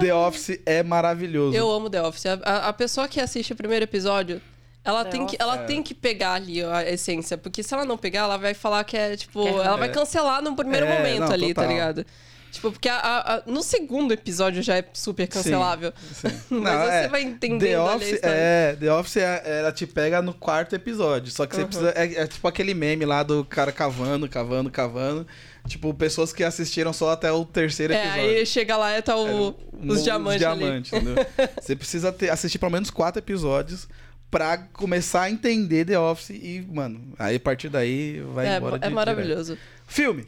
[0.00, 1.56] The Office é maravilhoso.
[1.56, 2.26] Eu amo The Office.
[2.26, 4.40] A, a- a pessoa que assiste o primeiro episódio,
[4.84, 5.64] ela, tem que, ela É.
[5.64, 7.36] tem que pegar ali a essência.
[7.38, 9.46] Porque se ela não pegar, ela vai falar que é, tipo...
[9.46, 9.92] É ela vai É.
[9.92, 11.70] cancelar no primeiro É, momento não, ali, tá total.
[11.76, 12.06] ligado?
[12.50, 15.90] Tipo, porque a- a- no segundo episódio já é super cancelável.
[16.12, 16.28] Sim.
[16.50, 18.34] Mas Não, você é, vai entendendo The ali a Office, história.
[18.36, 21.32] é, The Office é- ela te pega no quarto episódio.
[21.32, 21.66] Só que você Uhum.
[21.68, 21.90] precisa.
[21.96, 25.26] É, é tipo aquele meme lá do cara cavando, cavando, cavando.
[25.66, 28.22] Tipo, pessoas que assistiram só até o terceiro É, episódio.
[28.36, 30.58] aí chega lá e tá o, No- os diamantes ali.
[30.60, 31.14] diamantes, entendeu?
[31.58, 33.88] Você precisa ter- assistir pelo menos quatro episódios
[34.32, 38.78] pra começar a entender The Office e, mano, aí a partir daí vai É, embora
[38.78, 38.94] de é direto.
[38.94, 39.58] maravilhoso.
[39.86, 40.26] Filme.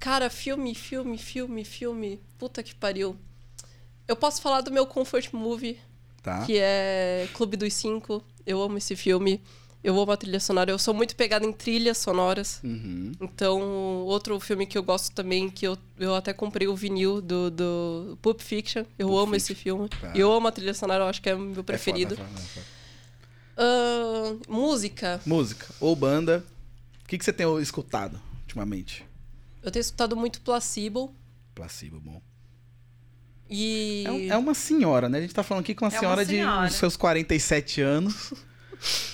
[0.00, 2.18] Cara, filme, filme, filme, filme.
[2.38, 3.14] Puta que pariu.
[4.08, 5.78] Eu posso falar do meu comfort movie,
[6.22, 6.44] Tá.
[6.46, 8.24] que é Clube dos Cinco.
[8.46, 9.40] Eu amo esse filme.
[9.84, 10.70] Eu amo a trilha sonora.
[10.70, 12.60] Eu sou muito pegada em trilhas sonoras.
[12.64, 13.12] Uhum.
[13.20, 13.60] Então,
[14.06, 18.18] outro filme que eu gosto também, que eu, eu até comprei o vinil do, do
[18.22, 18.84] Pulp Fiction.
[18.98, 19.36] Eu Pulp amo Fiction.
[19.36, 19.88] esse filme.
[19.88, 20.12] Tá.
[20.14, 22.16] Eu amo a trilha sonora, eu acho que é o meu É preferido.
[22.16, 22.71] foda, é foda, é foda.
[24.48, 25.20] Música.
[25.26, 26.44] Música ou banda
[27.06, 29.04] que, que você tem escutado ultimamente?
[29.62, 31.14] Eu tenho escutado muito Placebo
[31.54, 32.22] Placebo, bom.
[33.50, 34.04] e...
[34.06, 35.18] É, um- é uma senhora, né?
[35.18, 36.66] A gente tá falando aqui com uma É uma senhora de senhora.
[36.66, 38.32] uns seus 47 anos.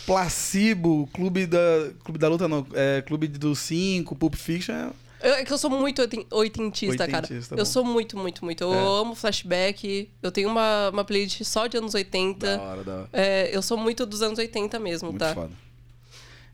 [0.06, 1.58] Placebo, Clube da.
[2.04, 2.64] Clube da Luta, não.
[2.72, 4.72] É, Clube dos Cinco, Pulp Fiction.
[4.74, 4.90] é-
[5.22, 7.24] Eu- É que eu sou muito oiten- oitentista, cara.
[7.24, 7.60] Oitentista, bom.
[7.60, 8.62] Eu sou muito, muito, muito.
[8.64, 9.00] Eu É.
[9.02, 10.08] amo flashback.
[10.22, 12.56] Eu tenho uma, uma playlist só de anos 80.
[12.56, 13.08] Da hora, da hora.
[13.12, 15.34] É, eu sou muito dos anos 80 mesmo, Muito tá?
[15.34, 15.52] foda.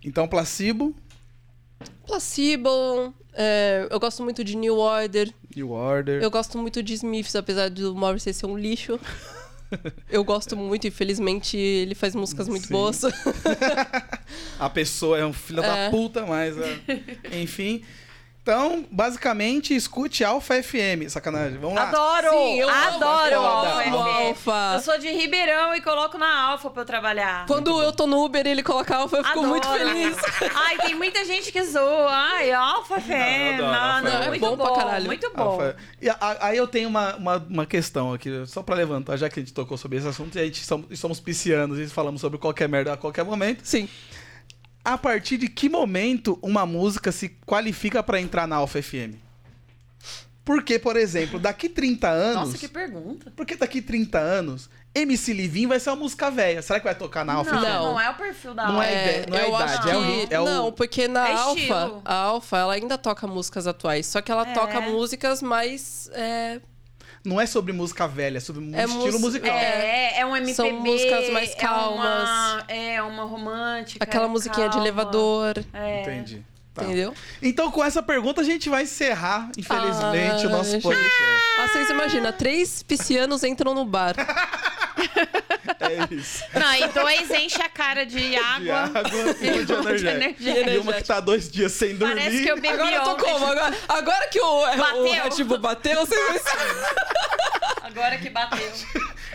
[0.03, 0.95] Então, Placebo,
[2.07, 5.33] Placebo, é, eu gosto muito de New Order.
[5.57, 6.23] New Order.
[6.23, 8.99] Eu gosto muito de Smiths, apesar do Morrissey ser um lixo.
[10.09, 12.73] Eu gosto muito, infelizmente ele faz músicas muito Sim.
[12.75, 13.01] boas.
[14.61, 15.91] A pessoa é um filho da É.
[15.91, 16.57] puta, mas.
[16.59, 16.81] é,
[17.43, 17.83] Enfim.
[18.45, 21.09] Então, basicamente, escute Alpha FM.
[21.09, 21.57] Sacanagem.
[21.57, 21.89] Vamos lá.
[21.89, 22.29] Adoro!
[22.31, 23.95] Sim, eu adoro Alfa FM.
[23.95, 24.73] Alfa.
[24.75, 27.47] Eu sou de Ribeirão e coloco na Alfa pra eu trabalhar.
[27.47, 29.49] Quando eu tô no Uber e ele coloca alfa, eu fico Adoro.
[29.49, 30.15] muito feliz.
[30.55, 32.11] Ai, tem muita gente que zoa.
[32.11, 33.55] Ai, Alfa FM.
[33.55, 34.23] adoro Não, Alfa não.
[34.25, 35.07] É muito bom bom, pra caralho.
[35.07, 35.43] Muito bom.
[35.43, 39.31] Alpha- E a- aí eu tenho uma, uma, uma questão aqui, só pra levantar, já
[39.31, 42.21] que a gente tocou sobre esse assunto, e a gente somos, somos piscianos e falamos
[42.21, 43.63] sobre qualquer merda a qualquer momento.
[43.65, 43.89] Sim.
[44.85, 49.15] A partir de que momento uma música se qualifica pra entrar na Alpha FM?
[50.45, 52.49] Porque, por exemplo, daqui 30 anos.
[52.49, 53.33] Nossa, que pergunta.
[53.35, 56.61] Porque daqui 30 anos, MC Livinho vai ser uma música velha.
[56.61, 57.67] Será que vai tocar na Alpha Não, FM?
[57.67, 57.85] Não.
[57.93, 58.87] não é o perfil da Não Alfa.
[58.87, 60.35] é ideia, não é eu idade, é o que...
[60.35, 64.21] é o- Não, porque na É Alfa, a Alfa, ela ainda toca músicas atuais, só
[64.21, 64.53] que ela É.
[64.53, 66.11] toca músicas mais...
[67.25, 69.55] é, Não é sobre música velha, é sobre um É estilo mus- musical.
[69.57, 70.55] É, é um MPB.
[70.55, 72.65] São músicas mais É uma, calmas.
[72.69, 74.05] é uma romântica.
[74.05, 74.87] aquela musiquinha de calma.
[74.87, 76.03] elevador, É.
[76.03, 76.45] Entendi.
[76.75, 76.83] Tá.
[76.83, 77.15] entendeu?
[77.41, 81.23] Então, com essa pergunta, a gente vai encerrar, infelizmente, Ah, o nosso podcast.
[81.61, 84.15] Ah, vocês imaginam, três piscianos entram no bar.
[85.91, 86.43] É isso.
[86.55, 88.75] Não, e dois enche a cara de De água.
[88.99, 89.03] água
[89.41, 90.71] e uma de energia.
[90.75, 92.15] E uma que tá dois dias sem dormir.
[92.17, 93.25] Parece que eu bebi Agora eu tô ontem.
[93.33, 93.45] como?
[93.47, 95.03] Agora, agora que o, Bateu.
[95.03, 96.35] o Red Bull bateu, vocês vão
[97.83, 98.73] Agora que bateu.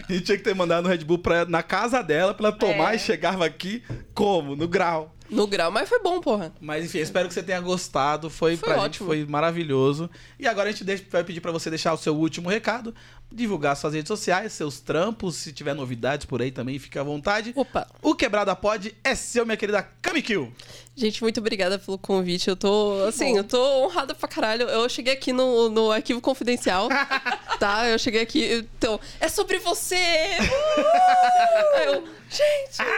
[0.08, 2.58] A gente tinha que ter mandado no Red Bull pra, na casa dela pra ela
[2.58, 2.96] tomar É.
[2.96, 4.56] e chegava aqui como?
[4.56, 5.16] No grau.
[5.30, 6.52] No grau, mas foi bom, porra.
[6.60, 8.30] Mas enfim, espero que você tenha gostado.
[8.30, 9.08] Foi, Foi pra gente ótimo.
[9.08, 10.10] foi maravilhoso.
[10.40, 12.94] E agora a gente deixa- vai pedir pra você deixar o seu último recado,
[13.32, 17.54] divulgar suas redes sociais, seus trampos, se tiver novidades por aí também, fica à vontade.
[17.56, 17.88] Opa.
[18.02, 20.52] O Quebrada Pod é seu, minha querida Kamikil.
[20.96, 22.48] Gente, muito obrigada pelo convite.
[22.50, 24.64] Eu tô, assim, eu tô honrada pra caralho.
[24.68, 26.90] Eu cheguei aqui no, no arquivo confidencial,
[27.60, 27.88] tá?
[27.88, 29.96] Eu cheguei aqui, então, é sobre você!
[29.96, 31.80] Uh!
[31.94, 32.90] eu, gente!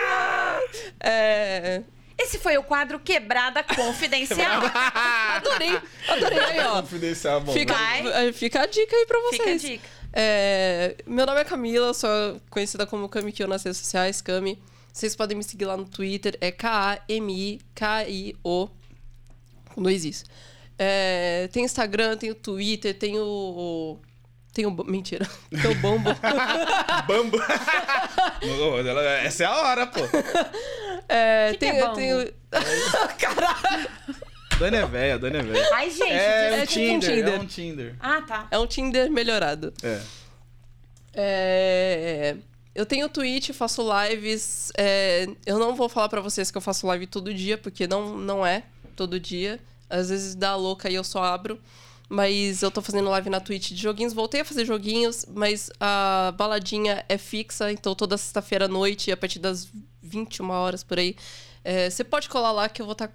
[0.99, 1.81] É,
[2.17, 4.61] Esse foi o quadro Quebrada Confidencial.
[5.37, 6.39] adorei, adorei.
[6.39, 6.81] Aí, ó.
[6.81, 7.53] Confidencial, bom.
[7.53, 9.61] Fica, eh, fica a dica aí pra Fica a vocês.
[9.61, 9.87] dica.
[10.13, 12.09] É, meu nome é Camila, sou
[12.49, 14.59] conhecida como Kamikyo nas redes sociais, Kami.
[14.91, 16.51] Vocês podem me seguir lá no Twitter, é
[17.61, 18.69] K-A-M-I-K-I-O.
[19.77, 20.25] Não existe.
[20.77, 23.97] É, tem Instagram, tem o Twitter, tem o.
[24.53, 24.71] Tem o.
[24.85, 25.25] Mentira.
[25.49, 26.09] Tem o Bombo.
[27.07, 27.37] Bambo.
[29.23, 29.99] Essa é a hora, pô.
[31.07, 31.95] É, Que que tem, é Bumble?
[31.95, 32.33] tem o.
[33.17, 33.89] Caralho!
[34.59, 35.69] Dani é velha, Dani é velha.
[35.73, 36.11] Ai, gente.
[36.11, 37.33] É, é um tipo um Tinder, Tinder.
[37.33, 37.95] é um Tinder.
[37.99, 38.47] Ah, tá.
[38.51, 39.73] É um Tinder melhorado.
[39.81, 40.01] É.
[41.13, 42.35] É,
[42.73, 44.71] Eu tenho Twitch, faço lives.
[44.77, 48.17] é, Eu não vou falar pra vocês que eu faço live todo dia, porque não,
[48.17, 48.63] não é
[48.95, 49.59] todo dia.
[49.89, 51.59] Às vezes dá louca e eu só abro.
[52.13, 54.11] Mas eu tô fazendo live na Twitch de joguinhos.
[54.11, 57.71] Voltei a fazer joguinhos, mas a baladinha é fixa.
[57.71, 59.69] Então toda sexta-feira à noite, a partir das
[60.03, 61.15] 21 horas por aí.
[61.63, 63.09] é, Você pode colar lá que eu vou estar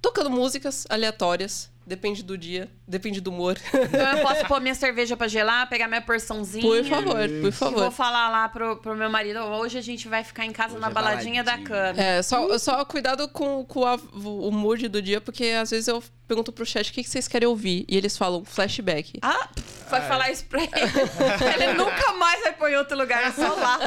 [0.00, 1.71] tocando músicas aleatórias.
[1.84, 3.58] Depende do dia, depende do humor.
[3.74, 6.62] Então eu posso pôr minha cerveja pra gelar, pegar minha porçãozinha.
[6.62, 7.90] por favor, por E vou favor.
[7.90, 10.88] falar lá pro, pro meu marido, hoje a gente vai ficar em casa Hoje na
[10.88, 12.00] é baladinha da cama.
[12.00, 16.00] É, só, só cuidado com, com a- o mood do dia, porque às vezes eu
[16.28, 17.84] pergunto pro chat o que, que vocês querem ouvir.
[17.88, 19.18] E eles falam flashback.
[19.20, 20.08] Ah, pff, vai é.
[20.08, 21.64] falar isso pra ele.
[21.64, 23.78] ele nunca mais vai pôr em outro lugar, é só lá.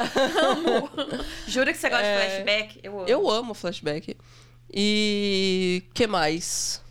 [0.49, 0.89] Amo.
[1.47, 2.13] Jura que você gosta É.
[2.19, 2.79] de flashback?
[2.83, 3.07] Eu amo.
[3.09, 4.17] Eu amo flashback.
[4.69, 5.83] E.
[5.93, 6.83] que mais?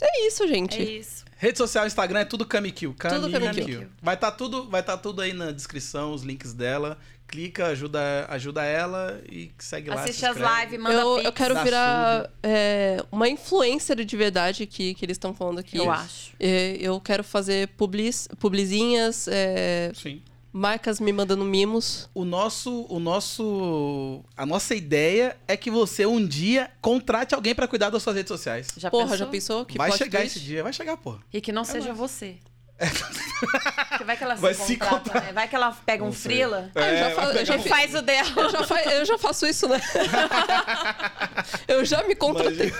[0.00, 0.82] É isso, É gente.
[0.82, 1.24] isso.
[1.38, 2.94] Rede social, Instagram é tudo Kamikil.
[2.98, 3.88] Tudo Kamikil.
[4.02, 6.98] Vai estar tudo, vai tá tudo aí na descrição, os links dela.
[7.28, 9.96] Clica, ajuda, ajuda ela e segue lá.
[9.96, 14.64] Assiste se as lives, manda Eu, eu quero dá virar é, uma influencer de verdade
[14.64, 15.76] que, que eles estão falando aqui.
[15.76, 16.32] Eu acho.
[16.38, 20.22] É, eu quero fazer publis, publizinhas, é, Sim.
[20.56, 22.08] Marcas me mandando mimos.
[22.14, 27.68] O nosso, o nosso, a nossa ideia é que você um dia contrate alguém pra
[27.68, 28.68] cuidar das suas redes sociais.
[28.76, 29.18] Já Porra, pensou?
[29.18, 29.64] já pensou?
[29.66, 30.38] Que vai chegar twist?
[30.38, 31.18] esse dia, vai chegar, porra.
[31.32, 32.36] E que não É seja você.
[32.78, 35.32] Porque vai que ela Vai se se contrata, né?
[35.32, 36.32] Vai que ela pega um Não sei.
[36.32, 38.28] frila Ah, eu já É, fa- eu já fi- faz o dela.
[38.36, 39.80] Eu já, fa- eu já faço isso, né?
[41.68, 42.72] eu já me contratei.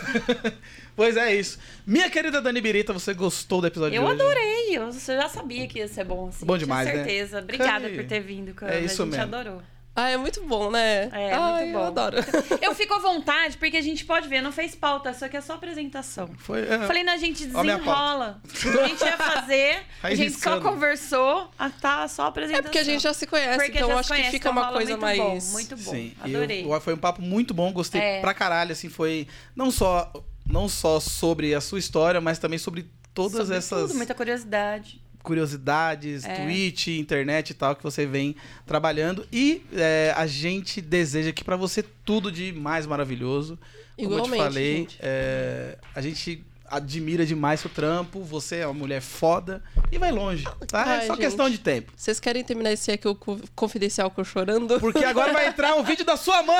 [0.94, 1.59] pois é isso.
[1.86, 4.20] Minha querida Dani Birita, você gostou do episódio Eu de hoje?
[4.23, 4.77] adorei.
[4.77, 6.44] Eu você já sabia que ia ser bom assim.
[6.44, 6.93] Bom demais, né?
[6.93, 7.39] Tinha certeza.
[7.39, 8.73] Obrigada Cami, por ter vindo, Cami.
[8.73, 9.35] é isso A gente mesmo.
[9.36, 9.62] adorou.
[9.97, 11.09] Ah, é muito bom, né?
[11.10, 11.78] É, Ai, muito bom.
[11.81, 12.16] eu adoro.
[12.60, 15.40] Eu fico à vontade, porque a gente pode ver, não fez pauta, isso aqui é
[15.40, 16.28] só apresentação.
[16.36, 18.43] Foi, é, Falei, não, a gente Ó a desenrola.
[18.44, 20.60] A gente ia fazer, a gente só riscando.
[20.62, 22.62] conversou, ah, tá só É apresentação.
[22.64, 24.90] porque a gente já se conhece, Porque então acho conhece, que fica então uma coisa
[24.93, 25.18] muito mais.
[25.18, 26.64] Bom, muito bom, Sim, adorei.
[26.70, 28.20] eu- foi um papo muito bom, gostei É.
[28.20, 30.12] pra caralho, assim, foi não só,
[30.44, 35.01] não só sobre a sua história, mas também sobre todas Sobre essas tudo, muita curiosidade.
[35.27, 36.35] Curiosidades, É.
[36.44, 38.35] Twitch, internet e tal, que você vem
[38.65, 39.27] trabalhando.
[39.32, 43.59] E é, a gente deseja aqui pra você tudo de mais maravilhoso.
[43.97, 44.98] Como eu te Igualmente, falei, gente.
[45.01, 49.62] é, a gente admira demais seu trampo, você é uma mulher foda
[49.93, 50.81] e vai longe, tá?
[50.81, 51.23] é Ai, só gente.
[51.24, 51.93] questão de tempo.
[51.97, 54.78] Vocês querem terminar esse aqui o co- confidencial com eu chorando?
[54.81, 56.57] Porque agora vai entrar o vídeo da sua mãe!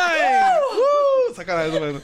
[1.31, 1.35] Uh!
[1.35, 2.01] Sacanagem, mano.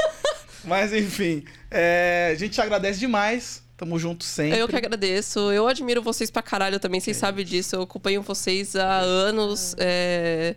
[0.64, 3.62] Mas enfim, é, a gente te agradece demais.
[3.82, 4.60] Tamo junto sempre.
[4.60, 5.40] Eu que agradeço.
[5.50, 7.74] Eu admiro vocês pra caralho também, vocês sabem disso.
[7.74, 9.74] Eu acompanho vocês há anos.
[9.76, 10.54] é,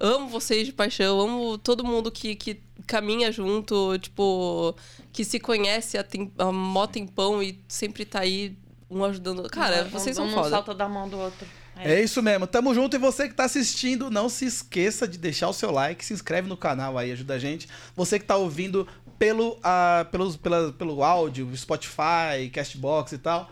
[0.00, 4.76] Amo vocês de paixão, amo todo mundo que, que caminha junto, tipo,
[5.12, 8.56] que se conhece há, tem, há mó tempão e sempre tá aí
[8.88, 9.42] um ajudando.
[9.50, 10.50] Cara, Um- vocês um são não foda.
[10.50, 11.44] salta da mão do outro.
[11.76, 12.94] É isso mesmo, tamo junto.
[12.94, 16.48] E você que tá assistindo, não se esqueça de deixar o seu like, se inscreve
[16.48, 17.68] no canal aí, ajuda a gente.
[17.96, 18.86] Você que tá ouvindo
[19.18, 23.50] pelo, ah, pelos, pela, pelo áudio, Spotify, Castbox e tal,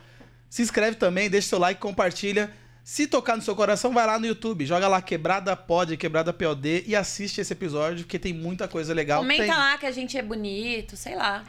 [0.49, 2.53] se inscreve também, deixa seu like, compartilha.
[2.85, 6.85] Se tocar no seu coração, vai lá no YouTube, joga lá Quebrada Pod, Quebrada POD
[6.87, 9.23] e assiste esse episódio, porque tem muita coisa legal.
[9.23, 11.43] Comenta Tem- lá que a gente é bonito, sei lá.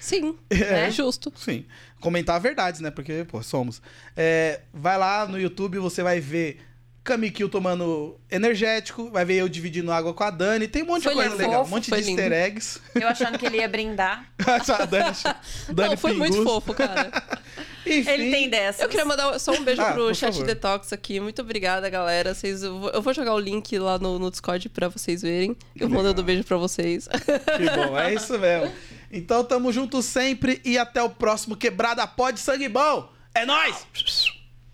[0.00, 0.86] Sim, É.
[0.86, 1.30] é justo.
[1.36, 1.66] Sim.
[2.00, 2.90] Comentar verdades, né?
[2.90, 3.82] Porque, pô, somos.
[4.16, 6.60] É, vai lá no YouTube, você vai ver
[7.08, 10.68] Kamikil tomando energético, vai ver eu dividindo água com a Dani.
[10.68, 12.20] Tem um monte Foi de coisa lindo, legal, um monte foi de lindo.
[12.20, 12.80] easter eggs.
[12.94, 14.30] Eu achando que ele ia brindar.
[14.46, 15.16] a Dani,
[15.72, 16.52] Dani Não, foi muito Pingus.
[16.52, 17.10] fofo, cara.
[17.86, 18.82] Enfim, Ele tem dessas.
[18.82, 20.46] Eu queria mandar só um beijo Ah, pro Chat favor.
[20.46, 21.18] Detox aqui.
[21.20, 22.34] Muito obrigada, galera.
[22.34, 25.56] Vocês, eu, vou, jogar o link lá no, no Discord pra vocês verem.
[25.74, 26.02] Eu legal.
[26.02, 27.08] mandando um beijo pra vocês.
[27.08, 28.70] Que bom, é isso mesmo.
[29.10, 33.10] Então tamo junto sempre e até o próximo Quebrada Pod Sangue Bom.
[33.34, 33.86] É nóis!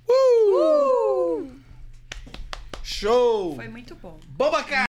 [0.08, 1.63] Uh!
[2.86, 3.54] Show!
[3.56, 4.20] Foi muito bom.
[4.28, 4.82] Bomba, cara!